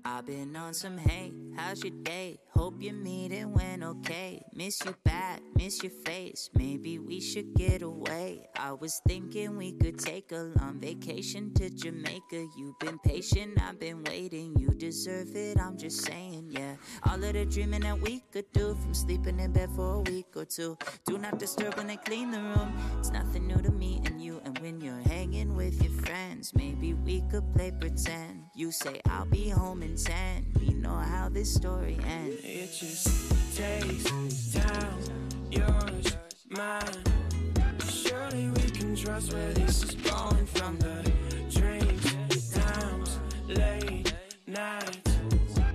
I've 0.05 0.27
been 0.27 0.57
on 0.57 0.74
some 0.74 0.99
hey, 0.99 1.33
how's 1.57 1.85
your 1.85 1.93
day? 2.03 2.39
Hope 2.51 2.83
your 2.83 2.95
meeting 2.95 3.53
went 3.53 3.83
okay. 3.85 4.43
Miss 4.53 4.85
you 4.85 4.95
bad, 5.05 5.41
miss 5.55 5.83
your 5.83 5.93
face. 6.05 6.51
Maybe 6.55 6.99
we 6.99 7.20
should 7.20 7.55
get 7.55 7.83
away. 7.83 8.47
I 8.57 8.73
was 8.73 9.01
thinking 9.07 9.57
we 9.57 9.73
could 9.73 9.99
take 9.99 10.33
a 10.33 10.53
long 10.59 10.81
vacation 10.81 11.55
to 11.55 11.70
Jamaica. 11.70 12.47
You've 12.57 12.79
been 12.81 12.99
patient, 12.99 13.62
I've 13.62 13.79
been 13.79 14.03
waiting. 14.05 14.55
You 14.59 14.69
deserve 14.70 15.37
it, 15.37 15.59
I'm 15.59 15.79
just 15.79 16.05
saying, 16.05 16.49
yeah. 16.51 16.74
All 17.05 17.23
of 17.23 17.33
the 17.33 17.45
dreaming 17.45 17.83
that 17.83 18.01
we 18.01 18.23
could 18.33 18.51
do 18.53 18.74
from 18.74 18.95
sleeping 18.95 19.39
in 19.39 19.53
bed 19.53 19.70
for 19.77 19.95
a 19.95 20.01
week 20.01 20.27
or 20.37 20.45
two. 20.45 20.77
Do 21.07 21.19
not 21.19 21.39
disturb 21.39 21.77
when 21.77 21.91
I 21.91 21.97
clean 21.97 22.33
the 22.33 22.41
room. 22.41 22.73
It's 22.99 23.11
nothing 23.11 23.47
new 23.47 23.62
to 23.62 23.70
me 23.70 24.01
and 24.05 24.20
you. 24.20 24.41
And 24.45 24.59
when 24.59 24.81
you're 24.81 25.01
hanging 25.01 25.22
with 25.64 25.80
your 25.80 25.93
friends, 26.05 26.52
maybe 26.56 26.93
we 26.93 27.22
could 27.30 27.44
play 27.55 27.70
pretend. 27.70 28.43
You 28.55 28.72
say, 28.72 29.01
I'll 29.09 29.26
be 29.26 29.48
home 29.48 29.82
in 29.82 29.97
10. 29.97 30.55
We 30.59 30.70
know 30.74 30.97
how 30.97 31.28
this 31.28 31.55
story 31.55 31.98
ends. 32.05 32.40
It 32.43 32.72
just 32.72 33.56
takes 33.56 34.05
time. 34.52 34.98
Yours, 35.52 36.16
mine. 36.48 37.05
Surely 37.89 38.48
we 38.48 38.70
can 38.70 38.97
trust 38.97 39.32
where 39.32 39.52
this 39.52 39.84
is 39.84 39.94
going 39.94 40.47
from 40.47 40.78
the 40.78 41.12
drinks, 41.48 42.51
times, 42.51 43.20
late 43.47 44.12
nights. 44.48 45.16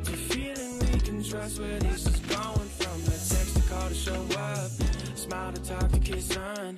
To 0.03 0.11
feeling 0.11 0.79
we 0.79 0.99
can 0.99 1.23
trust 1.23 1.61
where 1.61 1.79
this 1.79 2.07
is 2.07 2.19
going 2.19 2.69
from 2.79 3.01
the 3.05 3.11
text 3.11 3.55
to 3.55 3.61
call 3.69 3.87
to 3.87 3.95
show 3.95 4.21
up, 4.37 4.69
smile 5.15 5.53
to 5.53 5.61
talk 5.63 5.89
to 5.91 5.99
kiss 5.99 6.35
on, 6.35 6.77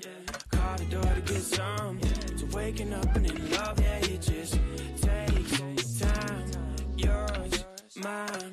call 0.69 0.77
the 0.77 0.85
door 0.85 1.13
to 1.15 1.21
get 1.21 1.41
some. 1.41 1.99
To 2.37 2.45
waking 2.55 2.93
up 2.93 3.15
and 3.15 3.25
in 3.25 3.51
love, 3.51 3.79
yeah, 3.79 3.97
it 3.97 4.21
just 4.21 4.59
takes 5.01 5.99
time. 5.99 6.51
Yours, 6.95 7.65
mine. 8.03 8.51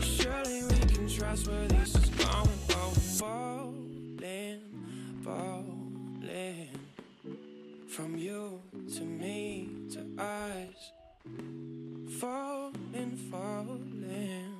Surely 0.00 0.62
we 0.62 0.78
can 0.92 1.08
trust 1.08 1.48
where 1.48 1.68
this 1.68 1.94
is 1.94 2.08
going. 2.10 2.58
Oh, 2.70 2.92
falling, 3.18 4.60
falling. 5.22 6.68
From 7.88 8.16
you 8.16 8.60
to 8.96 9.02
me 9.02 9.68
to 9.92 10.00
us. 10.22 10.92
Falling, 12.20 13.16
falling. 13.30 14.54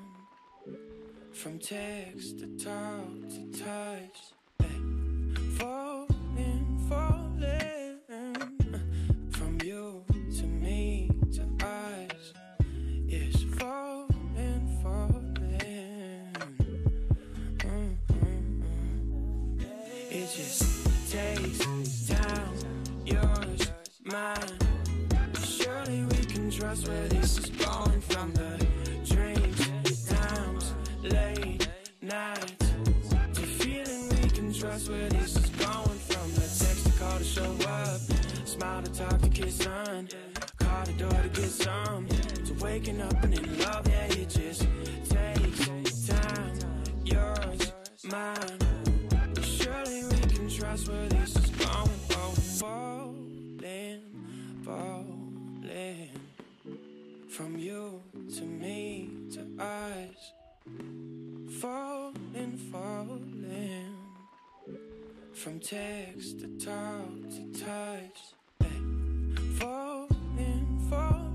From 1.32 1.58
text 1.58 2.38
to 2.40 2.46
talk 2.56 3.28
to 3.28 3.62
touch. 3.64 4.18
Hey. 4.58 4.80
Falling, 5.58 6.15
Surely 24.08 26.04
we 26.04 26.24
can 26.26 26.48
trust 26.48 26.86
where 26.86 27.08
this 27.08 27.38
is 27.38 27.50
going 27.50 28.00
from 28.00 28.32
the 28.34 28.64
dreams, 29.04 30.04
times, 30.08 30.74
late 31.02 31.68
nights. 32.00 32.72
To 33.34 33.40
feeling 33.40 34.08
we 34.10 34.30
can 34.30 34.52
trust 34.52 34.90
where 34.90 35.08
this 35.08 35.34
is 35.36 35.50
going 35.50 35.98
from 35.98 36.30
the 36.34 36.40
text 36.40 36.86
to 36.86 36.92
call 37.00 37.18
to 37.18 37.24
show 37.24 37.52
up. 37.68 38.00
Smile 38.46 38.82
to 38.84 38.92
talk 38.92 39.20
to 39.22 39.28
kiss 39.28 39.56
son. 39.56 40.08
Call 40.58 40.84
the 40.84 40.92
door 40.92 41.10
to 41.10 41.28
get 41.28 41.50
some. 41.50 42.06
To 42.06 42.64
waking 42.64 43.00
up 43.00 43.24
and 43.24 43.34
in 43.34 43.58
love, 43.58 43.88
yeah, 43.88 44.06
it 44.06 44.28
just 44.28 44.68
takes 45.08 46.06
time. 46.06 46.54
Yours, 47.04 47.72
mine. 48.04 48.65
From 57.36 57.58
you 57.58 58.02
to 58.38 58.44
me 58.44 59.10
to 59.34 59.62
us. 59.62 60.32
Falling, 61.60 62.56
falling. 62.72 63.94
From 65.34 65.60
text 65.60 66.40
to 66.40 66.46
talk 66.56 67.28
to 67.28 67.62
touch. 67.62 68.18
Hey. 68.58 68.80
Falling, 69.58 70.86
falling. 70.88 71.25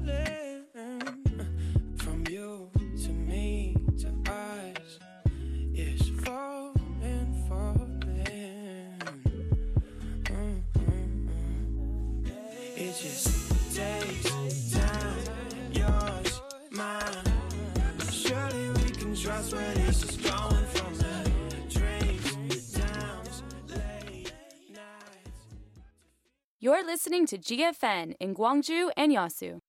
You're 26.62 26.86
listening 26.86 27.26
to 27.26 27.38
GFN 27.38 28.14
in 28.22 28.34
Gwangju 28.34 28.92
and 28.96 29.12
Yasu. 29.12 29.60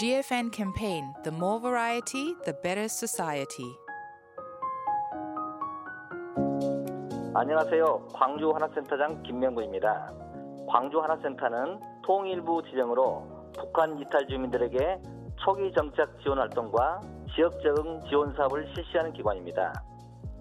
GFN 0.00 0.50
campaign 0.50 1.14
The 1.22 1.30
more 1.30 1.60
variety, 1.60 2.34
the 2.44 2.54
better 2.54 2.88
society. 2.88 3.76
안녕하세요. 7.36 8.08
광주 8.14 8.50
하나센터장 8.50 9.22
김명구입니다. 9.22 10.12
광주 10.68 10.98
하나센터는 11.00 11.78
통일부 12.02 12.62
지정으로 12.64 13.52
북한 13.56 13.96
이탈 14.00 14.26
주민들에게 14.26 15.17
초기 15.44 15.72
정착 15.72 16.18
지원 16.20 16.38
활동과 16.38 17.00
지역 17.34 17.60
적응 17.62 18.00
지원 18.08 18.34
사업을 18.34 18.66
실시하는 18.74 19.12
기관입니다. 19.12 19.72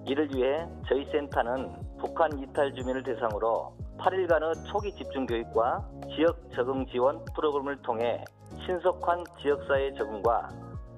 이를 0.05 0.29
위해 0.33 0.67
저희 0.87 1.05
센터는 1.11 1.75
북한 1.99 2.31
이탈 2.39 2.73
주민을 2.73 3.03
대상으로 3.03 3.73
8일간의 3.99 4.65
초기 4.71 4.91
집중 4.93 5.25
교육과 5.25 5.85
지역 6.15 6.51
적응 6.55 6.85
지원 6.87 7.23
프로그램을 7.35 7.81
통해 7.81 8.23
신속한 8.65 9.23
지역사회 9.41 9.93
적응과 9.93 10.49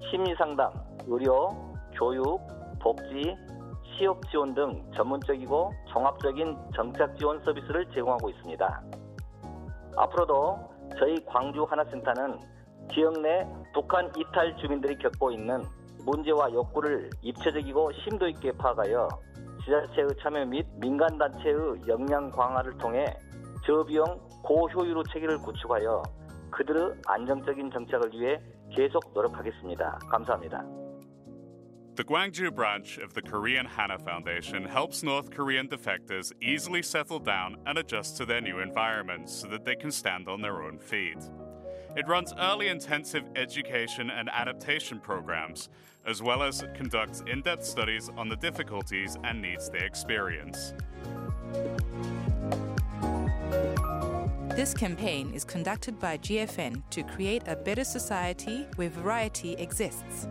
심리 0.09 0.33
상담, 0.35 0.71
의료, 1.07 1.49
교육, 1.93 2.39
복지, 2.81 3.35
취업 3.97 4.17
지원 4.29 4.53
등 4.53 4.81
전문적이고 4.95 5.73
종합적인 5.91 6.57
정착 6.73 7.17
지원 7.17 7.43
서비스를 7.43 7.85
제공하고 7.93 8.29
있습니다. 8.29 8.83
앞으로도 9.97 10.57
저희 10.97 11.23
광주 11.25 11.63
하나센터는 11.63 12.39
지역 12.93 13.19
내 13.21 13.45
북한 13.73 14.11
이탈 14.17 14.55
주민들이 14.57 14.97
겪고 14.97 15.31
있는 15.31 15.63
문제와 16.05 16.51
욕구를 16.51 17.09
입체적이고 17.21 17.91
심도 18.03 18.27
있게 18.27 18.51
파악하여 18.53 19.07
지자체의 19.63 20.09
참여 20.21 20.45
및 20.45 20.65
민간단체의 20.77 21.87
역량 21.87 22.29
강화를 22.31 22.77
통해 22.77 23.05
저비용 23.65 24.05
고효율의 24.43 25.03
체계를 25.11 25.37
구축하여 25.39 26.01
그들의 26.51 27.01
안정적인 27.05 27.69
정착을 27.71 28.11
위해 28.13 28.39
계속 28.75 29.13
노력하겠습니다. 29.13 29.99
감사합니다. 30.09 30.63
The 31.95 32.05
Gwangju 32.05 32.55
branch 32.55 32.97
of 32.97 33.13
the 33.13 33.21
Korean 33.21 33.65
Hana 33.65 33.99
Foundation 33.99 34.63
helps 34.63 35.03
North 35.03 35.29
Korean 35.31 35.67
defectors 35.67 36.31
easily 36.41 36.81
settle 36.81 37.19
down 37.19 37.57
and 37.67 37.77
adjust 37.77 38.15
to 38.17 38.25
their 38.25 38.39
new 38.39 38.61
environments 38.61 39.33
so 39.33 39.49
that 39.49 39.65
they 39.65 39.75
can 39.75 39.91
stand 39.91 40.29
on 40.29 40.41
their 40.41 40.63
own 40.63 40.79
feet. 40.79 41.19
It 41.95 42.07
runs 42.07 42.33
early 42.39 42.67
intensive 42.67 43.23
education 43.35 44.11
and 44.11 44.29
adaptation 44.29 44.99
programs, 44.99 45.69
as 46.05 46.21
well 46.21 46.43
as 46.43 46.63
conducts 46.75 47.23
in 47.25 47.41
depth 47.41 47.65
studies 47.65 48.09
on 48.15 48.29
the 48.29 48.35
difficulties 48.35 49.17
and 49.23 49.41
needs 49.41 49.69
they 49.69 49.79
experience. 49.79 50.73
This 54.55 54.73
campaign 54.73 55.31
is 55.33 55.43
conducted 55.43 55.99
by 55.99 56.17
GFN 56.17 56.83
to 56.91 57.03
create 57.03 57.43
a 57.47 57.55
better 57.55 57.83
society 57.83 58.67
where 58.75 58.89
variety 58.89 59.53
exists. 59.53 60.27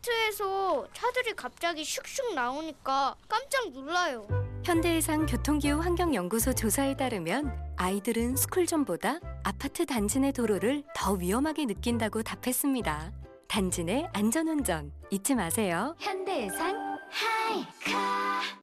아파트에서 0.00 0.86
차들이 0.92 1.34
갑자기 1.34 1.82
슉슉 1.82 2.34
나오니까 2.34 3.14
깜짝 3.28 3.70
놀라요. 3.70 4.26
현대해상 4.64 5.26
교통기후 5.26 5.78
환경연구소 5.80 6.54
조사에 6.54 6.96
따르면 6.96 7.74
아이들은 7.76 8.36
스쿨존보다 8.36 9.20
아파트 9.42 9.86
단지 9.86 10.20
내 10.20 10.32
도로를 10.32 10.84
더 10.94 11.12
위험하게 11.12 11.66
느낀다고 11.66 12.22
답했습니다. 12.22 13.12
단지 13.48 13.84
내 13.84 14.08
안전운전 14.12 14.92
잊지 15.10 15.34
마세요. 15.34 15.94
현대해상 15.98 16.98
하이카. 17.10 18.59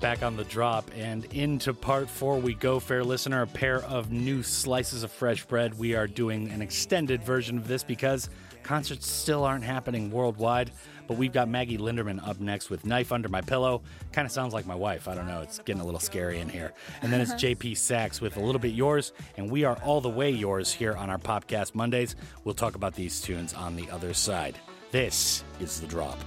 Back 0.00 0.22
on 0.22 0.36
the 0.36 0.44
drop 0.44 0.90
and 0.94 1.24
into 1.32 1.72
part 1.72 2.10
four 2.10 2.38
we 2.38 2.54
go, 2.54 2.78
fair 2.78 3.02
listener. 3.02 3.42
A 3.42 3.46
pair 3.46 3.82
of 3.84 4.12
new 4.12 4.42
slices 4.42 5.02
of 5.02 5.10
fresh 5.10 5.44
bread. 5.46 5.78
We 5.78 5.94
are 5.94 6.06
doing 6.06 6.50
an 6.50 6.60
extended 6.60 7.22
version 7.22 7.56
of 7.56 7.66
this 7.66 7.82
because 7.82 8.28
concerts 8.62 9.06
still 9.06 9.42
aren't 9.42 9.64
happening 9.64 10.10
worldwide. 10.10 10.70
But 11.06 11.16
we've 11.16 11.32
got 11.32 11.48
Maggie 11.48 11.78
Lindemann 11.78 12.26
up 12.26 12.40
next 12.40 12.68
with 12.68 12.84
Knife 12.84 13.10
Under 13.10 13.28
My 13.28 13.40
Pillow. 13.40 13.82
Kind 14.12 14.26
of 14.26 14.32
sounds 14.32 14.52
like 14.52 14.66
my 14.66 14.74
wife. 14.74 15.08
I 15.08 15.14
don't 15.14 15.26
know. 15.26 15.40
It's 15.40 15.60
getting 15.60 15.80
a 15.80 15.84
little 15.84 16.00
scary 16.00 16.40
in 16.40 16.48
here. 16.48 16.74
And 17.00 17.12
then 17.12 17.20
it's 17.20 17.30
uh-huh. 17.30 17.40
JP 17.40 17.76
Saxe 17.76 18.20
with 18.20 18.36
A 18.36 18.40
Little 18.40 18.60
Bit 18.60 18.74
Yours. 18.74 19.12
And 19.36 19.50
we 19.50 19.64
are 19.64 19.76
all 19.82 20.00
the 20.00 20.10
way 20.10 20.30
yours 20.30 20.72
here 20.72 20.94
on 20.94 21.08
our 21.08 21.18
Popcast 21.18 21.74
Mondays. 21.74 22.16
We'll 22.44 22.54
talk 22.54 22.74
about 22.74 22.94
these 22.94 23.20
tunes 23.20 23.54
on 23.54 23.76
the 23.76 23.90
other 23.90 24.12
side. 24.12 24.58
This 24.90 25.42
is 25.58 25.80
The 25.80 25.86
Drop. 25.86 26.18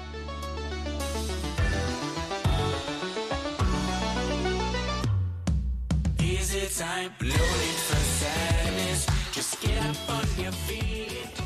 Is 6.31 6.53
it 6.53 6.72
time? 6.77 7.11
Loaded 7.22 7.80
for 7.88 7.95
sadness. 7.95 9.07
Just 9.31 9.60
get 9.61 9.84
up 9.84 10.10
on 10.11 10.43
your 10.43 10.51
feet. 10.51 11.38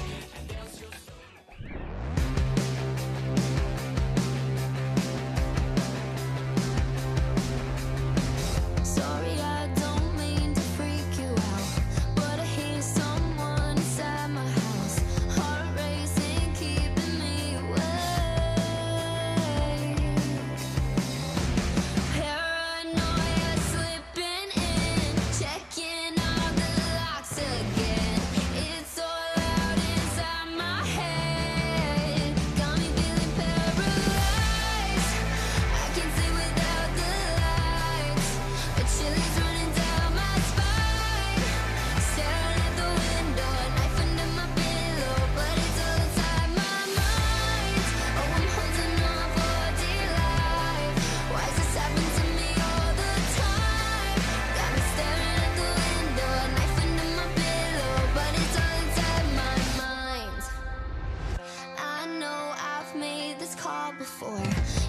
before. 63.99 64.82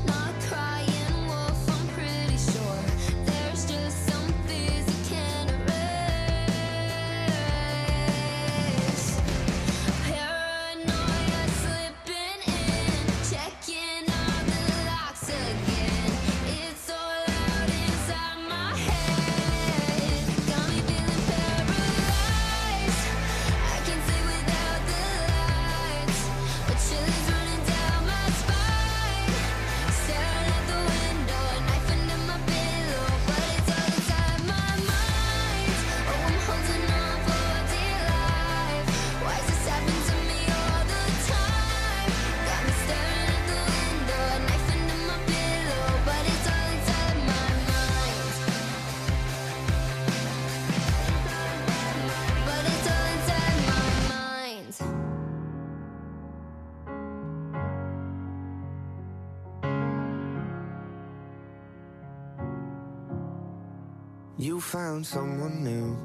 Found 64.94 65.06
someone 65.06 65.64
new 65.64 65.96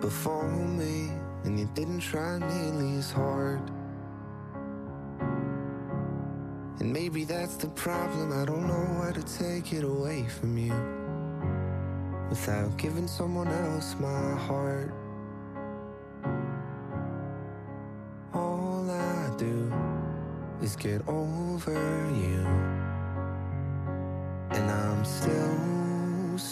before 0.00 0.66
me, 0.66 1.08
and 1.44 1.56
you 1.56 1.70
didn't 1.72 2.00
try 2.00 2.36
nearly 2.38 2.96
as 2.96 3.12
hard. 3.12 3.60
And 6.80 6.92
maybe 6.92 7.22
that's 7.24 7.54
the 7.54 7.68
problem. 7.68 8.32
I 8.32 8.44
don't 8.44 8.66
know 8.66 9.02
how 9.04 9.12
to 9.12 9.22
take 9.22 9.72
it 9.72 9.84
away 9.84 10.26
from 10.26 10.58
you 10.58 10.74
without 12.28 12.76
giving 12.76 13.06
someone 13.06 13.46
else 13.46 13.94
my 14.00 14.34
heart. 14.34 14.92
All 18.32 18.90
I 18.90 19.30
do 19.36 19.72
is 20.60 20.74
get 20.74 21.06
over 21.06 21.72
you, 22.16 22.44
and 24.50 24.68
I'm 24.68 25.04
still 25.04 25.73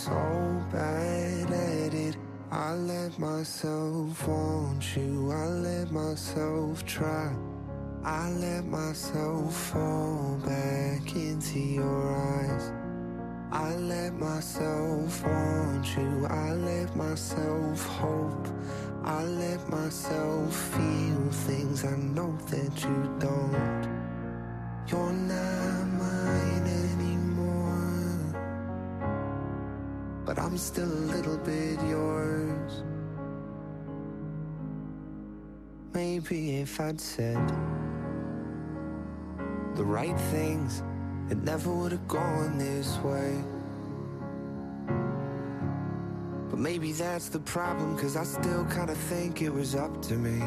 so 0.04 0.64
bad 0.72 1.48
at 1.48 1.94
it. 1.94 2.16
I 2.50 2.74
let 2.74 3.16
myself 3.20 4.26
want 4.26 4.96
you, 4.96 5.30
I 5.30 5.46
let 5.46 5.92
myself 5.92 6.84
try. 6.84 7.32
I 8.04 8.30
let 8.30 8.64
myself 8.64 9.54
fall 9.54 10.40
back 10.44 11.14
into 11.14 11.60
your 11.60 12.16
eyes. 12.16 12.72
I 13.52 13.76
let 13.76 14.14
myself 14.14 15.24
want 15.24 15.86
you. 15.96 16.26
I 16.26 16.52
let 16.54 16.96
myself 16.96 17.86
hope. 17.86 18.48
I 19.04 19.22
let 19.22 19.68
myself 19.68 20.52
feel 20.74 21.22
things 21.46 21.84
I 21.84 21.96
know 21.96 22.36
that 22.50 22.74
you 22.82 22.98
don't. 23.20 23.84
You're 24.88 25.12
not 25.12 25.86
mine 26.02 26.81
But 30.34 30.44
I'm 30.44 30.56
still 30.56 30.90
a 30.90 31.04
little 31.14 31.36
bit 31.36 31.78
yours. 31.82 32.84
Maybe 35.92 36.56
if 36.56 36.80
I'd 36.80 36.98
said 36.98 37.36
the 39.74 39.84
right 39.84 40.18
things, 40.30 40.82
it 41.28 41.36
never 41.36 41.70
would 41.70 41.92
have 41.92 42.08
gone 42.08 42.56
this 42.56 42.96
way. 43.00 43.44
But 46.48 46.58
maybe 46.58 46.92
that's 46.92 47.28
the 47.28 47.40
problem, 47.40 47.98
cause 47.98 48.16
I 48.16 48.24
still 48.24 48.64
kinda 48.64 48.94
think 48.94 49.42
it 49.42 49.52
was 49.52 49.74
up 49.74 50.00
to 50.08 50.14
me. 50.14 50.40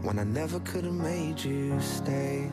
When 0.00 0.18
I 0.18 0.24
never 0.24 0.58
could 0.60 0.86
have 0.86 0.94
made 0.94 1.44
you 1.44 1.78
stay. 1.80 2.50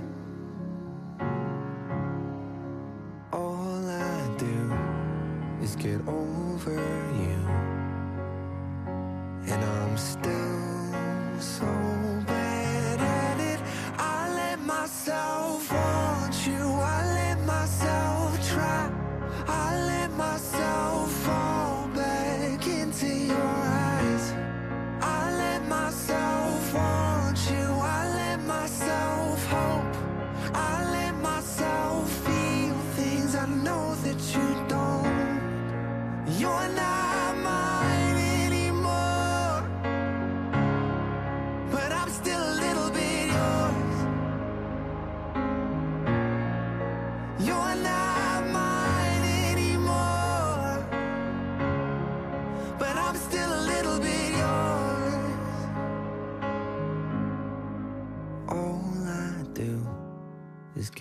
Get 5.84 6.00
over 6.08 6.72
you. 6.72 7.40
And 9.52 9.62
I'm 9.66 9.98
still 9.98 10.43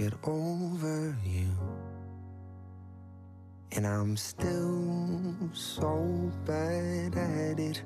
get 0.03 0.15
over 0.25 1.17
you. 1.25 1.49
And 3.71 3.87
I'm 3.87 4.17
still 4.17 5.35
so 5.53 5.93
bad 6.45 7.15
at 7.17 7.61
it. 7.61 7.83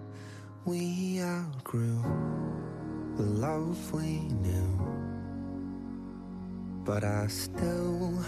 We 0.65 1.21
outgrew 1.21 2.03
the 3.17 3.23
love 3.23 3.93
we 3.93 4.21
knew. 4.45 4.73
But 6.85 7.05
I 7.05 7.27
still 7.27 8.25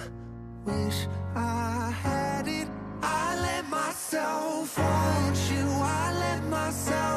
wish 0.67 0.99
I 1.35 1.91
had 2.03 2.47
it. 2.47 2.69
I 3.03 3.41
let 3.41 3.71
myself 3.71 4.79
want 4.79 5.39
you. 5.51 5.67
I 6.01 6.13
let 6.25 6.43
myself 6.45 7.08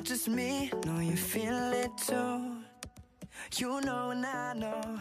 not 0.00 0.06
just 0.06 0.28
me, 0.28 0.72
no, 0.86 0.98
you 0.98 1.14
feel 1.14 1.72
it 1.74 1.90
too. 1.98 2.56
You 3.58 3.82
know 3.82 4.08
and 4.12 4.24
I 4.24 4.54
know 4.54 4.98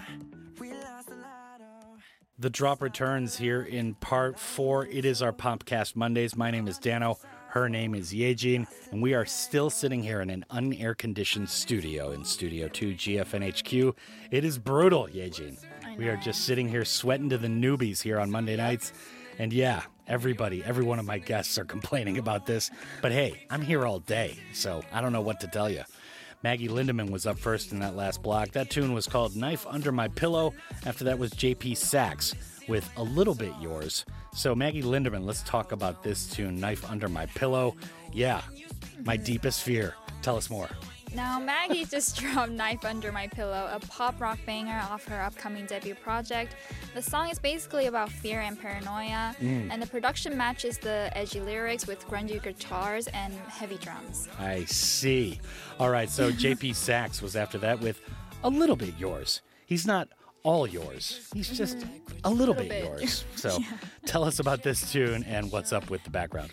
we 0.59 0.73
lost 0.73 1.07
a 1.07 1.15
lot 1.15 1.61
of. 1.61 2.03
The 2.37 2.49
drop 2.49 2.81
returns 2.81 3.37
here 3.37 3.61
in 3.61 3.93
part 3.93 4.37
four. 4.37 4.87
It 4.87 5.05
is 5.05 5.21
our 5.21 5.31
Popcast 5.31 5.95
Mondays. 5.95 6.35
My 6.35 6.51
name 6.51 6.67
is 6.67 6.77
Dano. 6.77 7.17
Her 7.47 7.69
name 7.69 7.95
is 7.95 8.11
Yejin, 8.11 8.67
and 8.91 9.01
we 9.01 9.13
are 9.13 9.25
still 9.25 9.69
sitting 9.69 10.03
here 10.03 10.19
in 10.19 10.29
an 10.29 10.43
unair 10.51 10.97
conditioned 10.97 11.49
studio 11.49 12.11
in 12.11 12.25
Studio 12.25 12.67
2 12.67 12.95
GFNHQ. 12.95 13.95
It 14.31 14.43
is 14.43 14.59
brutal, 14.59 15.07
Yejin. 15.07 15.57
We 15.97 16.09
are 16.09 16.17
just 16.17 16.43
sitting 16.43 16.67
here 16.67 16.83
sweating 16.83 17.29
to 17.29 17.37
the 17.37 17.47
newbies 17.47 18.01
here 18.01 18.19
on 18.19 18.29
Monday 18.29 18.57
nights. 18.57 18.91
And 19.37 19.53
yeah, 19.53 19.83
everybody, 20.09 20.63
every 20.63 20.83
one 20.83 20.99
of 20.99 21.05
my 21.05 21.19
guests 21.19 21.57
are 21.57 21.63
complaining 21.63 22.17
about 22.17 22.45
this. 22.45 22.69
But 23.01 23.13
hey, 23.13 23.45
I'm 23.49 23.61
here 23.61 23.85
all 23.85 23.99
day, 23.99 24.37
so 24.53 24.83
I 24.91 24.99
don't 24.99 25.13
know 25.13 25.21
what 25.21 25.39
to 25.41 25.47
tell 25.47 25.69
you. 25.69 25.83
Maggie 26.43 26.67
Lindemann 26.67 27.09
was 27.09 27.25
up 27.25 27.37
first 27.37 27.71
in 27.71 27.79
that 27.79 27.95
last 27.95 28.21
block. 28.21 28.51
That 28.51 28.69
tune 28.69 28.93
was 28.93 29.07
called 29.07 29.35
Knife 29.35 29.65
Under 29.67 29.91
My 29.91 30.07
Pillow. 30.07 30.53
After 30.85 31.03
that 31.05 31.19
was 31.19 31.31
JP 31.31 31.77
Saxe 31.77 32.33
with 32.67 32.89
A 32.97 33.03
Little 33.03 33.35
Bit 33.35 33.53
Yours. 33.61 34.05
So, 34.33 34.55
Maggie 34.55 34.83
Lindemann, 34.83 35.25
let's 35.25 35.43
talk 35.43 35.71
about 35.71 36.01
this 36.01 36.27
tune, 36.29 36.59
Knife 36.59 36.89
Under 36.89 37.09
My 37.09 37.25
Pillow. 37.27 37.75
Yeah, 38.13 38.41
my 39.03 39.17
deepest 39.17 39.63
fear. 39.63 39.95
Tell 40.21 40.37
us 40.37 40.49
more. 40.49 40.69
Now, 41.15 41.39
Maggie 41.39 41.85
just 41.85 42.15
dropped 42.19 42.51
Knife 42.51 42.85
Under 42.85 43.11
My 43.11 43.27
Pillow, 43.27 43.69
a 43.73 43.79
pop 43.87 44.19
rock 44.21 44.37
banger 44.45 44.79
off 44.89 45.05
her 45.07 45.19
upcoming 45.21 45.65
debut 45.65 45.95
project. 45.95 46.55
The 46.93 47.01
song 47.01 47.29
is 47.29 47.39
basically 47.39 47.87
about 47.87 48.09
fear 48.11 48.41
and 48.41 48.59
paranoia, 48.59 49.35
Mm. 49.41 49.69
and 49.71 49.81
the 49.81 49.87
production 49.87 50.37
matches 50.37 50.77
the 50.77 51.09
edgy 51.15 51.39
lyrics 51.41 51.87
with 51.87 52.05
grungy 52.07 52.41
guitars 52.41 53.07
and 53.07 53.33
heavy 53.47 53.77
drums. 53.77 54.27
I 54.39 54.65
see. 54.65 55.39
All 55.79 55.89
right, 55.89 56.09
so 56.09 56.31
JP 56.43 56.75
Saxe 56.75 57.21
was 57.21 57.35
after 57.35 57.57
that 57.59 57.79
with 57.79 57.99
A 58.43 58.49
Little 58.49 58.75
Bit 58.75 58.93
Yours. 58.97 59.41
He's 59.65 59.85
not 59.87 60.09
all 60.43 60.65
yours, 60.65 61.27
he's 61.33 61.49
just 61.49 61.85
a 62.23 62.29
little, 62.29 62.53
Little 62.53 62.53
bit, 62.55 62.69
bit. 62.69 62.83
yours. 62.85 63.25
So, 63.35 63.59
tell 64.05 64.23
us 64.23 64.39
about 64.39 64.63
this 64.63 64.89
tune 64.91 65.23
and 65.25 65.51
what's 65.51 65.73
up 65.73 65.89
with 65.89 66.01
the 66.05 66.09
background. 66.09 66.51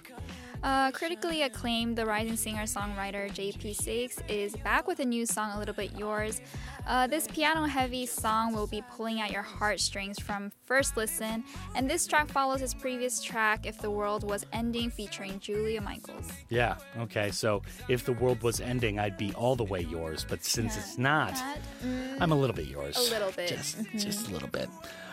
Uh, 0.67 0.91
critically 0.91 1.43
acclaimed, 1.43 1.97
the 1.97 2.05
rising 2.05 2.37
singer-songwriter 2.37 3.31
JP 3.31 3.73
Saxe 3.73 4.21
is 4.29 4.57
back 4.57 4.89
with 4.89 4.99
a 4.99 5.05
new 5.05 5.25
song, 5.25 5.53
"A 5.53 5.59
Little 5.61 5.75
Bit 5.75 5.97
Yours." 5.97 6.41
Uh, 6.89 7.07
this 7.07 7.29
piano-heavy 7.29 8.05
song 8.05 8.53
will 8.53 8.67
be 8.67 8.83
pulling 8.91 9.21
at 9.21 9.31
your 9.31 9.43
heartstrings 9.43 10.19
from 10.19 10.51
first 10.65 10.97
listen, 10.97 11.45
and 11.77 11.89
this 11.89 12.05
track 12.05 12.29
follows 12.29 12.59
his 12.59 12.75
previous 12.75 13.23
track, 13.23 13.65
"If 13.65 13.79
the 13.79 13.93
World 13.93 14.29
Was 14.29 14.45
Ending," 14.53 14.91
featuring 14.91 15.39
Julia 15.39 15.81
Michaels. 15.81 16.33
Yeah, 16.49 16.79
okay, 16.99 17.31
so 17.31 17.63
if 17.87 18.05
the 18.05 18.15
world 18.15 18.43
was 18.43 18.61
ending, 18.61 18.99
I'd 18.99 19.17
be 19.17 19.33
all 19.35 19.55
the 19.55 19.65
way 19.65 19.83
yours, 19.83 20.27
but 20.29 20.45
since 20.45 20.75
Yeah, 20.75 20.81
it's 20.81 20.99
not, 20.99 21.35
that, 21.35 21.59
mm, 21.85 22.17
I'm 22.21 22.33
a 22.33 22.37
little 22.37 22.57
bit 22.57 22.67
yours. 22.67 22.97
A 22.97 23.11
little 23.13 23.31
bit. 23.31 23.51
Just, 23.51 23.79
mhm. 23.79 24.01
just 24.01 24.27
a 24.27 24.33
little 24.33 24.49
bit. 24.49 24.69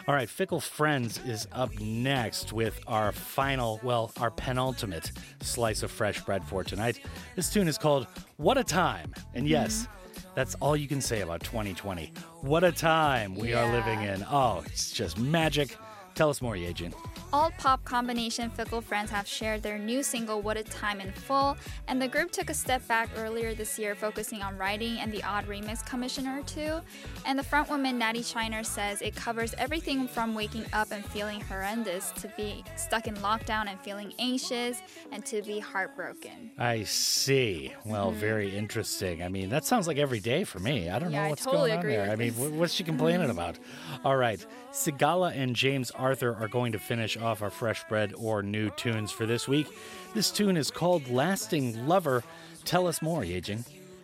All 0.06 0.14
right, 0.14 0.30
Fickle 0.30 0.60
Friends 0.60 1.18
is 1.26 1.48
up 1.54 1.80
next 1.80 2.52
with 2.52 2.78
our 2.88 3.14
final, 3.14 3.80
well, 3.84 4.12
our 4.20 4.30
penultimate 4.30 5.14
slice 5.42 5.82
of 5.82 5.92
fresh 5.92 6.20
bread 6.20 6.44
for 6.44 6.62
tonight. 6.62 7.00
This 7.38 7.50
tune 7.50 7.70
is 7.70 7.78
called 7.78 8.08
What 8.36 8.58
a 8.58 8.66
Time. 8.66 9.14
And 9.34 9.48
yes, 9.48 9.88
mm-hmm. 9.88 10.28
that's 10.36 10.56
all 10.56 10.76
you 10.76 10.90
can 10.90 11.00
say 11.00 11.22
about 11.22 11.40
2020. 11.40 12.12
What 12.42 12.66
a 12.66 12.74
time 12.74 13.34
we 13.34 13.54
are 13.54 13.72
living 13.72 14.02
in. 14.02 14.26
Oh, 14.30 14.62
it's 14.66 14.92
just 14.92 15.18
magic. 15.18 15.78
Tell 16.16 16.30
us 16.30 16.42
more, 16.42 16.56
Yejin. 16.56 16.94
All 17.32 17.50
pop 17.58 17.84
combination 17.84 18.52
Fickle 18.52 18.82
Friends 18.82 19.10
have 19.10 19.28
shared 19.28 19.64
their 19.64 19.80
new 19.80 20.04
single 20.04 20.42
What 20.42 20.56
a 20.56 20.64
Time 20.64 21.02
in 21.02 21.12
full, 21.12 21.58
and 21.88 22.00
the 22.00 22.08
group 22.08 22.32
took 22.32 22.52
a 22.52 22.54
step 22.54 22.88
back 22.88 23.10
earlier 23.18 23.56
this 23.56 23.80
year, 23.80 23.96
focusing 23.96 24.44
on 24.44 24.56
writing 24.56 25.00
and 25.00 25.12
the 25.12 25.24
odd 25.24 25.48
remix 25.48 25.84
commission 25.84 26.28
or 26.28 26.44
two. 26.44 26.80
And 27.26 27.40
the 27.40 27.44
frontwoman 27.44 28.00
Natti 28.00 28.24
Shiner 28.24 28.64
says 28.64 29.02
it 29.02 29.16
covers 29.16 29.56
everything 29.58 30.08
from 30.08 30.36
waking 30.36 30.66
up 30.74 30.92
and 30.92 31.04
feeling 31.06 31.42
horrendous 31.42 32.12
to 32.22 32.32
be 32.38 32.64
stuck 32.76 33.08
in 33.08 33.16
lockdown 33.16 33.68
and 33.68 33.80
feeling 33.80 34.14
anxious 34.20 34.84
and 35.12 35.26
to 35.26 35.42
be 35.42 35.58
heartbroken. 35.58 36.52
I 36.60 36.84
see. 36.84 37.74
Well, 37.84 38.12
mm-hmm. 38.12 38.20
very 38.20 38.56
interesting. 38.56 39.24
I 39.24 39.30
mean, 39.30 39.50
that 39.50 39.66
sounds 39.66 39.88
like 39.88 39.98
every 39.98 40.20
day 40.20 40.44
for 40.44 40.60
me. 40.60 40.88
I 40.92 41.00
don't 41.00 41.12
Yeah, 41.12 41.24
know 41.24 41.30
what's 41.32 41.46
totally 41.46 41.72
going 41.72 41.82
on 41.84 41.90
there. 41.90 42.12
I 42.12 42.16
mean, 42.16 42.34
what's 42.34 42.74
she 42.74 42.84
complaining 42.84 43.32
about? 43.32 43.58
All 44.06 44.18
right. 44.18 44.46
Sigala 44.72 45.36
and 45.36 45.56
James 45.56 45.92
Arthur 46.04 46.36
are 46.38 46.50
going 46.50 46.74
to 46.74 46.80
finish 46.80 47.16
off 47.16 47.42
our 47.42 47.50
fresh 47.50 47.86
bread 47.88 48.14
or 48.18 48.44
new 48.44 48.70
tunes 48.72 49.10
for 49.10 49.26
this 49.26 49.48
week. 49.48 49.68
This 50.14 50.32
tune 50.32 50.58
is 50.58 50.70
called 50.70 51.10
Lasting 51.10 51.88
Lover. 51.88 52.26
Tell 52.66 52.88
us 52.88 53.02
more, 53.02 53.22
Yejin. 53.22 53.64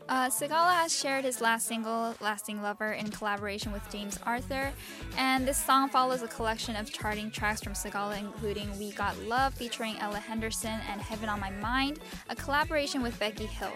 Uh, 0.10 0.28
Sigala 0.28 0.74
has 0.74 0.98
shared 0.98 1.24
his 1.24 1.40
last 1.40 1.68
single, 1.68 2.16
Lasting 2.20 2.64
Lover, 2.64 2.94
in 2.94 3.12
collaboration 3.12 3.72
with 3.72 3.88
James 3.92 4.18
Arthur. 4.26 4.72
And 5.18 5.48
this 5.48 5.64
song 5.64 5.88
follows 5.88 6.24
a 6.24 6.28
collection 6.28 6.76
of 6.76 6.92
charting 6.92 7.30
tracks 7.30 7.62
from 7.62 7.74
Sigala, 7.74 8.20
including 8.20 8.76
We 8.80 8.92
Got 8.94 9.16
Love 9.20 9.54
featuring 9.54 10.00
Ella 10.00 10.18
Henderson 10.18 10.80
and 10.90 11.00
Heaven 11.00 11.30
on 11.30 11.40
My 11.40 11.52
Mind, 11.52 12.00
a 12.28 12.36
collaboration 12.36 13.04
with 13.04 13.20
Becky 13.20 13.46
Hill. 13.46 13.72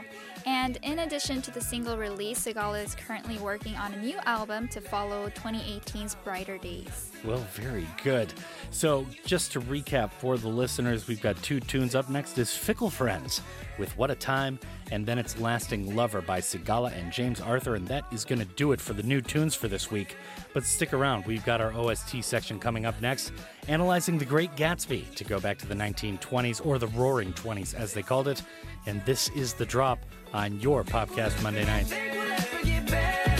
And 0.47 0.79
in 0.81 0.99
addition 0.99 1.39
to 1.43 1.51
the 1.51 1.61
single 1.61 1.97
release, 1.97 2.43
Sigala 2.43 2.83
is 2.83 2.95
currently 2.95 3.37
working 3.37 3.75
on 3.75 3.93
a 3.93 4.01
new 4.01 4.17
album 4.25 4.67
to 4.69 4.81
follow 4.81 5.29
2018's 5.29 6.15
Brighter 6.15 6.57
Days. 6.57 7.11
Well, 7.23 7.45
very 7.53 7.87
good. 8.03 8.33
So, 8.71 9.05
just 9.23 9.51
to 9.53 9.61
recap 9.61 10.11
for 10.11 10.37
the 10.37 10.49
listeners, 10.49 11.07
we've 11.07 11.21
got 11.21 11.41
two 11.43 11.59
tunes. 11.59 11.93
Up 11.93 12.09
next 12.09 12.39
is 12.39 12.51
Fickle 12.51 12.89
Friends 12.89 13.41
with 13.77 13.97
What 13.97 14.11
a 14.11 14.15
Time, 14.15 14.59
and 14.91 15.05
then 15.05 15.17
it's 15.17 15.39
Lasting 15.39 15.95
Lover 15.95 16.21
by 16.21 16.39
Sigala 16.39 16.95
and 16.97 17.11
James 17.11 17.41
Arthur, 17.41 17.75
and 17.75 17.87
that 17.87 18.05
is 18.11 18.25
going 18.25 18.39
to 18.39 18.45
do 18.45 18.71
it 18.71 18.81
for 18.81 18.93
the 18.93 19.03
new 19.03 19.21
tunes 19.21 19.55
for 19.55 19.67
this 19.67 19.91
week. 19.91 20.15
But 20.53 20.65
stick 20.65 20.93
around, 20.93 21.25
we've 21.25 21.45
got 21.45 21.61
our 21.61 21.73
OST 21.73 22.23
section 22.23 22.59
coming 22.59 22.85
up 22.85 22.99
next, 23.01 23.31
analyzing 23.67 24.17
The 24.17 24.25
Great 24.25 24.55
Gatsby 24.55 25.15
to 25.15 25.23
go 25.23 25.39
back 25.39 25.57
to 25.59 25.67
the 25.67 25.75
1920s, 25.75 26.65
or 26.65 26.77
the 26.77 26.87
Roaring 26.87 27.33
20s 27.33 27.73
as 27.73 27.93
they 27.93 28.03
called 28.03 28.27
it. 28.27 28.41
And 28.85 29.03
this 29.05 29.29
is 29.29 29.53
The 29.53 29.65
Drop 29.65 29.99
on 30.33 30.59
your 30.59 30.83
Popcast 30.83 31.41
Monday 31.41 31.65
night. 31.65 33.32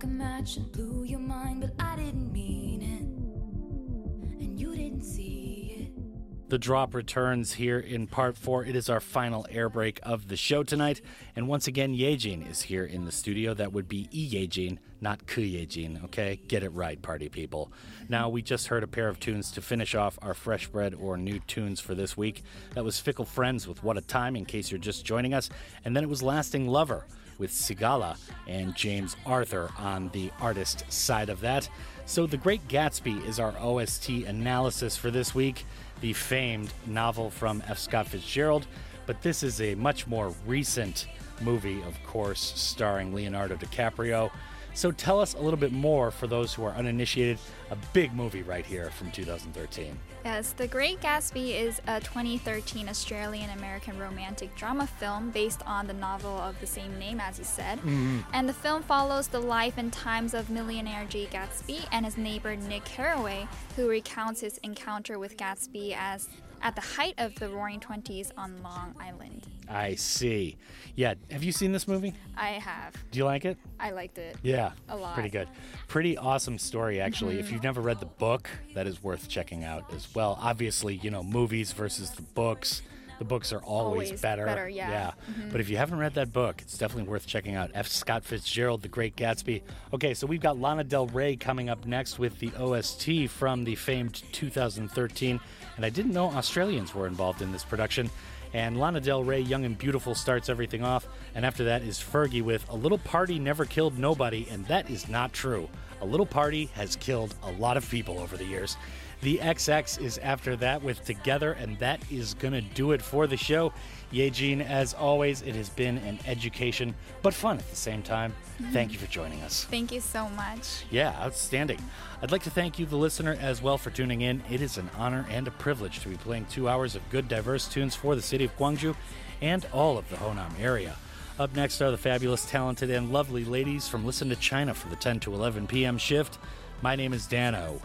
Struck 0.00 0.10
a 0.10 0.14
match 0.14 0.56
and 0.56 0.72
blew 0.72 1.04
your 1.04 1.18
mind, 1.18 1.60
but 1.60 1.72
I 1.84 1.96
didn't 1.96 2.32
mean 2.32 2.82
it. 2.82 4.42
And 4.42 4.58
you 4.58 4.74
didn't 4.74 5.02
see 5.02 5.76
it. 5.78 6.48
The 6.48 6.58
drop 6.58 6.94
returns 6.94 7.52
here 7.52 7.78
in 7.78 8.06
part 8.06 8.36
four. 8.36 8.64
It 8.64 8.74
is 8.74 8.88
our 8.88 9.00
final 9.00 9.46
air 9.50 9.68
break 9.68 10.00
of 10.02 10.28
the 10.28 10.36
show 10.36 10.62
tonight. 10.62 11.00
And 11.36 11.48
once 11.48 11.66
again, 11.66 11.94
Yejin 11.94 12.50
is 12.50 12.62
here 12.62 12.84
in 12.84 13.04
the 13.04 13.12
studio. 13.12 13.52
That 13.52 13.72
would 13.72 13.88
be 13.88 14.08
E 14.10 14.30
Yejin, 14.30 14.78
not 15.00 15.26
Ku 15.26 15.42
Yejin, 15.42 16.02
okay? 16.04 16.40
Get 16.48 16.62
it 16.62 16.70
right, 16.70 17.00
party 17.00 17.28
people. 17.28 17.70
Now, 18.08 18.28
we 18.30 18.42
just 18.42 18.68
heard 18.68 18.82
a 18.82 18.88
pair 18.88 19.08
of 19.08 19.20
tunes 19.20 19.52
to 19.52 19.60
finish 19.60 19.94
off 19.94 20.18
our 20.22 20.34
fresh 20.34 20.66
bread 20.66 20.94
or 20.94 21.18
new 21.18 21.40
tunes 21.40 21.78
for 21.78 21.94
this 21.94 22.16
week. 22.16 22.42
That 22.74 22.84
was 22.84 22.98
Fickle 22.98 23.26
Friends 23.26 23.68
with 23.68 23.84
What 23.84 23.98
a 23.98 24.02
Time, 24.02 24.34
in 24.34 24.46
case 24.46 24.70
you're 24.70 24.80
just 24.80 25.04
joining 25.04 25.34
us. 25.34 25.50
And 25.84 25.94
then 25.94 26.04
it 26.04 26.10
was 26.10 26.22
Lasting 26.22 26.66
Lover 26.66 27.06
with 27.40 27.50
Sigala 27.50 28.16
and 28.46 28.76
James 28.76 29.16
Arthur 29.26 29.70
on 29.78 30.10
the 30.10 30.30
artist 30.40 30.84
side 30.92 31.28
of 31.30 31.40
that. 31.40 31.68
So, 32.06 32.26
The 32.26 32.36
Great 32.36 32.66
Gatsby 32.68 33.26
is 33.26 33.40
our 33.40 33.54
OST 33.58 34.10
analysis 34.26 34.96
for 34.96 35.10
this 35.10 35.34
week, 35.34 35.64
the 36.00 36.12
famed 36.12 36.72
novel 36.86 37.30
from 37.30 37.62
F. 37.66 37.78
Scott 37.78 38.06
Fitzgerald. 38.06 38.66
But 39.06 39.22
this 39.22 39.42
is 39.42 39.60
a 39.60 39.74
much 39.74 40.06
more 40.06 40.32
recent 40.46 41.08
movie, 41.40 41.82
of 41.82 42.00
course, 42.04 42.52
starring 42.54 43.14
Leonardo 43.14 43.56
DiCaprio. 43.56 44.30
So, 44.74 44.90
tell 44.92 45.20
us 45.20 45.34
a 45.34 45.40
little 45.40 45.58
bit 45.58 45.72
more 45.72 46.10
for 46.10 46.26
those 46.26 46.54
who 46.54 46.64
are 46.64 46.72
uninitiated. 46.72 47.38
A 47.70 47.76
big 47.92 48.14
movie 48.14 48.42
right 48.42 48.64
here 48.64 48.90
from 48.90 49.10
2013. 49.10 49.98
Yes, 50.24 50.52
The 50.52 50.66
Great 50.66 51.00
Gatsby 51.00 51.54
is 51.60 51.80
a 51.86 52.00
2013 52.00 52.88
Australian 52.88 53.50
American 53.50 53.98
romantic 53.98 54.54
drama 54.54 54.86
film 54.86 55.30
based 55.30 55.62
on 55.66 55.86
the 55.86 55.92
novel 55.94 56.38
of 56.38 56.60
the 56.60 56.66
same 56.66 56.98
name, 56.98 57.20
as 57.20 57.38
you 57.38 57.44
said. 57.44 57.78
Mhm. 57.80 58.24
And 58.32 58.48
the 58.48 58.52
film 58.52 58.82
follows 58.82 59.28
the 59.28 59.40
life 59.40 59.74
and 59.78 59.92
times 59.92 60.34
of 60.34 60.50
millionaire 60.50 61.04
Jay 61.06 61.26
Gatsby 61.26 61.86
and 61.90 62.04
his 62.04 62.16
neighbor 62.18 62.54
Nick 62.54 62.84
Carraway, 62.84 63.48
who 63.76 63.88
recounts 63.88 64.40
his 64.40 64.58
encounter 64.58 65.18
with 65.18 65.36
Gatsby 65.36 65.96
as 65.98 66.28
at 66.62 66.74
the 66.74 66.80
height 66.80 67.14
of 67.18 67.34
the 67.36 67.48
Roaring 67.48 67.80
Twenties 67.80 68.32
on 68.36 68.62
Long 68.62 68.94
Island. 69.00 69.46
I 69.68 69.94
see. 69.94 70.56
Yeah, 70.96 71.14
have 71.30 71.42
you 71.44 71.52
seen 71.52 71.72
this 71.72 71.86
movie? 71.86 72.12
I 72.36 72.50
have. 72.50 72.94
Do 73.10 73.18
you 73.18 73.24
like 73.24 73.44
it? 73.44 73.56
I 73.78 73.90
liked 73.92 74.18
it. 74.18 74.36
Yeah, 74.42 74.72
A 74.88 74.96
lot. 74.96 75.14
Pretty 75.14 75.28
good. 75.30 75.48
Pretty 75.88 76.16
awesome 76.18 76.58
story, 76.58 77.00
actually. 77.00 77.38
If 77.38 77.48
Mhm. 77.48 77.52
you've 77.52 77.62
never 77.62 77.80
read 77.80 78.00
the 78.00 78.06
book, 78.06 78.50
that 78.74 78.86
is 78.86 79.02
worth 79.02 79.28
checking 79.28 79.62
out 79.64 79.92
as 79.94 80.12
well. 80.14 80.38
Obviously, 80.40 80.96
you 80.96 81.10
know, 81.10 81.22
movies 81.22 81.72
versus 81.72 82.10
the 82.10 82.22
books. 82.22 82.82
the 83.18 83.24
books 83.26 83.52
are 83.52 83.60
always, 83.60 84.08
Always 84.08 84.22
better. 84.22 84.46
better, 84.46 84.66
yeah. 84.66 85.10
Mhm. 85.30 85.52
But 85.52 85.60
if 85.60 85.68
you 85.68 85.76
haven't 85.76 85.98
read 85.98 86.14
that 86.14 86.32
book, 86.32 86.62
it's 86.62 86.78
definitely 86.78 87.10
worth 87.10 87.26
checking 87.26 87.54
out. 87.54 87.70
F. 87.74 87.86
Scott 87.86 88.24
Fitzgerald, 88.24 88.80
The 88.80 88.88
Great 88.88 89.14
Gatsby. 89.14 89.60
Okay, 89.92 90.14
so 90.14 90.26
we've 90.26 90.40
got 90.40 90.58
Lana 90.58 90.84
Del 90.84 91.06
Rey 91.06 91.36
coming 91.36 91.68
up 91.68 91.84
next 91.84 92.18
with 92.18 92.38
the 92.38 92.50
OST 92.56 93.26
from 93.26 93.64
the 93.64 93.74
famed 93.74 94.22
2013. 94.32 95.38
And 95.76 95.84
I 95.84 95.90
didn't 95.90 96.12
know 96.12 96.26
Australians 96.26 96.94
were 96.94 97.06
involved 97.06 97.42
in 97.42 97.52
this 97.52 97.64
production. 97.64 98.10
And 98.52 98.78
Lana 98.78 99.00
Del 99.00 99.22
Rey, 99.22 99.40
Young 99.40 99.64
and 99.64 99.78
Beautiful, 99.78 100.14
starts 100.14 100.48
everything 100.48 100.82
off. 100.82 101.06
And 101.34 101.46
after 101.46 101.64
that 101.64 101.82
is 101.82 101.98
Fergie 101.98 102.42
with 102.42 102.68
A 102.68 102.76
Little 102.76 102.98
Party 102.98 103.38
Never 103.38 103.64
Killed 103.64 103.98
Nobody. 103.98 104.48
And 104.50 104.66
that 104.66 104.90
is 104.90 105.08
not 105.08 105.32
true. 105.32 105.68
A 106.00 106.06
Little 106.06 106.26
Party 106.26 106.66
has 106.74 106.96
killed 106.96 107.34
a 107.42 107.52
lot 107.52 107.76
of 107.76 107.88
people 107.88 108.18
over 108.18 108.36
the 108.36 108.44
years. 108.44 108.76
The 109.22 109.36
XX 109.36 110.00
is 110.00 110.16
after 110.18 110.56
that 110.56 110.82
with 110.82 111.04
Together, 111.04 111.52
and 111.52 111.78
that 111.78 112.00
is 112.10 112.32
going 112.34 112.54
to 112.54 112.62
do 112.62 112.92
it 112.92 113.02
for 113.02 113.26
the 113.26 113.36
show. 113.36 113.72
Gene, 114.12 114.62
as 114.62 114.94
always, 114.94 115.42
it 115.42 115.54
has 115.54 115.68
been 115.68 115.98
an 115.98 116.18
education, 116.26 116.94
but 117.20 117.34
fun 117.34 117.58
at 117.58 117.68
the 117.68 117.76
same 117.76 118.02
time. 118.02 118.32
Mm-hmm. 118.32 118.72
Thank 118.72 118.92
you 118.92 118.98
for 118.98 119.06
joining 119.06 119.42
us. 119.42 119.64
Thank 119.64 119.92
you 119.92 120.00
so 120.00 120.28
much. 120.30 120.84
Yeah, 120.90 121.10
outstanding. 121.20 121.78
I'd 122.22 122.32
like 122.32 122.42
to 122.44 122.50
thank 122.50 122.78
you, 122.78 122.86
the 122.86 122.96
listener, 122.96 123.36
as 123.38 123.62
well 123.62 123.76
for 123.76 123.90
tuning 123.90 124.22
in. 124.22 124.42
It 124.50 124.62
is 124.62 124.78
an 124.78 124.88
honor 124.96 125.26
and 125.30 125.46
a 125.46 125.52
privilege 125.52 126.00
to 126.00 126.08
be 126.08 126.16
playing 126.16 126.46
two 126.46 126.68
hours 126.68 126.96
of 126.96 127.08
good, 127.10 127.28
diverse 127.28 127.68
tunes 127.68 127.94
for 127.94 128.16
the 128.16 128.22
city 128.22 128.44
of 128.44 128.56
Gwangju 128.56 128.96
and 129.42 129.66
all 129.72 129.98
of 129.98 130.08
the 130.08 130.16
Honam 130.16 130.58
area. 130.58 130.96
Up 131.38 131.54
next 131.54 131.80
are 131.80 131.90
the 131.90 131.98
fabulous, 131.98 132.44
talented, 132.44 132.90
and 132.90 133.12
lovely 133.12 133.44
ladies 133.44 133.86
from 133.86 134.04
Listen 134.04 134.28
to 134.30 134.36
China 134.36 134.74
for 134.74 134.88
the 134.88 134.96
10 134.96 135.20
to 135.20 135.34
11 135.34 135.66
p.m. 135.66 135.98
shift. 135.98 136.38
My 136.82 136.96
name 136.96 137.12
is 137.12 137.26
Dano. 137.26 137.80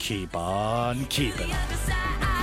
Keep 0.00 0.34
on 0.34 1.04
keeping. 1.04 1.50
It's 1.50 2.39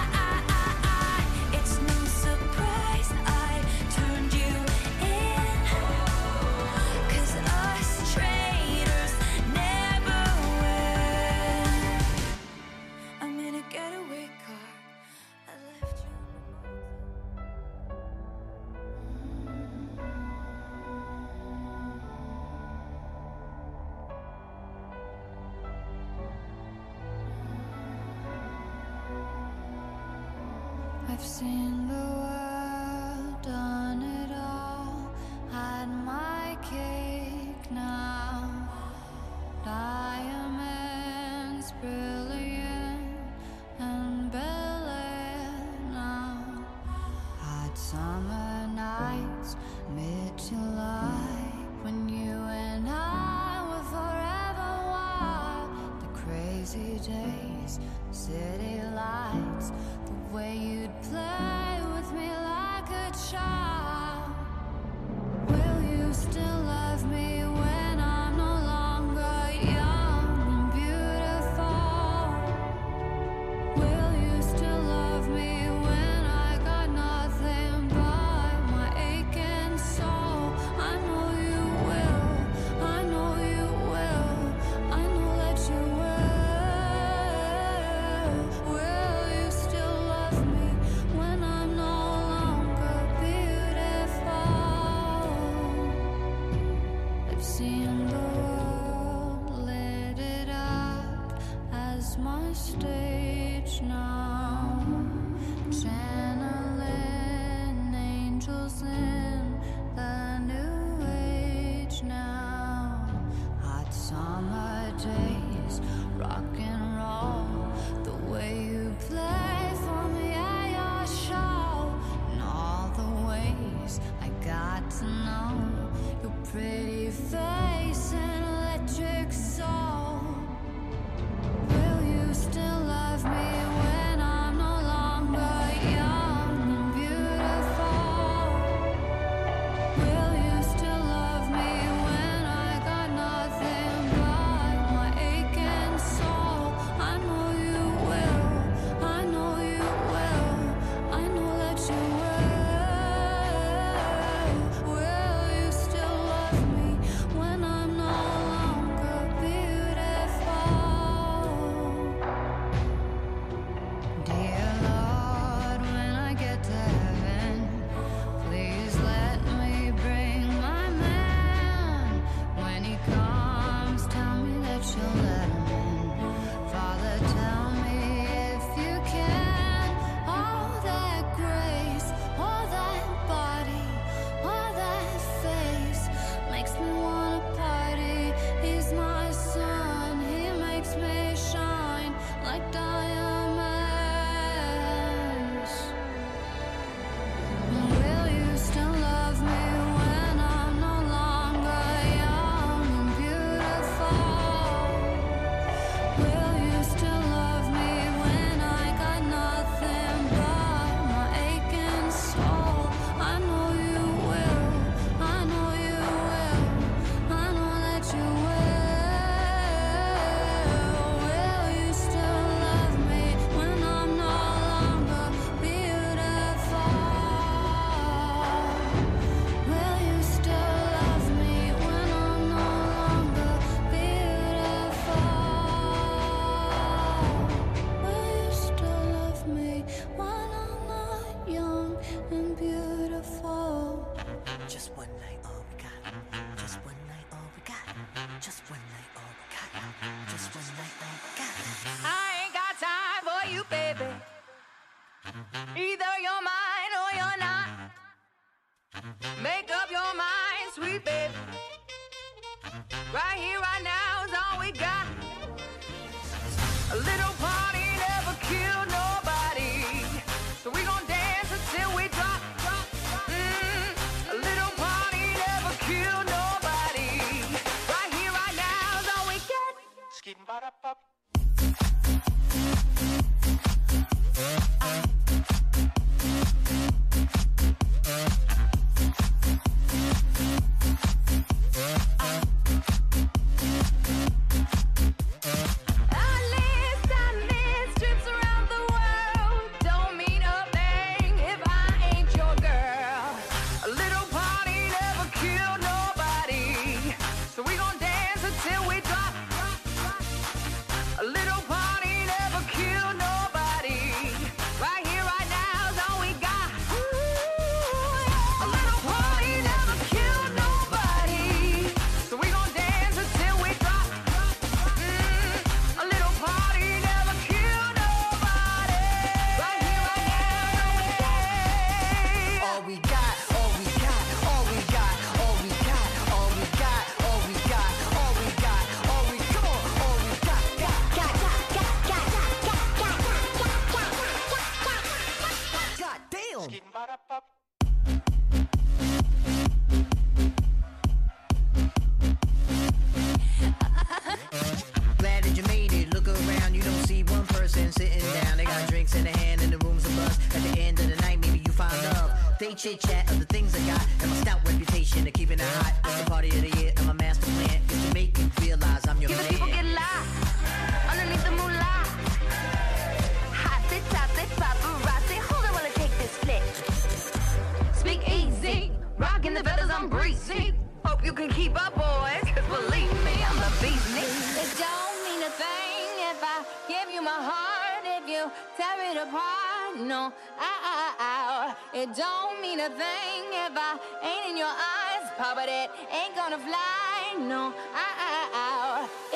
city 58.12 58.82
lights, 58.96 59.72
the 60.06 60.36
way 60.36 60.67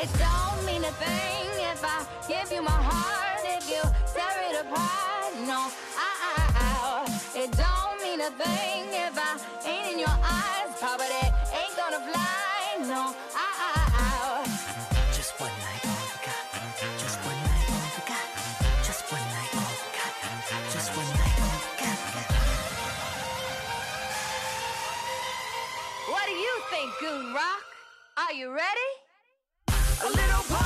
It 0.02 0.10
don't 0.18 0.66
mean 0.66 0.84
a 0.84 0.92
thing 0.98 1.46
if 1.72 1.86
I 1.86 2.04
give 2.28 2.52
you 2.52 2.64
my 2.64 2.72
heart, 2.72 3.46
if 3.46 3.70
you 3.70 3.82
tear 4.10 4.34
it 4.50 4.58
apart. 4.66 5.30
No, 5.46 5.70
I, 5.94 7.06
it 7.36 7.52
don't 7.54 8.02
mean 8.02 8.20
a 8.20 8.32
thing 8.34 8.90
if 8.90 9.14
I 9.14 9.38
ain't 9.64 9.94
in 9.94 10.00
your 10.00 10.10
eyes, 10.10 10.74
Papa. 10.82 11.06
That 11.06 11.30
ain't 11.54 11.78
gonna 11.78 12.02
fly. 12.02 12.82
No, 12.90 13.14
I, 13.38 14.44
just 15.14 15.40
one 15.40 15.52
night. 15.60 15.86
What 26.10 26.26
do 26.26 26.32
you 26.32 26.62
think, 26.72 26.90
GoonRock? 27.04 27.62
Are 28.18 28.34
you 28.34 28.50
ready? 28.50 29.01
a 30.04 30.10
little 30.10 30.61